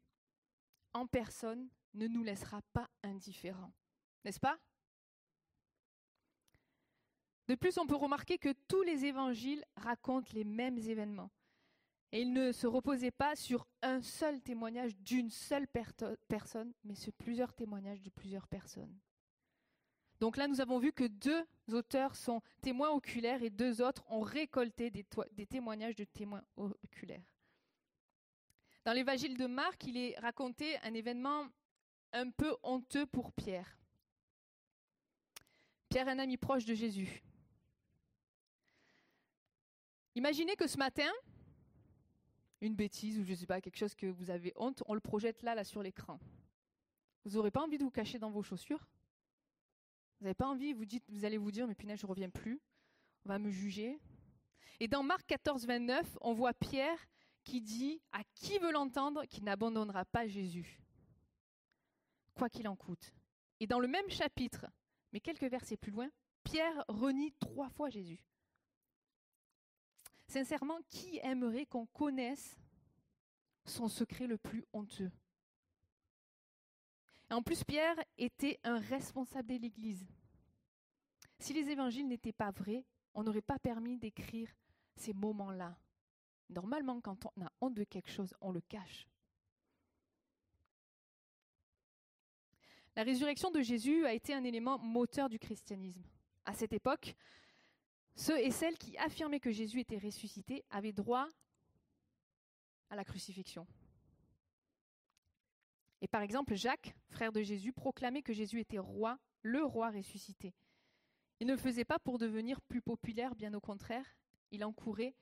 en 0.93 1.07
personne 1.07 1.69
ne 1.93 2.07
nous 2.07 2.23
laissera 2.23 2.61
pas 2.73 2.89
indifférents. 3.03 3.73
N'est-ce 4.23 4.39
pas? 4.39 4.57
De 7.47 7.55
plus, 7.55 7.77
on 7.77 7.85
peut 7.85 7.95
remarquer 7.95 8.37
que 8.37 8.53
tous 8.67 8.81
les 8.81 9.05
évangiles 9.05 9.63
racontent 9.75 10.31
les 10.33 10.43
mêmes 10.43 10.77
événements. 10.79 11.29
Et 12.11 12.21
ils 12.21 12.33
ne 12.33 12.51
se 12.51 12.65
reposaient 12.65 13.11
pas 13.11 13.35
sur 13.35 13.67
un 13.81 14.01
seul 14.01 14.41
témoignage 14.41 14.95
d'une 14.97 15.29
seule 15.29 15.67
personne, 16.27 16.73
mais 16.83 16.95
sur 16.95 17.13
plusieurs 17.13 17.53
témoignages 17.53 18.01
de 18.01 18.09
plusieurs 18.09 18.47
personnes. 18.47 18.97
Donc 20.19 20.37
là, 20.37 20.47
nous 20.47 20.61
avons 20.61 20.79
vu 20.79 20.93
que 20.93 21.03
deux 21.03 21.45
auteurs 21.71 22.15
sont 22.15 22.41
témoins 22.61 22.89
oculaires 22.91 23.43
et 23.43 23.49
deux 23.49 23.81
autres 23.81 24.05
ont 24.09 24.21
récolté 24.21 24.89
des, 24.89 25.05
des 25.33 25.45
témoignages 25.45 25.95
de 25.95 26.05
témoins 26.05 26.43
oculaires. 26.55 27.35
Dans 28.85 28.93
l'évangile 28.93 29.35
de 29.35 29.45
Marc, 29.45 29.83
il 29.85 29.97
est 29.97 30.17
raconté 30.19 30.77
un 30.83 30.93
événement 30.93 31.47
un 32.13 32.29
peu 32.29 32.55
honteux 32.63 33.05
pour 33.05 33.33
Pierre. 33.33 33.77
Pierre 35.89 36.07
est 36.07 36.11
un 36.11 36.19
ami 36.19 36.37
proche 36.37 36.65
de 36.65 36.75
Jésus. 36.75 37.24
Imaginez 40.15 40.55
que 40.55 40.67
ce 40.67 40.77
matin, 40.77 41.11
une 42.61 42.75
bêtise 42.75 43.19
ou 43.19 43.23
je 43.23 43.31
ne 43.31 43.35
sais 43.35 43.45
pas, 43.45 43.59
quelque 43.61 43.77
chose 43.77 43.95
que 43.95 44.07
vous 44.07 44.29
avez 44.29 44.53
honte, 44.55 44.81
on 44.87 44.93
le 44.93 45.01
projette 45.01 45.43
là, 45.43 45.55
là 45.55 45.63
sur 45.63 45.83
l'écran. 45.83 46.19
Vous 47.25 47.31
n'aurez 47.31 47.51
pas 47.51 47.61
envie 47.61 47.77
de 47.77 47.83
vous 47.83 47.91
cacher 47.91 48.17
dans 48.17 48.31
vos 48.31 48.41
chaussures? 48.41 48.87
Vous 50.19 50.25
n'avez 50.25 50.35
pas 50.35 50.47
envie, 50.47 50.71
vous, 50.71 50.85
dites, 50.85 51.03
vous 51.09 51.25
allez 51.25 51.37
vous 51.37 51.51
dire, 51.51 51.67
mais 51.67 51.75
punaise, 51.75 51.99
je 51.99 52.05
ne 52.05 52.09
reviens 52.09 52.29
plus, 52.29 52.61
on 53.25 53.29
va 53.29 53.39
me 53.39 53.49
juger. 53.49 53.99
Et 54.79 54.87
dans 54.87 55.03
Marc 55.03 55.25
14, 55.27 55.65
29, 55.65 56.17
on 56.21 56.33
voit 56.33 56.53
Pierre 56.53 57.07
qui 57.43 57.61
dit 57.61 58.01
à 58.11 58.23
qui 58.33 58.57
veut 58.59 58.71
l'entendre 58.71 59.25
qu'il 59.25 59.43
n'abandonnera 59.43 60.05
pas 60.05 60.27
Jésus, 60.27 60.81
quoi 62.33 62.49
qu'il 62.49 62.67
en 62.67 62.75
coûte. 62.75 63.13
Et 63.59 63.67
dans 63.67 63.79
le 63.79 63.87
même 63.87 64.09
chapitre, 64.09 64.65
mais 65.11 65.19
quelques 65.19 65.43
versets 65.43 65.77
plus 65.77 65.91
loin, 65.91 66.09
Pierre 66.43 66.85
renie 66.87 67.33
trois 67.33 67.69
fois 67.69 67.89
Jésus. 67.89 68.19
Sincèrement, 70.35 70.81
qui 70.89 71.17
aimerait 71.23 71.65
qu'on 71.65 71.85
connaisse 71.85 72.59
son 73.63 73.87
secret 73.87 74.27
le 74.27 74.37
plus 74.37 74.65
honteux? 74.73 75.09
En 77.29 77.41
plus, 77.41 77.63
Pierre 77.63 77.95
était 78.17 78.59
un 78.65 78.77
responsable 78.79 79.47
de 79.47 79.61
l'Église. 79.61 80.05
Si 81.39 81.53
les 81.53 81.69
évangiles 81.69 82.09
n'étaient 82.09 82.33
pas 82.33 82.51
vrais, 82.51 82.83
on 83.13 83.23
n'aurait 83.23 83.41
pas 83.41 83.59
permis 83.59 83.97
d'écrire 83.97 84.53
ces 84.97 85.13
moments-là. 85.13 85.77
Normalement, 86.49 86.99
quand 86.99 87.25
on 87.37 87.45
a 87.45 87.51
honte 87.61 87.75
de 87.75 87.85
quelque 87.85 88.11
chose, 88.11 88.35
on 88.41 88.51
le 88.51 88.59
cache. 88.59 89.07
La 92.97 93.03
résurrection 93.03 93.51
de 93.51 93.61
Jésus 93.61 94.05
a 94.05 94.13
été 94.13 94.33
un 94.33 94.43
élément 94.43 94.79
moteur 94.79 95.29
du 95.29 95.39
christianisme. 95.39 96.03
À 96.43 96.53
cette 96.53 96.73
époque, 96.73 97.15
ceux 98.15 98.39
et 98.39 98.51
celles 98.51 98.77
qui 98.77 98.97
affirmaient 98.97 99.39
que 99.39 99.51
Jésus 99.51 99.79
était 99.79 99.97
ressuscité 99.97 100.63
avaient 100.69 100.93
droit 100.93 101.27
à 102.89 102.95
la 102.95 103.03
crucifixion. 103.03 103.67
Et 106.01 106.07
par 106.07 106.21
exemple, 106.21 106.55
Jacques, 106.55 106.95
frère 107.09 107.31
de 107.31 107.41
Jésus, 107.41 107.73
proclamait 107.73 108.21
que 108.21 108.33
Jésus 108.33 108.59
était 108.59 108.79
roi, 108.79 109.17
le 109.41 109.63
roi 109.63 109.89
ressuscité. 109.89 110.53
Il 111.39 111.47
ne 111.47 111.57
faisait 111.57 111.85
pas 111.85 111.99
pour 111.99 112.17
devenir 112.17 112.61
plus 112.61 112.81
populaire, 112.81 113.35
bien 113.35 113.53
au 113.53 113.59
contraire, 113.59 114.05
il 114.51 114.63
encourait 114.63 115.15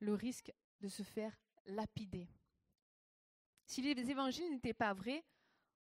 le 0.00 0.14
risque 0.14 0.52
de 0.80 0.88
se 0.88 1.02
faire 1.02 1.38
lapider. 1.66 2.28
Si 3.64 3.80
les 3.82 4.10
évangiles 4.10 4.50
n'étaient 4.50 4.74
pas 4.74 4.92
vrais, 4.92 5.24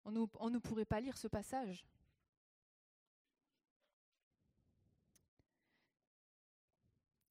on 0.05 0.11
ne 0.11 0.57
pourrait 0.57 0.85
pas 0.85 0.99
lire 0.99 1.17
ce 1.17 1.27
passage. 1.27 1.85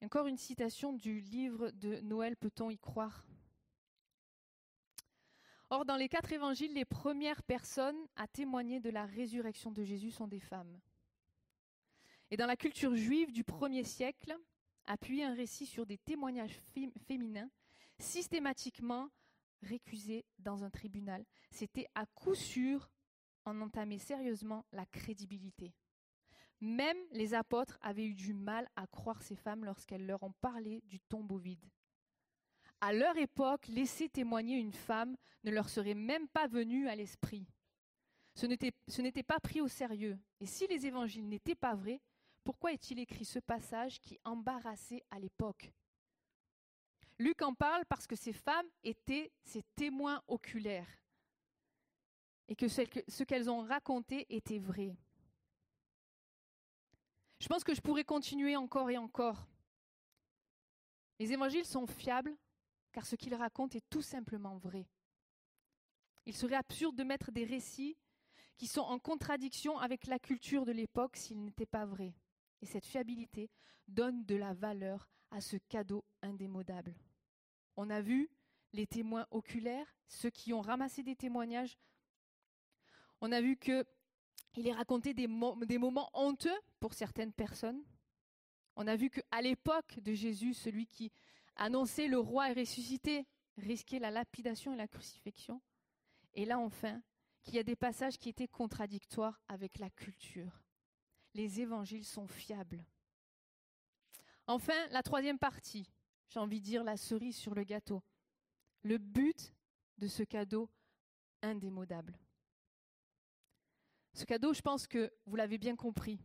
Encore 0.02 0.26
une 0.26 0.38
citation 0.38 0.94
du 0.94 1.20
livre 1.20 1.70
de 1.72 2.00
Noël, 2.00 2.34
peut-on 2.36 2.70
y 2.70 2.78
croire? 2.78 3.26
Or, 5.68 5.84
dans 5.84 5.96
les 5.96 6.08
quatre 6.08 6.32
évangiles, 6.32 6.72
les 6.72 6.86
premières 6.86 7.42
personnes 7.42 8.08
à 8.16 8.26
témoigner 8.26 8.80
de 8.80 8.88
la 8.90 9.04
résurrection 9.04 9.70
de 9.70 9.84
Jésus 9.84 10.10
sont 10.10 10.26
des 10.26 10.40
femmes. 10.40 10.80
Et 12.30 12.36
dans 12.36 12.46
la 12.46 12.56
culture 12.56 12.96
juive 12.96 13.30
du 13.30 13.44
premier 13.44 13.84
siècle, 13.84 14.36
appuyer 14.86 15.24
un 15.24 15.34
récit 15.34 15.66
sur 15.66 15.84
des 15.84 15.98
témoignages 15.98 16.58
féminins 17.06 17.50
systématiquement 17.98 19.10
récusés 19.62 20.24
dans 20.38 20.64
un 20.64 20.70
tribunal, 20.70 21.24
c'était 21.50 21.88
à 21.94 22.06
coup 22.06 22.34
sûr 22.34 22.90
en 23.44 23.60
entamer 23.60 23.98
sérieusement 23.98 24.64
la 24.72 24.86
crédibilité. 24.86 25.74
Même 26.60 26.98
les 27.12 27.34
apôtres 27.34 27.78
avaient 27.80 28.04
eu 28.04 28.14
du 28.14 28.34
mal 28.34 28.68
à 28.76 28.86
croire 28.86 29.22
ces 29.22 29.36
femmes 29.36 29.64
lorsqu'elles 29.64 30.06
leur 30.06 30.22
ont 30.22 30.34
parlé 30.40 30.82
du 30.86 31.00
tombeau 31.00 31.38
vide. 31.38 31.64
À 32.80 32.92
leur 32.92 33.16
époque, 33.16 33.66
laisser 33.68 34.08
témoigner 34.08 34.56
une 34.56 34.72
femme 34.72 35.16
ne 35.44 35.50
leur 35.50 35.68
serait 35.68 35.94
même 35.94 36.28
pas 36.28 36.46
venu 36.46 36.88
à 36.88 36.94
l'esprit. 36.96 37.46
Ce 38.34 38.46
n'était 38.46 39.22
pas 39.22 39.40
pris 39.40 39.60
au 39.60 39.68
sérieux. 39.68 40.18
Et 40.40 40.46
si 40.46 40.66
les 40.66 40.86
évangiles 40.86 41.28
n'étaient 41.28 41.54
pas 41.54 41.74
vrais, 41.74 42.00
pourquoi 42.44 42.72
est-il 42.72 42.98
écrit 42.98 43.24
ce 43.24 43.38
passage 43.38 44.00
qui 44.00 44.18
embarrassait 44.24 45.02
à 45.10 45.18
l'époque? 45.18 45.72
Luc 47.18 47.42
en 47.42 47.54
parle 47.54 47.84
parce 47.86 48.06
que 48.06 48.16
ces 48.16 48.32
femmes 48.32 48.68
étaient 48.82 49.30
ses 49.44 49.62
témoins 49.76 50.22
oculaires 50.26 50.88
et 52.48 52.56
que 52.56 52.66
ce 52.66 53.24
qu'elles 53.24 53.50
ont 53.50 53.60
raconté 53.60 54.26
était 54.34 54.58
vrai. 54.58 54.96
Je 57.40 57.48
pense 57.48 57.64
que 57.64 57.74
je 57.74 57.80
pourrais 57.80 58.04
continuer 58.04 58.56
encore 58.56 58.90
et 58.90 58.98
encore. 58.98 59.48
Les 61.18 61.32
évangiles 61.32 61.64
sont 61.64 61.86
fiables 61.86 62.36
car 62.92 63.06
ce 63.06 63.16
qu'ils 63.16 63.34
racontent 63.34 63.76
est 63.76 63.88
tout 63.88 64.02
simplement 64.02 64.58
vrai. 64.58 64.86
Il 66.26 66.36
serait 66.36 66.56
absurde 66.56 66.96
de 66.96 67.04
mettre 67.04 67.32
des 67.32 67.44
récits 67.44 67.96
qui 68.56 68.66
sont 68.66 68.82
en 68.82 68.98
contradiction 68.98 69.78
avec 69.78 70.06
la 70.06 70.18
culture 70.18 70.66
de 70.66 70.72
l'époque 70.72 71.16
s'ils 71.16 71.42
n'étaient 71.42 71.66
pas 71.66 71.86
vrais. 71.86 72.14
Et 72.60 72.66
cette 72.66 72.84
fiabilité 72.84 73.50
donne 73.88 74.24
de 74.26 74.36
la 74.36 74.52
valeur 74.52 75.08
à 75.30 75.40
ce 75.40 75.56
cadeau 75.56 76.04
indémodable. 76.20 76.94
On 77.76 77.88
a 77.88 78.02
vu 78.02 78.28
les 78.72 78.86
témoins 78.86 79.26
oculaires, 79.30 79.96
ceux 80.08 80.30
qui 80.30 80.52
ont 80.52 80.60
ramassé 80.60 81.02
des 81.02 81.16
témoignages. 81.16 81.78
On 83.22 83.32
a 83.32 83.40
vu 83.40 83.56
que 83.56 83.86
il 84.56 84.66
est 84.66 84.72
raconté 84.72 85.14
des, 85.14 85.28
moments 85.28 86.10
honteux 86.14 86.58
pour 86.80 86.94
certaines 86.94 87.32
personnes. 87.32 87.82
On 88.76 88.86
a 88.86 88.96
vu 88.96 89.10
qu'à 89.10 89.42
l'époque 89.42 89.98
de 90.00 90.12
Jésus, 90.12 90.54
celui 90.54 90.86
qui 90.86 91.12
annonçait 91.56 92.08
le 92.08 92.18
roi 92.18 92.50
est 92.50 92.60
ressuscité 92.60 93.26
risquait 93.56 93.98
la 93.98 94.10
lapidation 94.10 94.72
et 94.72 94.76
la 94.76 94.88
crucifixion. 94.88 95.60
Et 96.34 96.44
là, 96.44 96.58
enfin, 96.58 97.02
qu'il 97.42 97.54
y 97.54 97.58
a 97.58 97.62
des 97.62 97.76
passages 97.76 98.18
qui 98.18 98.28
étaient 98.28 98.48
contradictoires 98.48 99.40
avec 99.48 99.78
la 99.78 99.90
culture. 99.90 100.62
Les 101.34 101.60
évangiles 101.60 102.04
sont 102.04 102.26
fiables. 102.26 102.84
Enfin, 104.46 104.86
la 104.90 105.02
troisième 105.02 105.38
partie, 105.38 105.88
j'ai 106.28 106.40
envie 106.40 106.60
de 106.60 106.64
dire 106.64 106.84
la 106.84 106.96
cerise 106.96 107.36
sur 107.36 107.54
le 107.54 107.64
gâteau. 107.64 108.02
Le 108.82 108.98
but 108.98 109.54
de 109.98 110.08
ce 110.08 110.22
cadeau 110.22 110.70
indémodable. 111.42 112.18
Ce 114.12 114.24
cadeau, 114.24 114.52
je 114.52 114.60
pense 114.60 114.86
que 114.86 115.12
vous 115.26 115.36
l'avez 115.36 115.58
bien 115.58 115.76
compris. 115.76 116.20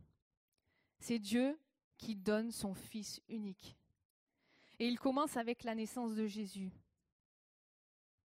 C'est 0.98 1.18
Dieu 1.18 1.58
qui 1.98 2.16
donne 2.16 2.50
son 2.50 2.74
Fils 2.74 3.20
unique. 3.28 3.76
Et 4.78 4.86
il 4.88 4.98
commence 4.98 5.36
avec 5.36 5.64
la 5.64 5.74
naissance 5.74 6.14
de 6.14 6.26
Jésus. 6.26 6.72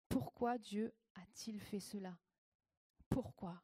Pourquoi 0.08 0.58
Dieu 0.58 0.92
a-t-il 1.14 1.60
fait 1.60 1.80
cela? 1.80 2.18
Pourquoi? 3.08 3.62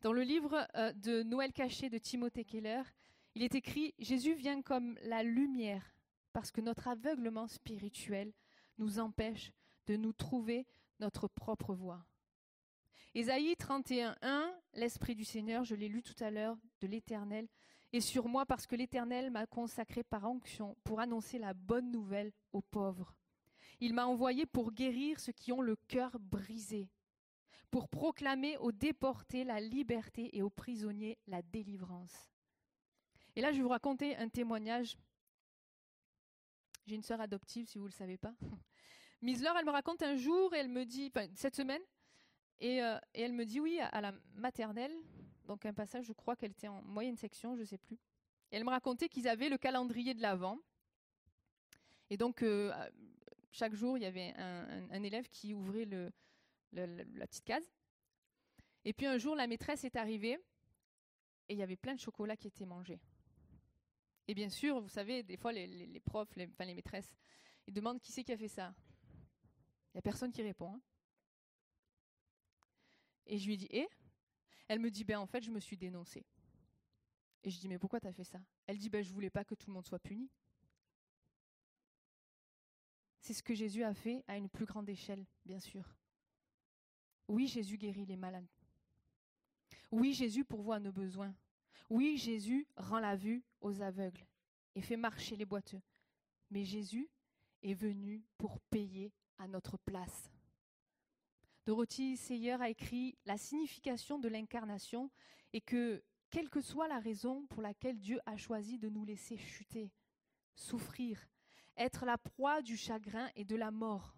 Dans 0.00 0.12
le 0.12 0.22
livre 0.22 0.66
euh, 0.74 0.92
de 0.94 1.22
Noël 1.22 1.52
caché 1.52 1.88
de 1.88 1.98
Timothée 1.98 2.44
Keller, 2.44 2.82
il 3.34 3.42
est 3.42 3.54
écrit 3.54 3.94
Jésus 3.98 4.34
vient 4.34 4.60
comme 4.62 4.98
la 5.02 5.22
lumière 5.22 5.94
parce 6.32 6.50
que 6.50 6.60
notre 6.60 6.88
aveuglement 6.88 7.46
spirituel 7.46 8.32
nous 8.78 8.98
empêche 8.98 9.52
de 9.86 9.96
nous 9.96 10.12
trouver 10.12 10.66
notre 10.98 11.28
propre 11.28 11.74
voie. 11.74 12.04
Ésaïe 13.14 13.52
31.1, 13.58 14.50
l'Esprit 14.72 15.14
du 15.14 15.24
Seigneur, 15.24 15.64
je 15.64 15.74
l'ai 15.74 15.88
lu 15.88 16.02
tout 16.02 16.24
à 16.24 16.30
l'heure, 16.30 16.56
de 16.80 16.86
l'Éternel, 16.86 17.46
est 17.92 18.00
sur 18.00 18.26
moi 18.26 18.46
parce 18.46 18.66
que 18.66 18.74
l'Éternel 18.74 19.30
m'a 19.30 19.46
consacré 19.46 20.02
par 20.02 20.24
onction 20.24 20.78
pour 20.82 20.98
annoncer 20.98 21.38
la 21.38 21.52
bonne 21.52 21.90
nouvelle 21.90 22.32
aux 22.54 22.62
pauvres. 22.62 23.14
Il 23.80 23.92
m'a 23.92 24.06
envoyé 24.06 24.46
pour 24.46 24.72
guérir 24.72 25.20
ceux 25.20 25.32
qui 25.32 25.52
ont 25.52 25.60
le 25.60 25.76
cœur 25.76 26.18
brisé, 26.18 26.88
pour 27.70 27.90
proclamer 27.90 28.56
aux 28.56 28.72
déportés 28.72 29.44
la 29.44 29.60
liberté 29.60 30.34
et 30.34 30.40
aux 30.40 30.48
prisonniers 30.48 31.18
la 31.26 31.42
délivrance. 31.42 32.30
Et 33.36 33.42
là, 33.42 33.52
je 33.52 33.58
vais 33.58 33.62
vous 33.62 33.68
raconter 33.68 34.16
un 34.16 34.30
témoignage. 34.30 34.96
J'ai 36.86 36.94
une 36.94 37.02
sœur 37.02 37.20
adoptive, 37.20 37.68
si 37.68 37.76
vous 37.76 37.84
ne 37.84 37.90
le 37.90 37.94
savez 37.94 38.16
pas. 38.16 38.34
Miss 39.20 39.42
Laure, 39.42 39.56
elle 39.58 39.66
me 39.66 39.70
raconte 39.70 40.02
un 40.02 40.16
jour, 40.16 40.54
elle 40.54 40.68
me 40.68 40.86
dit, 40.86 41.12
cette 41.34 41.56
semaine, 41.56 41.82
et, 42.60 42.82
euh, 42.82 42.98
et 43.14 43.22
elle 43.22 43.32
me 43.32 43.44
dit 43.44 43.60
oui, 43.60 43.78
à, 43.80 44.00
la 44.00 44.12
maternelle, 44.34 44.94
donc 45.46 45.66
un 45.66 45.72
passage, 45.72 46.06
je 46.06 46.12
crois 46.12 46.36
qu'elle 46.36 46.52
était 46.52 46.68
en 46.68 46.82
moyenne 46.82 47.16
section, 47.16 47.56
je 47.56 47.60
ne 47.60 47.66
sais 47.66 47.78
plus. 47.78 47.96
Et 48.50 48.56
elle 48.56 48.64
me 48.64 48.70
racontait 48.70 49.08
qu'ils 49.08 49.28
avaient 49.28 49.48
le 49.48 49.58
calendrier 49.58 50.14
de 50.14 50.22
l'Avent. 50.22 50.58
Et 52.10 52.16
donc, 52.16 52.42
euh, 52.42 52.72
chaque 53.50 53.74
jour, 53.74 53.96
il 53.96 54.02
y 54.02 54.06
avait 54.06 54.34
un, 54.36 55.02
élève 55.02 55.28
qui 55.28 55.54
ouvrait 55.54 55.86
la 56.72 57.26
petite 57.26 57.44
case. 57.44 57.72
Et 58.84 58.92
puis 58.92 59.06
un 59.06 59.18
jour, 59.18 59.34
la 59.36 59.46
maîtresse 59.46 59.84
est 59.84 59.96
arrivée 59.96 60.38
et 61.48 61.54
il 61.54 61.58
y 61.58 61.62
avait 61.62 61.76
plein 61.76 61.94
de 61.94 62.00
chocolats 62.00 62.36
qui 62.36 62.48
étaient 62.48 62.66
mangés. 62.66 63.00
Et 64.28 64.34
bien 64.34 64.48
sûr, 64.48 64.80
vous 64.80 64.88
savez, 64.88 65.22
des 65.22 65.36
fois, 65.36 65.52
les, 65.52 66.00
profs, 66.00 66.30
enfin 66.36 66.64
les 66.64 66.74
maîtresses, 66.74 67.14
ils 67.66 67.74
demandent 67.74 68.00
qui 68.00 68.12
c'est 68.12 68.24
qui 68.24 68.32
a 68.32 68.36
fait 68.36 68.48
ça. 68.48 68.74
Il 69.88 69.96
n'y 69.96 69.98
a 69.98 70.02
personne 70.02 70.32
qui 70.32 70.42
répond. 70.42 70.74
hein. 70.74 70.80
Et 73.26 73.38
je 73.38 73.46
lui 73.46 73.56
dis, 73.56 73.68
et 73.70 73.88
Elle 74.68 74.78
me 74.78 74.90
dit, 74.90 75.04
ben 75.04 75.18
en 75.18 75.26
fait, 75.26 75.42
je 75.42 75.50
me 75.50 75.60
suis 75.60 75.76
dénoncée. 75.76 76.24
Et 77.44 77.50
je 77.50 77.58
dis, 77.58 77.68
mais 77.68 77.78
pourquoi 77.78 78.00
t'as 78.00 78.12
fait 78.12 78.24
ça? 78.24 78.40
Elle 78.66 78.78
dit, 78.78 78.88
ben 78.88 79.02
je 79.02 79.12
voulais 79.12 79.30
pas 79.30 79.44
que 79.44 79.54
tout 79.54 79.68
le 79.68 79.74
monde 79.74 79.86
soit 79.86 79.98
puni. 79.98 80.30
C'est 83.20 83.34
ce 83.34 83.42
que 83.42 83.54
Jésus 83.54 83.84
a 83.84 83.94
fait 83.94 84.24
à 84.26 84.36
une 84.36 84.48
plus 84.48 84.64
grande 84.64 84.88
échelle, 84.88 85.24
bien 85.44 85.60
sûr. 85.60 85.96
Oui, 87.28 87.46
Jésus 87.46 87.76
guérit 87.76 88.06
les 88.06 88.16
malades. 88.16 88.48
Oui, 89.90 90.12
Jésus 90.12 90.44
pourvoit 90.44 90.80
nos 90.80 90.92
besoins. 90.92 91.34
Oui, 91.88 92.16
Jésus 92.16 92.66
rend 92.76 92.98
la 92.98 93.14
vue 93.14 93.44
aux 93.60 93.80
aveugles 93.82 94.26
et 94.74 94.80
fait 94.80 94.96
marcher 94.96 95.36
les 95.36 95.44
boiteux. 95.44 95.82
Mais 96.50 96.64
Jésus 96.64 97.08
est 97.62 97.74
venu 97.74 98.24
pour 98.38 98.58
payer 98.60 99.12
à 99.38 99.46
notre 99.46 99.76
place. 99.76 100.31
Dorothy 101.64 102.16
Sayer 102.16 102.60
a 102.60 102.68
écrit 102.68 103.16
La 103.24 103.38
signification 103.38 104.18
de 104.18 104.28
l'incarnation 104.28 105.10
est 105.52 105.60
que, 105.60 106.02
quelle 106.30 106.50
que 106.50 106.60
soit 106.60 106.88
la 106.88 106.98
raison 106.98 107.46
pour 107.46 107.62
laquelle 107.62 108.00
Dieu 108.00 108.18
a 108.26 108.36
choisi 108.36 108.78
de 108.78 108.88
nous 108.88 109.04
laisser 109.04 109.36
chuter, 109.36 109.92
souffrir, 110.56 111.28
être 111.76 112.04
la 112.04 112.18
proie 112.18 112.62
du 112.62 112.76
chagrin 112.76 113.30
et 113.36 113.44
de 113.44 113.54
la 113.54 113.70
mort, 113.70 114.16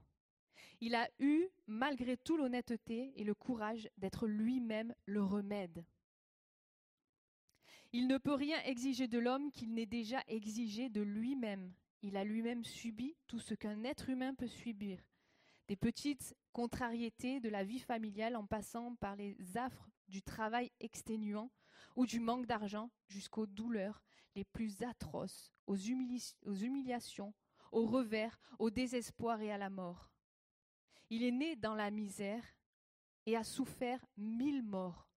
il 0.81 0.95
a 0.95 1.09
eu, 1.19 1.47
malgré 1.67 2.17
tout, 2.17 2.37
l'honnêteté 2.37 3.13
et 3.17 3.25
le 3.25 3.35
courage 3.35 3.89
d'être 3.99 4.27
lui-même 4.27 4.95
le 5.05 5.23
remède. 5.23 5.85
Il 7.93 8.09
ne 8.09 8.19
peut 8.19 8.35
rien 8.35 8.61
exiger 8.65 9.07
de 9.07 9.19
l'homme 9.19 9.53
qu'il 9.53 9.73
n'ait 9.73 9.87
déjà 9.87 10.23
exigé 10.27 10.89
de 10.89 11.01
lui-même. 11.01 11.73
Il 12.03 12.17
a 12.17 12.25
lui-même 12.25 12.65
subi 12.65 13.17
tout 13.29 13.39
ce 13.39 13.55
qu'un 13.55 13.85
être 13.85 14.11
humain 14.11 14.35
peut 14.35 14.49
subir 14.49 14.99
des 15.69 15.77
petites 15.77 16.37
contrariétés 16.53 17.41
de 17.41 17.49
la 17.49 17.65
vie 17.65 17.81
familiale 17.81 18.37
en 18.37 18.47
passant 18.47 18.95
par 18.97 19.17
les 19.17 19.37
affres 19.57 19.89
du 20.09 20.23
travail 20.23 20.71
exténuant 20.81 21.51
ou 21.97 22.07
du 22.07 22.21
manque 22.21 22.47
d'argent 22.47 22.91
jusqu'aux 23.09 23.47
douleurs 23.47 24.03
les 24.35 24.45
plus 24.45 24.83
atroces, 24.83 25.53
aux, 25.67 25.77
humili- 25.77 26.35
aux 26.45 26.55
humiliations, 26.55 27.35
au 27.73 27.87
revers, 27.87 28.39
au 28.59 28.71
désespoir 28.71 29.41
et 29.41 29.53
à 29.53 29.59
la 29.59 29.71
mort. 29.71 30.11
Il 31.11 31.23
est 31.23 31.31
né 31.33 31.57
dans 31.57 31.75
la 31.75 31.91
misère 31.91 32.45
et 33.27 33.37
a 33.37 33.45
souffert 33.45 34.05
mille 34.17 34.63
morts 34.63 35.09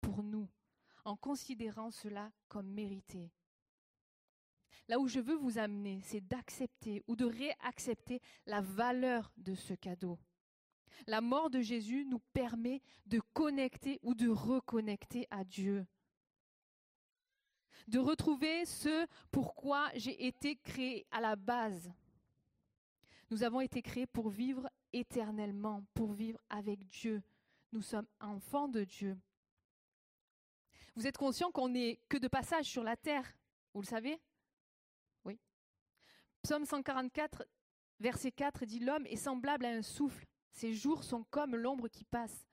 pour 0.00 0.22
nous, 0.22 0.48
en 1.04 1.16
considérant 1.16 1.90
cela 1.90 2.32
comme 2.48 2.68
mérité. 2.68 3.30
Là 4.88 4.98
où 4.98 5.08
je 5.08 5.20
veux 5.20 5.36
vous 5.36 5.58
amener, 5.58 6.00
c'est 6.02 6.20
d'accepter 6.20 7.02
ou 7.06 7.16
de 7.16 7.24
réaccepter 7.24 8.20
la 8.46 8.60
valeur 8.60 9.32
de 9.36 9.54
ce 9.54 9.74
cadeau. 9.74 10.18
La 11.06 11.20
mort 11.20 11.50
de 11.50 11.60
Jésus 11.60 12.04
nous 12.04 12.20
permet 12.32 12.82
de 13.06 13.20
connecter 13.32 13.98
ou 14.02 14.14
de 14.14 14.28
reconnecter 14.28 15.26
à 15.30 15.44
Dieu. 15.44 15.86
De 17.88 17.98
retrouver 17.98 18.64
ce 18.64 19.06
pourquoi 19.30 19.90
j'ai 19.94 20.26
été 20.26 20.56
créé 20.56 21.06
à 21.10 21.20
la 21.20 21.36
base. 21.36 21.92
Nous 23.30 23.42
avons 23.42 23.60
été 23.60 23.82
créés 23.82 24.06
pour 24.06 24.28
vivre 24.28 24.68
éternellement, 24.92 25.84
pour 25.94 26.12
vivre 26.12 26.40
avec 26.48 26.86
Dieu. 26.88 27.22
Nous 27.72 27.82
sommes 27.82 28.06
enfants 28.20 28.68
de 28.68 28.84
Dieu. 28.84 29.18
Vous 30.94 31.06
êtes 31.06 31.16
conscient 31.18 31.50
qu'on 31.50 31.70
n'est 31.70 31.98
que 32.08 32.18
de 32.18 32.28
passage 32.28 32.66
sur 32.66 32.84
la 32.84 32.96
terre, 32.96 33.36
vous 33.72 33.80
le 33.80 33.86
savez? 33.86 34.20
Psaume 36.44 36.66
144, 36.66 37.42
verset 38.00 38.30
4 38.30 38.66
dit 38.66 38.80
L'homme 38.80 39.06
est 39.06 39.16
semblable 39.16 39.64
à 39.64 39.70
un 39.70 39.80
souffle, 39.80 40.26
ses 40.50 40.74
jours 40.74 41.02
sont 41.02 41.24
comme 41.30 41.56
l'ombre 41.56 41.88
qui 41.88 42.04
passe. 42.04 42.46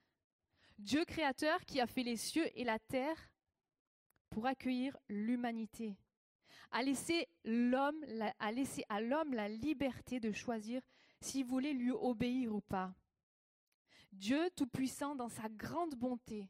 Dieu 0.77 1.03
créateur 1.03 1.59
qui 1.65 1.81
a 1.81 1.87
fait 1.87 2.03
les 2.03 2.15
cieux 2.15 2.47
et 2.57 2.63
la 2.63 2.79
terre 2.79 3.33
pour 4.29 4.47
accueillir 4.47 4.95
l'humanité, 5.09 5.97
a 6.71 6.83
laissé, 6.83 7.27
à 8.87 9.01
l'homme 9.01 9.33
la 9.33 9.49
liberté 9.49 10.21
de 10.21 10.31
choisir 10.31 10.81
s'il 11.19 11.43
voulait 11.43 11.73
lui 11.73 11.91
obéir 11.91 12.55
ou 12.55 12.61
pas. 12.61 12.95
Dieu 14.13 14.49
Tout-Puissant, 14.55 15.15
dans 15.15 15.27
sa 15.27 15.49
grande 15.49 15.95
bonté, 15.95 16.49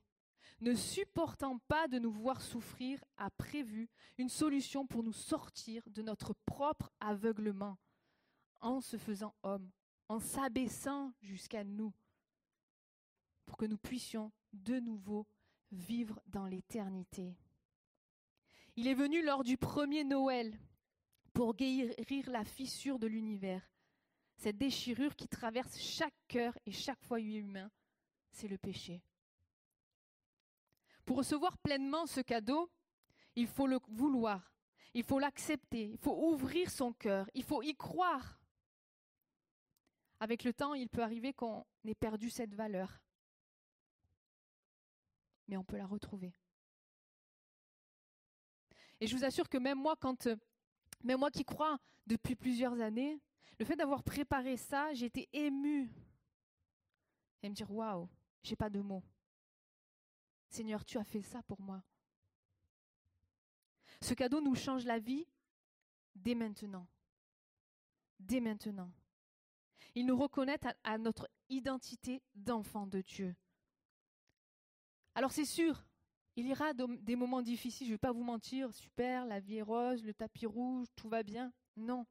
ne 0.61 0.75
supportant 0.75 1.57
pas 1.67 1.87
de 1.87 1.99
nous 1.99 2.11
voir 2.11 2.41
souffrir, 2.41 3.03
a 3.17 3.29
prévu 3.31 3.89
une 4.17 4.29
solution 4.29 4.85
pour 4.85 5.03
nous 5.03 5.13
sortir 5.13 5.83
de 5.89 6.01
notre 6.01 6.33
propre 6.45 6.91
aveuglement 6.99 7.77
en 8.61 8.79
se 8.79 8.97
faisant 8.97 9.33
homme, 9.41 9.71
en 10.07 10.19
s'abaissant 10.19 11.13
jusqu'à 11.21 11.63
nous, 11.63 11.93
pour 13.45 13.57
que 13.57 13.65
nous 13.65 13.77
puissions 13.77 14.31
de 14.53 14.79
nouveau 14.79 15.25
vivre 15.71 16.19
dans 16.27 16.45
l'éternité. 16.45 17.35
Il 18.75 18.87
est 18.87 18.93
venu 18.93 19.23
lors 19.23 19.43
du 19.43 19.57
premier 19.57 20.03
Noël 20.03 20.57
pour 21.33 21.55
guérir 21.55 22.29
la 22.29 22.45
fissure 22.45 22.99
de 22.99 23.07
l'univers, 23.07 23.67
cette 24.37 24.57
déchirure 24.57 25.15
qui 25.15 25.27
traverse 25.27 25.77
chaque 25.79 26.15
cœur 26.27 26.57
et 26.65 26.71
chaque 26.71 27.01
foyer 27.03 27.39
humain, 27.39 27.71
c'est 28.31 28.47
le 28.47 28.57
péché. 28.57 29.01
Pour 31.11 31.17
recevoir 31.17 31.57
pleinement 31.57 32.05
ce 32.05 32.21
cadeau, 32.21 32.71
il 33.35 33.45
faut 33.45 33.67
le 33.67 33.79
vouloir, 33.89 34.55
il 34.93 35.03
faut 35.03 35.19
l'accepter, 35.19 35.89
il 35.89 35.97
faut 35.97 36.15
ouvrir 36.29 36.71
son 36.71 36.93
cœur, 36.93 37.29
il 37.33 37.43
faut 37.43 37.61
y 37.61 37.75
croire. 37.75 38.39
Avec 40.21 40.45
le 40.45 40.53
temps, 40.53 40.73
il 40.73 40.87
peut 40.87 41.03
arriver 41.03 41.33
qu'on 41.33 41.65
ait 41.83 41.95
perdu 41.95 42.29
cette 42.29 42.55
valeur, 42.55 43.01
mais 45.49 45.57
on 45.57 45.65
peut 45.65 45.75
la 45.75 45.85
retrouver. 45.85 46.33
Et 49.01 49.05
je 49.05 49.13
vous 49.13 49.25
assure 49.25 49.49
que 49.49 49.57
même 49.57 49.79
moi, 49.79 49.97
quand, 49.97 50.27
euh, 50.27 50.37
même 51.03 51.19
moi 51.19 51.29
qui 51.29 51.43
crois 51.43 51.77
depuis 52.07 52.37
plusieurs 52.37 52.79
années, 52.79 53.19
le 53.59 53.65
fait 53.65 53.75
d'avoir 53.75 54.01
préparé 54.01 54.55
ça, 54.55 54.93
j'ai 54.93 55.07
été 55.07 55.27
émue. 55.33 55.91
Et 57.43 57.49
me 57.49 57.53
dire, 57.53 57.69
waouh, 57.69 58.07
j'ai 58.43 58.55
pas 58.55 58.69
de 58.69 58.79
mots. 58.79 59.03
Seigneur, 60.51 60.83
tu 60.83 60.97
as 60.97 61.03
fait 61.05 61.21
ça 61.21 61.41
pour 61.43 61.61
moi. 61.61 61.81
Ce 64.01 64.13
cadeau 64.13 64.41
nous 64.41 64.53
change 64.53 64.83
la 64.85 64.99
vie 64.99 65.25
dès 66.13 66.35
maintenant. 66.35 66.87
Dès 68.19 68.41
maintenant. 68.41 68.91
Il 69.95 70.05
nous 70.05 70.17
reconnaît 70.17 70.59
à, 70.83 70.97
notre 70.97 71.29
identité 71.49 72.21
d'enfant 72.35 72.85
de 72.85 72.99
Dieu. 73.01 73.33
Alors 75.15 75.31
c'est 75.31 75.45
sûr, 75.45 75.85
il 76.35 76.47
y 76.47 76.51
aura 76.51 76.73
de- 76.73 76.97
des 76.97 77.15
moments 77.15 77.41
difficiles, 77.41 77.87
je 77.87 77.91
ne 77.91 77.95
vais 77.95 77.99
pas 77.99 78.11
vous 78.11 78.23
mentir, 78.23 78.73
super, 78.73 79.25
la 79.25 79.39
vie 79.39 79.57
est 79.57 79.61
rose, 79.61 80.03
le 80.03 80.13
tapis 80.13 80.45
rouge, 80.45 80.87
tout 80.95 81.09
va 81.09 81.23
bien. 81.23 81.51
Non. 81.77 82.05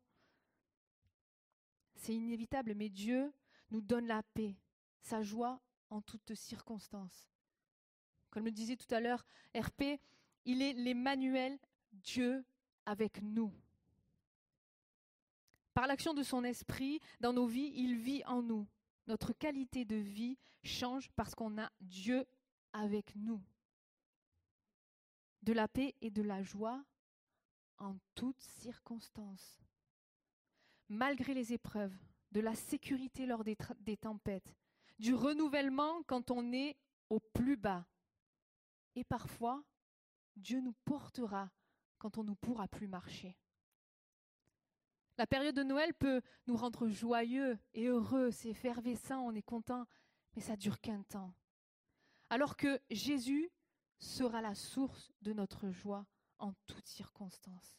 c'est 1.96 2.14
inévitable, 2.14 2.74
mais 2.74 2.88
Dieu 2.88 3.30
nous 3.70 3.82
donne 3.82 4.06
la 4.06 4.22
paix, 4.22 4.56
sa 5.02 5.20
joie 5.22 5.60
en 5.90 6.00
toutes 6.00 6.34
circonstances. 6.34 7.30
Comme 8.30 8.44
le 8.44 8.50
disait 8.50 8.76
tout 8.76 8.92
à 8.94 9.00
l'heure 9.00 9.24
RP, 9.56 10.00
il 10.44 10.62
est 10.62 10.72
l'Emmanuel, 10.72 11.58
Dieu 11.92 12.44
avec 12.86 13.22
nous. 13.22 13.52
Par 15.74 15.86
l'action 15.86 16.14
de 16.14 16.22
son 16.22 16.44
esprit 16.44 17.00
dans 17.20 17.32
nos 17.32 17.46
vies, 17.46 17.72
il 17.74 17.96
vit 17.96 18.24
en 18.26 18.42
nous. 18.42 18.66
Notre 19.06 19.32
qualité 19.32 19.84
de 19.84 19.96
vie 19.96 20.38
change 20.62 21.10
parce 21.16 21.34
qu'on 21.34 21.58
a 21.58 21.70
Dieu 21.80 22.24
avec 22.72 23.14
nous. 23.16 23.42
De 25.42 25.52
la 25.52 25.68
paix 25.68 25.94
et 26.00 26.10
de 26.10 26.22
la 26.22 26.42
joie 26.42 26.84
en 27.78 27.96
toutes 28.14 28.40
circonstances. 28.40 29.58
Malgré 30.88 31.34
les 31.34 31.52
épreuves, 31.52 31.96
de 32.32 32.40
la 32.40 32.54
sécurité 32.54 33.26
lors 33.26 33.42
des, 33.42 33.56
des 33.80 33.96
tempêtes, 33.96 34.54
du 34.98 35.14
renouvellement 35.14 36.02
quand 36.06 36.30
on 36.30 36.52
est 36.52 36.76
au 37.08 37.20
plus 37.20 37.56
bas. 37.56 37.86
Et 38.94 39.04
parfois, 39.04 39.64
Dieu 40.36 40.60
nous 40.60 40.74
portera 40.84 41.50
quand 41.98 42.18
on 42.18 42.24
ne 42.24 42.34
pourra 42.34 42.68
plus 42.68 42.88
marcher. 42.88 43.36
La 45.18 45.26
période 45.26 45.54
de 45.54 45.62
Noël 45.62 45.92
peut 45.92 46.22
nous 46.46 46.56
rendre 46.56 46.88
joyeux 46.88 47.58
et 47.74 47.86
heureux, 47.86 48.30
c'est 48.30 48.48
effervescent, 48.48 49.20
on 49.20 49.34
est 49.34 49.42
content, 49.42 49.86
mais 50.34 50.40
ça 50.40 50.56
dure 50.56 50.80
qu'un 50.80 51.02
temps. 51.02 51.34
Alors 52.30 52.56
que 52.56 52.80
Jésus 52.90 53.50
sera 53.98 54.40
la 54.40 54.54
source 54.54 55.12
de 55.20 55.32
notre 55.34 55.68
joie 55.70 56.06
en 56.38 56.54
toutes 56.66 56.88
circonstances. 56.88 57.78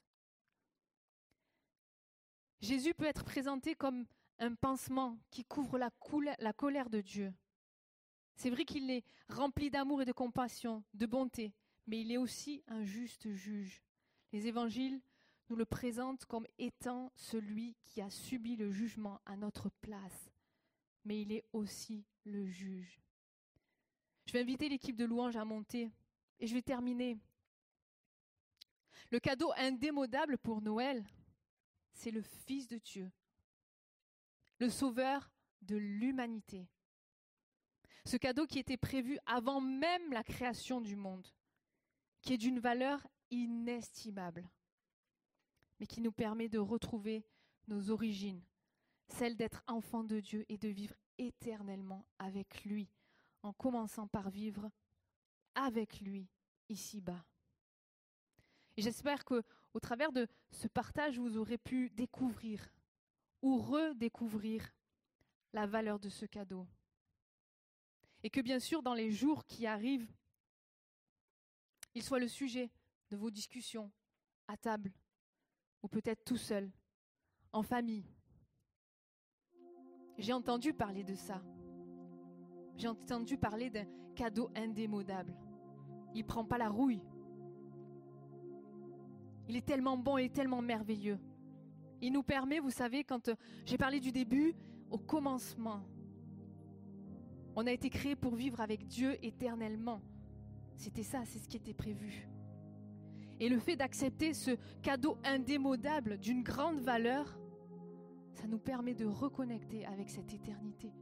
Jésus 2.59 2.93
peut 2.93 3.05
être 3.05 3.23
présenté 3.23 3.73
comme 3.73 4.05
un 4.37 4.53
pansement 4.53 5.17
qui 5.31 5.43
couvre 5.43 5.79
la, 5.79 5.89
la 6.37 6.53
colère 6.53 6.91
de 6.91 7.01
Dieu. 7.01 7.33
C'est 8.35 8.49
vrai 8.49 8.65
qu'il 8.65 8.89
est 8.89 9.03
rempli 9.29 9.69
d'amour 9.69 10.01
et 10.01 10.05
de 10.05 10.11
compassion, 10.11 10.83
de 10.93 11.05
bonté, 11.05 11.53
mais 11.87 12.01
il 12.01 12.11
est 12.11 12.17
aussi 12.17 12.63
un 12.67 12.83
juste 12.83 13.31
juge. 13.33 13.83
Les 14.31 14.47
évangiles 14.47 15.01
nous 15.49 15.55
le 15.55 15.65
présentent 15.65 16.25
comme 16.25 16.47
étant 16.57 17.11
celui 17.15 17.75
qui 17.83 18.01
a 18.01 18.09
subi 18.09 18.55
le 18.55 18.71
jugement 18.71 19.19
à 19.25 19.35
notre 19.35 19.69
place, 19.81 20.31
mais 21.03 21.21
il 21.21 21.31
est 21.31 21.43
aussi 21.51 22.05
le 22.23 22.45
juge. 22.47 23.01
Je 24.25 24.33
vais 24.33 24.41
inviter 24.41 24.69
l'équipe 24.69 24.95
de 24.95 25.05
louange 25.05 25.35
à 25.35 25.43
monter 25.43 25.91
et 26.39 26.47
je 26.47 26.53
vais 26.53 26.61
terminer. 26.61 27.17
Le 29.11 29.19
cadeau 29.19 29.51
indémodable 29.57 30.37
pour 30.37 30.61
Noël, 30.61 31.03
c'est 31.93 32.11
le 32.11 32.21
Fils 32.21 32.67
de 32.67 32.77
Dieu, 32.77 33.11
le 34.59 34.69
Sauveur 34.69 35.29
de 35.61 35.75
l'humanité. 35.75 36.67
Ce 38.05 38.17
cadeau 38.17 38.47
qui 38.47 38.59
était 38.59 38.77
prévu 38.77 39.17
avant 39.25 39.61
même 39.61 40.11
la 40.11 40.23
création 40.23 40.81
du 40.81 40.95
monde, 40.95 41.27
qui 42.21 42.33
est 42.33 42.37
d'une 42.37 42.59
valeur 42.59 43.05
inestimable, 43.29 44.49
mais 45.79 45.85
qui 45.85 46.01
nous 46.01 46.11
permet 46.11 46.49
de 46.49 46.59
retrouver 46.59 47.23
nos 47.67 47.91
origines, 47.91 48.41
celle 49.07 49.35
d'être 49.35 49.63
enfant 49.67 50.03
de 50.03 50.19
Dieu 50.19 50.45
et 50.49 50.57
de 50.57 50.67
vivre 50.67 50.95
éternellement 51.17 52.05
avec 52.19 52.63
lui, 52.65 52.89
en 53.43 53.53
commençant 53.53 54.07
par 54.07 54.29
vivre 54.29 54.69
avec 55.55 56.01
lui 56.01 56.27
ici-bas. 56.69 57.25
Et 58.77 58.81
j'espère 58.81 59.25
que 59.25 59.43
au 59.73 59.79
travers 59.79 60.11
de 60.11 60.27
ce 60.51 60.67
partage, 60.67 61.19
vous 61.19 61.37
aurez 61.37 61.57
pu 61.57 61.89
découvrir 61.91 62.73
ou 63.41 63.57
redécouvrir 63.57 64.73
la 65.53 65.65
valeur 65.65 65.99
de 65.99 66.09
ce 66.09 66.25
cadeau. 66.25 66.67
Et 68.23 68.29
que 68.29 68.41
bien 68.41 68.59
sûr, 68.59 68.83
dans 68.83 68.93
les 68.93 69.11
jours 69.11 69.45
qui 69.45 69.65
arrivent, 69.65 70.11
il 71.93 72.03
soit 72.03 72.19
le 72.19 72.27
sujet 72.27 72.71
de 73.09 73.17
vos 73.17 73.31
discussions 73.31 73.91
à 74.47 74.57
table 74.57 74.91
ou 75.83 75.87
peut-être 75.87 76.23
tout 76.23 76.37
seul, 76.37 76.71
en 77.51 77.63
famille. 77.63 78.05
J'ai 80.17 80.33
entendu 80.33 80.73
parler 80.73 81.03
de 81.03 81.15
ça. 81.15 81.41
J'ai 82.77 82.87
entendu 82.87 83.37
parler 83.37 83.69
d'un 83.69 83.85
cadeau 84.15 84.51
indémodable. 84.55 85.35
Il 86.13 86.21
ne 86.21 86.27
prend 86.27 86.45
pas 86.45 86.57
la 86.57 86.69
rouille. 86.69 87.01
Il 89.47 89.55
est 89.55 89.65
tellement 89.65 89.97
bon 89.97 90.17
et 90.17 90.29
tellement 90.29 90.61
merveilleux. 90.61 91.19
Il 92.01 92.13
nous 92.13 92.23
permet, 92.23 92.59
vous 92.59 92.71
savez, 92.71 93.03
quand 93.03 93.29
euh, 93.29 93.35
j'ai 93.65 93.77
parlé 93.77 93.99
du 93.99 94.11
début, 94.11 94.55
au 94.89 94.97
commencement, 94.97 95.83
on 97.55 97.67
a 97.67 97.71
été 97.71 97.89
créé 97.89 98.15
pour 98.15 98.35
vivre 98.35 98.61
avec 98.61 98.87
Dieu 98.87 99.17
éternellement. 99.23 100.01
C'était 100.75 101.03
ça, 101.03 101.21
c'est 101.25 101.39
ce 101.39 101.47
qui 101.47 101.57
était 101.57 101.73
prévu. 101.73 102.27
Et 103.39 103.49
le 103.49 103.59
fait 103.59 103.75
d'accepter 103.75 104.33
ce 104.33 104.51
cadeau 104.81 105.17
indémodable 105.23 106.17
d'une 106.17 106.43
grande 106.43 106.79
valeur, 106.79 107.37
ça 108.33 108.47
nous 108.47 108.59
permet 108.59 108.93
de 108.93 109.05
reconnecter 109.05 109.85
avec 109.85 110.09
cette 110.09 110.33
éternité. 110.33 110.93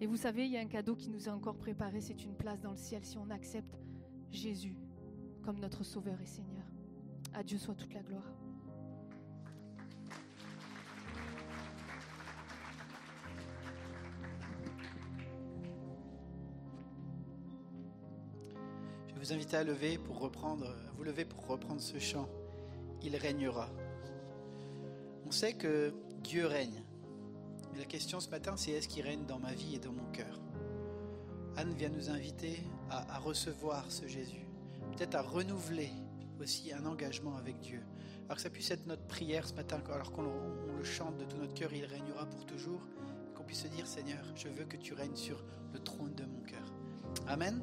Et 0.00 0.06
vous 0.06 0.16
savez, 0.16 0.46
il 0.46 0.52
y 0.52 0.56
a 0.56 0.60
un 0.60 0.66
cadeau 0.66 0.96
qui 0.96 1.10
nous 1.10 1.28
est 1.28 1.32
encore 1.32 1.56
préparé, 1.56 2.00
c'est 2.00 2.24
une 2.24 2.34
place 2.34 2.60
dans 2.60 2.72
le 2.72 2.76
ciel 2.76 3.04
si 3.04 3.18
on 3.18 3.30
accepte 3.30 3.78
Jésus 4.30 4.76
comme 5.42 5.58
notre 5.58 5.84
Sauveur 5.84 6.20
et 6.20 6.26
Seigneur. 6.26 6.66
À 7.32 7.42
Dieu 7.42 7.58
soit 7.58 7.74
toute 7.74 7.94
la 7.94 8.02
gloire. 8.02 8.41
Vous 19.22 19.32
inviter 19.32 19.56
à 19.56 19.62
lever 19.62 19.98
pour 19.98 20.18
reprendre, 20.18 20.74
vous 20.96 21.04
lever 21.04 21.24
pour 21.24 21.46
reprendre 21.46 21.80
ce 21.80 21.96
chant. 22.00 22.28
Il 23.02 23.14
régnera. 23.14 23.70
On 25.24 25.30
sait 25.30 25.52
que 25.52 25.94
Dieu 26.24 26.44
règne. 26.44 26.82
Mais 27.72 27.78
la 27.78 27.84
question 27.84 28.18
ce 28.18 28.28
matin, 28.30 28.56
c'est 28.56 28.72
est-ce 28.72 28.88
qu'il 28.88 29.04
règne 29.04 29.24
dans 29.24 29.38
ma 29.38 29.52
vie 29.52 29.76
et 29.76 29.78
dans 29.78 29.92
mon 29.92 30.10
cœur? 30.10 30.40
Anne 31.56 31.72
vient 31.74 31.90
nous 31.90 32.10
inviter 32.10 32.64
à, 32.90 33.18
recevoir 33.20 33.92
ce 33.92 34.08
Jésus, 34.08 34.44
peut-être 34.90 35.14
à 35.14 35.22
renouveler 35.22 35.90
aussi 36.40 36.72
un 36.72 36.84
engagement 36.84 37.36
avec 37.36 37.60
Dieu. 37.60 37.80
Alors 38.24 38.36
que 38.36 38.42
ça 38.42 38.50
puisse 38.50 38.72
être 38.72 38.86
notre 38.86 39.06
prière 39.06 39.46
ce 39.46 39.54
matin, 39.54 39.80
alors 39.94 40.10
qu'on 40.10 40.22
le, 40.22 40.30
le 40.78 40.84
chante 40.84 41.16
de 41.18 41.24
tout 41.24 41.36
notre 41.36 41.54
cœur, 41.54 41.72
il 41.72 41.84
régnera 41.84 42.26
pour 42.26 42.44
toujours, 42.44 42.80
qu'on 43.36 43.44
puisse 43.44 43.62
se 43.62 43.68
dire 43.68 43.86
Seigneur, 43.86 44.24
je 44.34 44.48
veux 44.48 44.64
que 44.64 44.76
tu 44.76 44.94
règnes 44.94 45.14
sur 45.14 45.44
le 45.72 45.78
trône 45.78 46.14
de 46.16 46.24
mon 46.24 46.40
cœur. 46.40 46.74
Amen. 47.28 47.62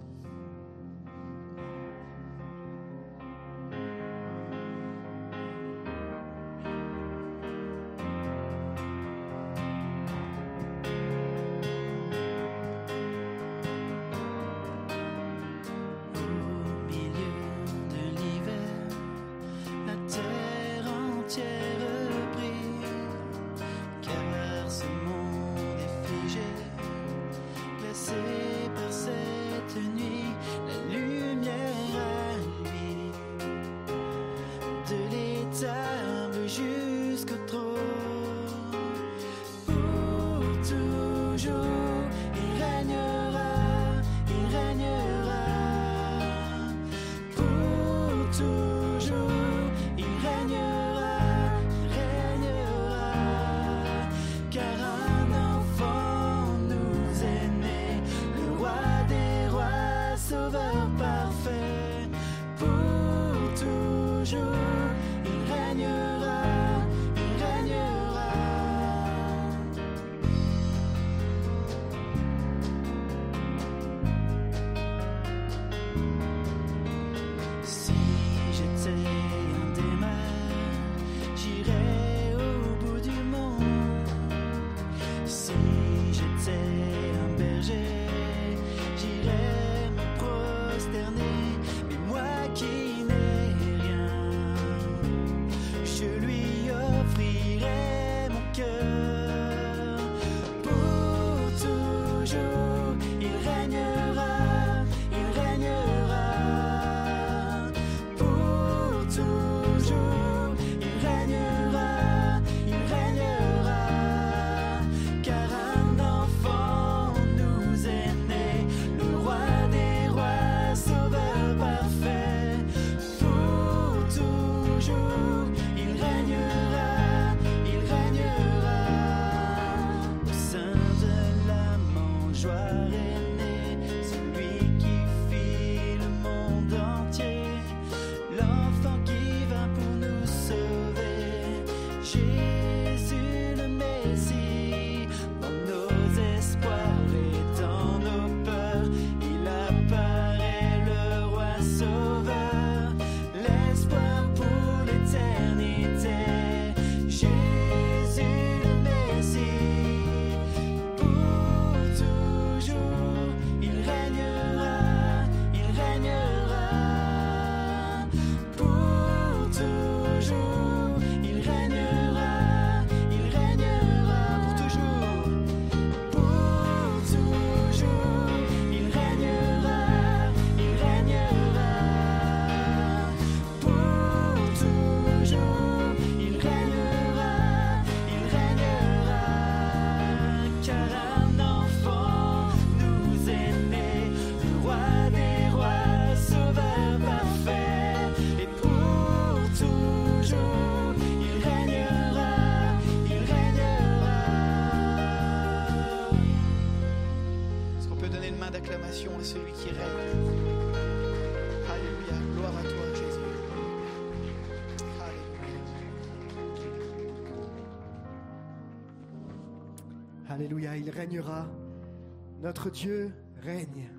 Notre 222.42 222.70
Dieu 222.70 223.12
règne. 223.42 223.90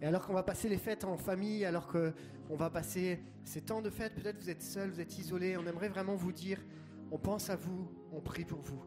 Et 0.00 0.06
alors 0.06 0.26
qu'on 0.26 0.32
va 0.32 0.42
passer 0.42 0.68
les 0.68 0.78
fêtes 0.78 1.04
en 1.04 1.16
famille, 1.18 1.64
alors 1.64 1.88
qu'on 1.88 2.56
va 2.56 2.70
passer 2.70 3.20
ces 3.44 3.60
temps 3.60 3.82
de 3.82 3.90
fête, 3.90 4.14
peut-être 4.14 4.38
vous 4.38 4.48
êtes 4.48 4.62
seul, 4.62 4.90
vous 4.90 5.00
êtes 5.00 5.18
isolé, 5.18 5.56
on 5.56 5.66
aimerait 5.66 5.90
vraiment 5.90 6.14
vous 6.14 6.32
dire, 6.32 6.58
on 7.10 7.18
pense 7.18 7.50
à 7.50 7.56
vous, 7.56 7.90
on 8.12 8.20
prie 8.20 8.44
pour 8.44 8.60
vous. 8.62 8.82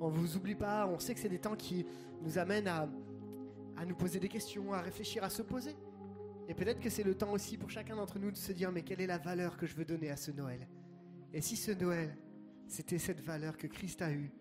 On 0.00 0.10
ne 0.10 0.16
vous 0.16 0.36
oublie 0.36 0.56
pas, 0.56 0.86
on 0.86 0.98
sait 0.98 1.14
que 1.14 1.20
c'est 1.20 1.28
des 1.28 1.38
temps 1.38 1.54
qui 1.54 1.86
nous 2.22 2.38
amènent 2.38 2.68
à, 2.68 2.88
à 3.76 3.84
nous 3.84 3.94
poser 3.94 4.18
des 4.18 4.28
questions, 4.28 4.72
à 4.72 4.80
réfléchir, 4.80 5.22
à 5.22 5.30
se 5.30 5.42
poser. 5.42 5.76
Et 6.48 6.54
peut-être 6.54 6.80
que 6.80 6.90
c'est 6.90 7.04
le 7.04 7.14
temps 7.14 7.32
aussi 7.32 7.56
pour 7.56 7.70
chacun 7.70 7.96
d'entre 7.96 8.18
nous 8.18 8.32
de 8.32 8.36
se 8.36 8.52
dire, 8.52 8.72
mais 8.72 8.82
quelle 8.82 9.00
est 9.00 9.06
la 9.06 9.18
valeur 9.18 9.56
que 9.56 9.66
je 9.66 9.76
veux 9.76 9.84
donner 9.84 10.10
à 10.10 10.16
ce 10.16 10.32
Noël? 10.32 10.66
Et 11.32 11.40
si 11.40 11.56
ce 11.56 11.70
Noël, 11.70 12.16
c'était 12.66 12.98
cette 12.98 13.20
valeur 13.20 13.56
que 13.56 13.68
Christ 13.68 14.02
a 14.02 14.10
eue, 14.10 14.32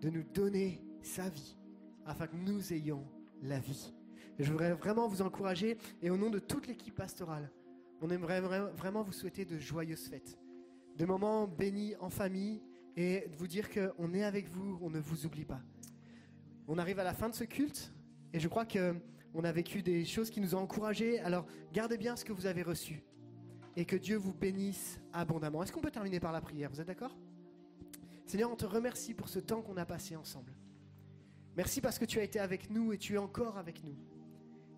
de 0.00 0.08
nous 0.08 0.22
donner 0.22 0.82
sa 1.02 1.28
vie, 1.28 1.56
afin 2.06 2.26
que 2.26 2.36
nous 2.36 2.72
ayons 2.72 3.04
la 3.42 3.58
vie. 3.58 3.92
Je 4.38 4.50
voudrais 4.50 4.72
vraiment 4.74 5.06
vous 5.08 5.22
encourager, 5.22 5.76
et 6.02 6.10
au 6.10 6.16
nom 6.16 6.30
de 6.30 6.38
toute 6.38 6.66
l'équipe 6.66 6.94
pastorale, 6.94 7.50
on 8.00 8.10
aimerait 8.10 8.40
vra- 8.40 8.70
vraiment 8.72 9.02
vous 9.02 9.12
souhaiter 9.12 9.44
de 9.44 9.58
joyeuses 9.58 10.08
fêtes, 10.08 10.38
de 10.96 11.04
moments 11.04 11.46
bénis 11.46 11.94
en 12.00 12.08
famille, 12.10 12.62
et 12.96 13.28
de 13.28 13.36
vous 13.36 13.46
dire 13.46 13.68
qu'on 13.70 14.12
est 14.14 14.24
avec 14.24 14.48
vous, 14.48 14.78
on 14.80 14.90
ne 14.90 14.98
vous 14.98 15.26
oublie 15.26 15.44
pas. 15.44 15.60
On 16.66 16.78
arrive 16.78 16.98
à 16.98 17.04
la 17.04 17.14
fin 17.14 17.28
de 17.28 17.34
ce 17.34 17.44
culte, 17.44 17.92
et 18.32 18.40
je 18.40 18.48
crois 18.48 18.64
que 18.66 18.94
on 19.32 19.44
a 19.44 19.52
vécu 19.52 19.82
des 19.82 20.04
choses 20.04 20.28
qui 20.28 20.40
nous 20.40 20.54
ont 20.56 20.58
encouragés. 20.58 21.20
Alors 21.20 21.46
gardez 21.72 21.96
bien 21.96 22.16
ce 22.16 22.24
que 22.24 22.32
vous 22.32 22.46
avez 22.46 22.62
reçu, 22.62 23.04
et 23.76 23.84
que 23.84 23.96
Dieu 23.96 24.16
vous 24.16 24.32
bénisse 24.34 25.00
abondamment. 25.12 25.62
Est-ce 25.62 25.72
qu'on 25.72 25.80
peut 25.80 25.90
terminer 25.90 26.18
par 26.18 26.32
la 26.32 26.40
prière? 26.40 26.70
Vous 26.70 26.80
êtes 26.80 26.86
d'accord? 26.88 27.16
Seigneur, 28.26 28.50
on 28.50 28.56
te 28.56 28.66
remercie 28.66 29.14
pour 29.14 29.28
ce 29.28 29.38
temps 29.38 29.62
qu'on 29.62 29.76
a 29.76 29.84
passé 29.84 30.16
ensemble. 30.16 30.52
Merci 31.56 31.80
parce 31.80 31.98
que 31.98 32.04
tu 32.04 32.18
as 32.18 32.22
été 32.22 32.38
avec 32.38 32.70
nous 32.70 32.92
et 32.92 32.98
tu 32.98 33.14
es 33.14 33.18
encore 33.18 33.58
avec 33.58 33.82
nous. 33.84 33.96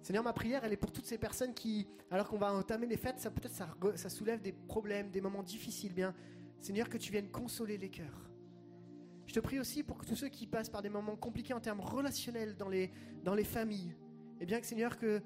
Seigneur, 0.02 0.24
ma 0.24 0.32
prière, 0.32 0.64
elle 0.64 0.72
est 0.72 0.76
pour 0.76 0.90
toutes 0.90 1.06
ces 1.06 1.18
personnes 1.18 1.54
qui, 1.54 1.86
alors 2.10 2.28
qu'on 2.28 2.38
va 2.38 2.52
entamer 2.52 2.86
les 2.86 2.96
fêtes, 2.96 3.20
ça 3.20 3.30
peut-être 3.30 3.54
ça, 3.54 4.08
soulève 4.08 4.40
des 4.40 4.52
problèmes, 4.52 5.10
des 5.10 5.20
moments 5.20 5.44
difficiles. 5.44 5.94
Bien, 5.94 6.14
Seigneur, 6.60 6.88
que 6.88 6.98
tu 6.98 7.12
viennes 7.12 7.28
consoler 7.28 7.78
les 7.78 7.88
cœurs. 7.88 8.30
Je 9.26 9.34
te 9.34 9.40
prie 9.40 9.60
aussi 9.60 9.84
pour 9.84 10.04
tous 10.04 10.16
ceux 10.16 10.28
qui 10.28 10.46
passent 10.46 10.68
par 10.68 10.82
des 10.82 10.88
moments 10.88 11.16
compliqués 11.16 11.54
en 11.54 11.60
termes 11.60 11.80
relationnels 11.80 12.56
dans 12.56 12.68
les, 12.68 12.90
dans 13.22 13.34
les 13.34 13.44
familles, 13.44 13.94
et 14.40 14.46
bien 14.46 14.60
que 14.60 14.66
Seigneur, 14.66 14.98
que 14.98 15.22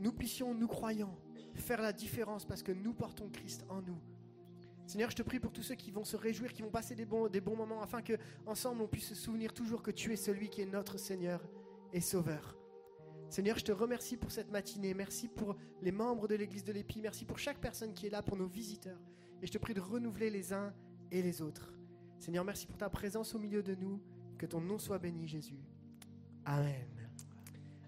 nous 0.00 0.12
puissions, 0.12 0.54
nous 0.54 0.66
croyants, 0.66 1.16
faire 1.54 1.80
la 1.80 1.92
différence 1.92 2.44
parce 2.44 2.62
que 2.62 2.72
nous 2.72 2.92
portons 2.92 3.28
Christ 3.30 3.64
en 3.68 3.80
nous. 3.80 3.98
Seigneur, 4.86 5.10
je 5.10 5.16
te 5.16 5.22
prie 5.22 5.40
pour 5.40 5.52
tous 5.52 5.62
ceux 5.62 5.74
qui 5.74 5.90
vont 5.90 6.04
se 6.04 6.16
réjouir, 6.16 6.52
qui 6.52 6.62
vont 6.62 6.70
passer 6.70 6.94
des 6.94 7.04
bons, 7.04 7.28
des 7.28 7.40
bons 7.40 7.56
moments, 7.56 7.82
afin 7.82 8.02
que 8.02 8.12
ensemble 8.46 8.82
on 8.82 8.86
puisse 8.86 9.08
se 9.08 9.14
souvenir 9.16 9.52
toujours 9.52 9.82
que 9.82 9.90
tu 9.90 10.12
es 10.12 10.16
celui 10.16 10.48
qui 10.48 10.62
est 10.62 10.66
notre 10.66 10.96
Seigneur 10.96 11.42
et 11.92 12.00
Sauveur. 12.00 12.56
Seigneur, 13.28 13.58
je 13.58 13.64
te 13.64 13.72
remercie 13.72 14.16
pour 14.16 14.30
cette 14.30 14.52
matinée. 14.52 14.94
Merci 14.94 15.26
pour 15.26 15.56
les 15.82 15.90
membres 15.90 16.28
de 16.28 16.36
l'église 16.36 16.62
de 16.62 16.72
l'Épi. 16.72 17.00
Merci 17.00 17.24
pour 17.24 17.38
chaque 17.38 17.58
personne 17.58 17.92
qui 17.92 18.06
est 18.06 18.10
là, 18.10 18.22
pour 18.22 18.36
nos 18.36 18.46
visiteurs. 18.46 19.00
Et 19.42 19.46
je 19.48 19.52
te 19.52 19.58
prie 19.58 19.74
de 19.74 19.80
renouveler 19.80 20.30
les 20.30 20.52
uns 20.52 20.72
et 21.10 21.20
les 21.20 21.42
autres. 21.42 21.74
Seigneur, 22.20 22.44
merci 22.44 22.66
pour 22.66 22.78
ta 22.78 22.88
présence 22.88 23.34
au 23.34 23.40
milieu 23.40 23.64
de 23.64 23.74
nous. 23.74 24.00
Que 24.38 24.46
ton 24.46 24.60
nom 24.60 24.78
soit 24.78 24.98
béni, 24.98 25.26
Jésus. 25.26 25.58
Amen. 26.44 26.86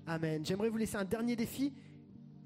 Amen. 0.06 0.44
J'aimerais 0.44 0.68
vous 0.68 0.78
laisser 0.78 0.96
un 0.96 1.04
dernier 1.04 1.36
défi. 1.36 1.72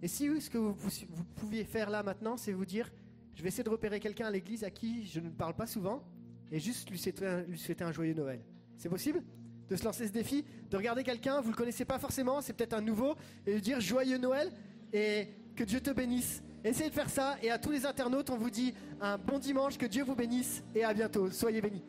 Et 0.03 0.09
si 0.09 0.29
ce 0.41 0.51
que 0.51 0.59
vous, 0.59 0.75
vous 0.75 1.25
pouviez 1.37 1.65
faire 1.65 1.89
là 1.89 2.03
maintenant, 2.03 2.37
c'est 2.37 2.53
vous 2.53 2.67
dire, 2.67 2.91
je 3.35 3.43
vais 3.43 3.49
essayer 3.49 3.65
de 3.65 3.71
repérer 3.71 4.01
quelqu'un 4.01 4.27
à 4.27 4.31
l'église 4.31 4.65
à 4.65 4.71
qui 4.71 5.07
je 5.07 5.21
ne 5.21 5.31
parle 5.31 5.55
pas 5.55 5.67
souvent 5.67 6.03
et 6.51 6.59
juste 6.61 6.91
lui 6.91 6.99
souhaiter 6.99 7.25
un, 7.27 7.43
lui 7.43 7.93
joyeux 7.93 8.15
Noël. 8.15 8.41
C'est 8.77 8.89
possible 8.89 9.23
de 9.69 9.77
se 9.77 9.85
lancer 9.85 10.07
ce 10.07 10.13
défi, 10.13 10.45
de 10.71 10.77
regarder 10.77 11.03
quelqu'un, 11.03 11.41
vous 11.41 11.51
le 11.51 11.57
connaissez 11.57 11.85
pas 11.85 11.99
forcément, 11.99 12.43
c'est 12.43 12.53
peut-être 12.53 12.75
un 12.75 12.83
nouveau, 12.83 13.15
et 13.47 13.55
de 13.55 13.59
dire 13.59 13.81
joyeux 13.81 14.19
Noël 14.19 14.51
et 14.93 15.29
que 15.57 15.65
Dieu 15.65 15.81
te 15.81 15.91
bénisse. 15.91 16.43
Essayez 16.65 16.91
de 16.91 16.95
faire 16.95 17.09
ça 17.11 17.37
et 17.43 17.51
à 17.51 17.59
tous 17.59 17.71
les 17.71 17.87
internautes, 17.87 18.31
on 18.31 18.37
vous 18.37 18.51
dit 18.51 18.75
un 19.01 19.19
bon 19.19 19.39
dimanche, 19.39 19.79
que 19.79 19.87
Dieu 19.87 20.05
vous 20.05 20.15
bénisse 20.15 20.63
et 20.75 20.85
à 20.85 20.93
bientôt. 20.93 21.31
Soyez 21.31 21.61
bénis. 21.61 21.83